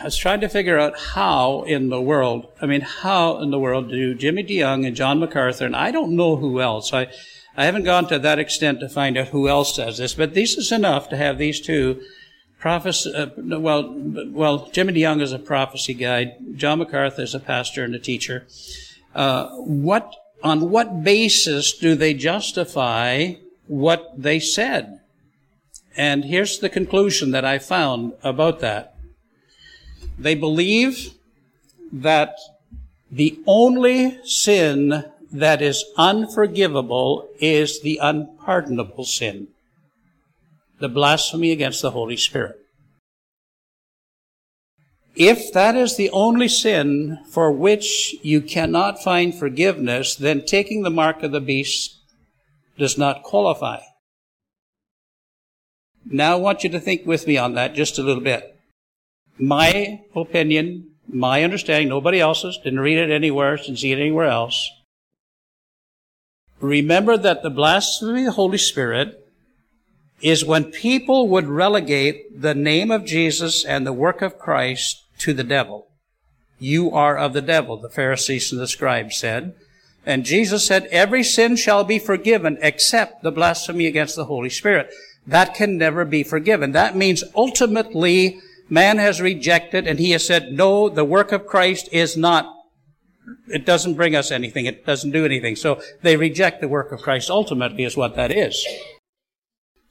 I 0.00 0.04
was 0.04 0.16
trying 0.16 0.40
to 0.40 0.48
figure 0.48 0.78
out 0.78 0.98
how 0.98 1.62
in 1.62 1.88
the 1.88 2.00
world, 2.00 2.46
I 2.60 2.66
mean, 2.66 2.80
how 2.80 3.38
in 3.38 3.50
the 3.50 3.58
world 3.58 3.88
do 3.90 4.14
Jimmy 4.14 4.44
DeYoung 4.44 4.86
and 4.86 4.96
John 4.96 5.18
MacArthur, 5.18 5.66
and 5.66 5.76
I 5.76 5.90
don't 5.90 6.16
know 6.16 6.36
who 6.36 6.60
else, 6.60 6.92
I, 6.92 7.08
I 7.56 7.64
haven't 7.64 7.84
gone 7.84 8.08
to 8.08 8.18
that 8.18 8.38
extent 8.38 8.80
to 8.80 8.88
find 8.88 9.16
out 9.16 9.28
who 9.28 9.48
else 9.48 9.76
does 9.76 9.98
this, 9.98 10.14
but 10.14 10.34
this 10.34 10.56
is 10.56 10.72
enough 10.72 11.08
to 11.08 11.16
have 11.16 11.38
these 11.38 11.60
two 11.60 12.02
prophecy, 12.58 13.12
uh, 13.14 13.28
well, 13.36 13.94
well, 14.28 14.70
Jimmy 14.72 14.94
DeYoung 14.94 15.20
is 15.20 15.32
a 15.32 15.38
prophecy 15.38 15.94
guide. 15.94 16.34
John 16.56 16.78
MacArthur 16.78 17.22
is 17.22 17.34
a 17.34 17.40
pastor 17.40 17.84
and 17.84 17.94
a 17.94 17.98
teacher. 17.98 18.46
Uh, 19.14 19.48
what, 19.56 20.14
on 20.42 20.70
what 20.70 21.04
basis 21.04 21.76
do 21.76 21.94
they 21.94 22.14
justify 22.14 23.34
what 23.66 24.12
they 24.16 24.40
said? 24.40 25.00
And 25.96 26.24
here's 26.24 26.58
the 26.58 26.68
conclusion 26.68 27.30
that 27.32 27.44
I 27.44 27.58
found 27.58 28.14
about 28.22 28.60
that. 28.60 28.93
They 30.18 30.34
believe 30.34 31.14
that 31.92 32.36
the 33.10 33.38
only 33.46 34.18
sin 34.24 35.04
that 35.32 35.60
is 35.60 35.84
unforgivable 35.96 37.28
is 37.40 37.82
the 37.82 37.98
unpardonable 38.02 39.04
sin 39.04 39.48
the 40.80 40.88
blasphemy 40.88 41.50
against 41.50 41.80
the 41.82 41.92
Holy 41.92 42.16
Spirit. 42.16 42.58
If 45.16 45.52
that 45.52 45.76
is 45.76 45.96
the 45.96 46.10
only 46.10 46.48
sin 46.48 47.20
for 47.30 47.52
which 47.52 48.16
you 48.22 48.40
cannot 48.40 49.02
find 49.02 49.34
forgiveness, 49.34 50.16
then 50.16 50.44
taking 50.44 50.82
the 50.82 50.90
mark 50.90 51.22
of 51.22 51.30
the 51.30 51.40
beast 51.40 51.96
does 52.76 52.98
not 52.98 53.22
qualify. 53.22 53.80
Now 56.04 56.32
I 56.32 56.40
want 56.40 56.64
you 56.64 56.70
to 56.70 56.80
think 56.80 57.06
with 57.06 57.26
me 57.26 57.38
on 57.38 57.54
that 57.54 57.74
just 57.74 57.98
a 57.98 58.02
little 58.02 58.22
bit. 58.22 58.53
My 59.38 60.00
opinion, 60.14 60.90
my 61.08 61.42
understanding, 61.42 61.88
nobody 61.88 62.20
else's, 62.20 62.58
didn't 62.62 62.80
read 62.80 62.98
it 62.98 63.10
anywhere, 63.10 63.56
didn't 63.56 63.78
see 63.78 63.92
it 63.92 63.98
anywhere 63.98 64.28
else. 64.28 64.70
Remember 66.60 67.16
that 67.16 67.42
the 67.42 67.50
blasphemy 67.50 68.20
of 68.20 68.26
the 68.26 68.32
Holy 68.32 68.58
Spirit 68.58 69.20
is 70.20 70.44
when 70.44 70.64
people 70.70 71.28
would 71.28 71.46
relegate 71.46 72.40
the 72.40 72.54
name 72.54 72.90
of 72.90 73.04
Jesus 73.04 73.64
and 73.64 73.86
the 73.86 73.92
work 73.92 74.22
of 74.22 74.38
Christ 74.38 75.04
to 75.18 75.34
the 75.34 75.44
devil. 75.44 75.88
You 76.58 76.92
are 76.92 77.18
of 77.18 77.32
the 77.32 77.42
devil, 77.42 77.76
the 77.76 77.90
Pharisees 77.90 78.52
and 78.52 78.60
the 78.60 78.68
scribes 78.68 79.18
said. 79.18 79.54
And 80.06 80.24
Jesus 80.24 80.66
said, 80.66 80.86
every 80.86 81.24
sin 81.24 81.56
shall 81.56 81.82
be 81.84 81.98
forgiven 81.98 82.58
except 82.62 83.22
the 83.22 83.32
blasphemy 83.32 83.86
against 83.86 84.16
the 84.16 84.26
Holy 84.26 84.50
Spirit. 84.50 84.92
That 85.26 85.54
can 85.54 85.76
never 85.76 86.04
be 86.04 86.22
forgiven. 86.22 86.72
That 86.72 86.96
means 86.96 87.24
ultimately 87.34 88.40
man 88.74 88.98
has 88.98 89.20
rejected 89.20 89.86
and 89.86 89.98
he 90.00 90.10
has 90.10 90.26
said, 90.26 90.52
no, 90.52 90.88
the 90.88 91.04
work 91.04 91.30
of 91.30 91.46
Christ 91.46 91.88
is 91.92 92.16
not, 92.16 92.52
it 93.46 93.64
doesn't 93.64 93.94
bring 93.94 94.16
us 94.16 94.32
anything. 94.32 94.66
It 94.66 94.84
doesn't 94.84 95.12
do 95.12 95.24
anything. 95.24 95.54
So 95.54 95.80
they 96.02 96.16
reject 96.16 96.60
the 96.60 96.68
work 96.68 96.90
of 96.90 97.00
Christ 97.00 97.30
ultimately 97.30 97.84
is 97.84 97.96
what 97.96 98.16
that 98.16 98.32
is. 98.32 98.66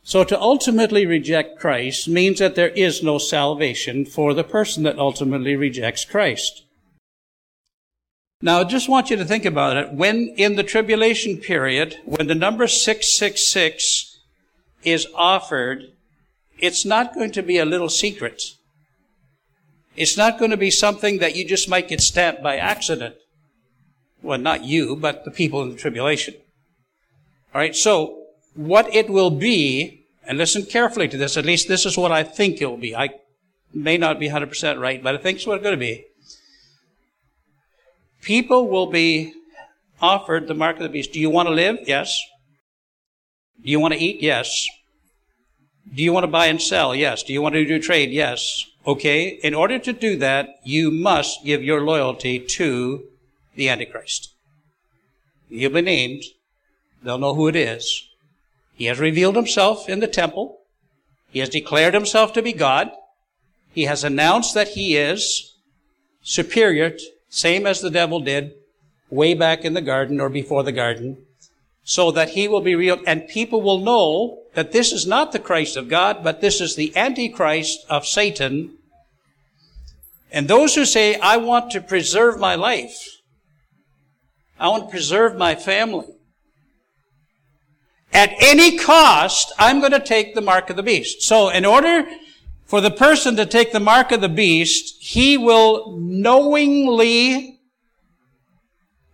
So 0.03 0.25
to 0.25 0.39
ultimately 0.39 1.05
reject 1.05 1.59
Christ 1.59 2.09
means 2.09 2.39
that 2.39 2.55
there 2.55 2.75
is 2.87 3.01
no 3.01 3.17
salvation 3.17 4.05
for 4.05 4.33
the 4.33 4.43
person 4.43 4.83
that 4.83 4.99
ultimately 4.99 5.55
rejects 5.55 6.03
Christ. 6.03 6.65
Now, 8.41 8.59
I 8.59 8.63
just 8.65 8.89
want 8.89 9.09
you 9.09 9.15
to 9.15 9.23
think 9.23 9.45
about 9.45 9.77
it. 9.77 9.93
When 9.93 10.33
in 10.35 10.57
the 10.57 10.63
tribulation 10.63 11.37
period, 11.37 11.95
when 12.03 12.27
the 12.27 12.35
number 12.35 12.67
666 12.67 14.19
is 14.83 15.07
offered, 15.15 15.93
it's 16.59 16.83
not 16.83 17.13
going 17.13 17.31
to 17.31 17.41
be 17.41 17.57
a 17.57 17.63
little 17.63 17.87
secret. 17.87 18.43
It's 19.95 20.17
not 20.17 20.39
going 20.39 20.51
to 20.51 20.57
be 20.57 20.71
something 20.71 21.19
that 21.19 21.35
you 21.35 21.45
just 21.45 21.69
might 21.69 21.87
get 21.87 22.01
stamped 22.01 22.41
by 22.41 22.57
accident. 22.57 23.15
Well, 24.21 24.39
not 24.39 24.63
you, 24.63 24.95
but 24.95 25.25
the 25.25 25.31
people 25.31 25.61
in 25.61 25.69
the 25.69 25.75
tribulation. 25.75 26.35
All 27.53 27.61
right. 27.61 27.75
So 27.75 28.23
what 28.55 28.93
it 28.93 29.09
will 29.09 29.29
be, 29.29 30.05
and 30.25 30.37
listen 30.37 30.65
carefully 30.65 31.07
to 31.09 31.17
this, 31.17 31.37
at 31.37 31.45
least 31.45 31.67
this 31.67 31.85
is 31.85 31.97
what 31.97 32.11
I 32.11 32.23
think 32.23 32.61
it 32.61 32.65
will 32.65 32.77
be. 32.77 32.95
I 32.95 33.09
may 33.73 33.97
not 33.97 34.19
be 34.19 34.29
100% 34.29 34.79
right, 34.79 35.03
but 35.03 35.15
I 35.15 35.17
think 35.17 35.37
it's 35.37 35.47
what 35.47 35.55
it's 35.55 35.63
going 35.63 35.75
to 35.75 35.79
be. 35.79 36.05
People 38.21 38.69
will 38.69 38.87
be 38.87 39.33
offered 40.01 40.47
the 40.47 40.53
mark 40.53 40.77
of 40.77 40.83
the 40.83 40.89
beast. 40.89 41.11
Do 41.11 41.19
you 41.19 41.29
want 41.29 41.47
to 41.47 41.53
live? 41.53 41.79
Yes. 41.85 42.21
Do 43.61 43.69
you 43.69 43.79
want 43.79 43.93
to 43.93 43.99
eat? 43.99 44.21
Yes. 44.21 44.67
Do 45.93 46.01
you 46.01 46.13
want 46.13 46.23
to 46.23 46.31
buy 46.31 46.47
and 46.47 46.61
sell? 46.61 46.95
Yes. 46.95 47.23
Do 47.23 47.33
you 47.33 47.41
want 47.41 47.53
to 47.55 47.65
do 47.65 47.79
trade? 47.79 48.11
Yes. 48.11 48.65
Okay? 48.85 49.39
In 49.43 49.53
order 49.53 49.79
to 49.79 49.93
do 49.93 50.17
that, 50.17 50.49
you 50.63 50.91
must 50.91 51.43
give 51.45 51.63
your 51.63 51.81
loyalty 51.81 52.39
to 52.39 53.03
the 53.55 53.69
Antichrist. 53.69 54.33
He'll 55.49 55.69
be 55.69 55.81
named. 55.81 56.23
They'll 57.03 57.17
know 57.17 57.35
who 57.35 57.47
it 57.47 57.55
is. 57.55 58.07
He 58.75 58.85
has 58.85 58.99
revealed 58.99 59.35
himself 59.35 59.87
in 59.87 59.99
the 59.99 60.07
temple. 60.07 60.59
He 61.31 61.39
has 61.39 61.49
declared 61.49 61.93
himself 61.93 62.33
to 62.33 62.41
be 62.41 62.53
God. 62.53 62.91
He 63.73 63.83
has 63.83 64.03
announced 64.03 64.53
that 64.53 64.69
he 64.69 64.95
is 64.95 65.55
superior, 66.21 66.95
same 67.29 67.65
as 67.65 67.81
the 67.81 67.89
devil 67.89 68.19
did 68.19 68.53
way 69.09 69.33
back 69.33 69.63
in 69.63 69.73
the 69.73 69.81
garden 69.81 70.19
or 70.19 70.29
before 70.29 70.63
the 70.63 70.71
garden, 70.71 71.17
so 71.83 72.11
that 72.11 72.29
he 72.29 72.47
will 72.47 72.61
be 72.61 72.75
real, 72.75 72.99
and 73.05 73.27
people 73.27 73.61
will 73.61 73.79
know 73.79 74.42
that 74.53 74.71
this 74.71 74.91
is 74.91 75.07
not 75.07 75.31
the 75.31 75.39
Christ 75.39 75.77
of 75.77 75.89
God, 75.89 76.23
but 76.23 76.41
this 76.41 76.61
is 76.61 76.75
the 76.75 76.95
Antichrist 76.95 77.85
of 77.89 78.05
Satan. 78.05 78.77
And 80.31 80.47
those 80.47 80.75
who 80.75 80.85
say, 80.85 81.15
I 81.15 81.37
want 81.37 81.71
to 81.71 81.81
preserve 81.81 82.39
my 82.39 82.55
life, 82.55 83.07
I 84.59 84.67
want 84.69 84.85
to 84.85 84.91
preserve 84.91 85.37
my 85.37 85.55
family, 85.55 86.07
at 88.13 88.31
any 88.39 88.77
cost, 88.77 89.51
I'm 89.57 89.79
going 89.79 89.91
to 89.91 89.99
take 89.99 90.35
the 90.35 90.41
mark 90.41 90.69
of 90.69 90.75
the 90.75 90.83
beast. 90.83 91.23
So 91.23 91.49
in 91.49 91.65
order 91.65 92.05
for 92.65 92.79
the 92.79 92.91
person 92.91 93.35
to 93.37 93.45
take 93.45 93.71
the 93.71 93.79
mark 93.79 94.11
of 94.11 94.21
the 94.21 94.29
beast, 94.29 94.95
he 94.99 95.37
will 95.37 95.97
knowingly, 95.99 97.59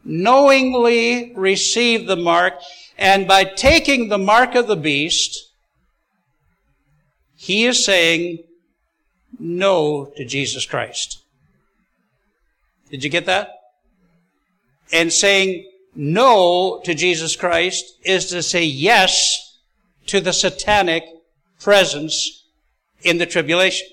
knowingly 0.04 1.34
receive 1.36 2.08
the 2.08 2.18
mark. 2.18 2.56
And 3.00 3.26
by 3.26 3.46
taking 3.46 4.10
the 4.10 4.18
mark 4.18 4.56
of 4.56 4.68
the 4.68 4.76
beast, 4.76 5.52
he 7.38 7.66
is 7.66 7.84
saying 7.84 8.44
no 9.40 10.12
to 10.18 10.26
Jesus 10.26 10.66
Christ. 10.66 11.24
Did 12.92 13.06
you 13.06 13.10
get 13.10 13.26
that? 13.26 13.52
And 14.92 15.14
saying 15.14 15.72
no 15.96 16.82
to 16.84 16.94
Jesus 16.94 17.38
Christ 17.38 17.98
is 18.04 18.26
to 18.32 18.44
say 18.44 18.66
yes 18.66 19.58
to 20.08 20.20
the 20.20 20.34
satanic 20.34 21.06
presence 21.62 22.44
in 23.04 23.18
the 23.18 23.26
tribulation. 23.26 23.88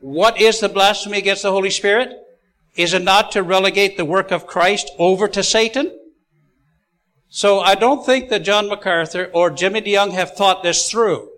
What 0.00 0.40
is 0.40 0.60
the 0.60 0.68
blasphemy 0.68 1.18
against 1.18 1.42
the 1.42 1.50
Holy 1.50 1.70
Spirit? 1.70 2.16
Is 2.76 2.94
it 2.94 3.02
not 3.02 3.32
to 3.32 3.42
relegate 3.42 3.96
the 3.96 4.04
work 4.04 4.30
of 4.30 4.46
Christ 4.46 4.92
over 4.96 5.26
to 5.26 5.42
Satan? 5.42 5.90
So 7.28 7.60
I 7.60 7.74
don't 7.74 8.04
think 8.04 8.28
that 8.28 8.40
John 8.40 8.68
MacArthur 8.68 9.30
or 9.32 9.50
Jimmy 9.50 9.82
DeYoung 9.82 10.12
have 10.12 10.34
thought 10.34 10.62
this 10.62 10.90
through. 10.90 11.28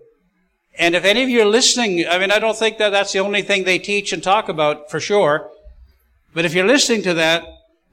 And 0.77 0.95
if 0.95 1.03
any 1.03 1.23
of 1.23 1.29
you 1.29 1.41
are 1.41 1.45
listening, 1.45 2.07
I 2.07 2.17
mean, 2.19 2.31
I 2.31 2.39
don't 2.39 2.55
think 2.55 2.77
that 2.77 2.91
that's 2.91 3.11
the 3.11 3.19
only 3.19 3.41
thing 3.41 3.63
they 3.63 3.79
teach 3.79 4.13
and 4.13 4.23
talk 4.23 4.47
about 4.47 4.89
for 4.89 4.99
sure. 4.99 5.49
But 6.33 6.45
if 6.45 6.53
you're 6.53 6.65
listening 6.65 7.01
to 7.03 7.15
that, 7.15 7.43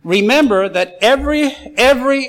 remember 0.05 0.69
that 0.69 0.99
every, 1.01 1.53
every 1.77 2.25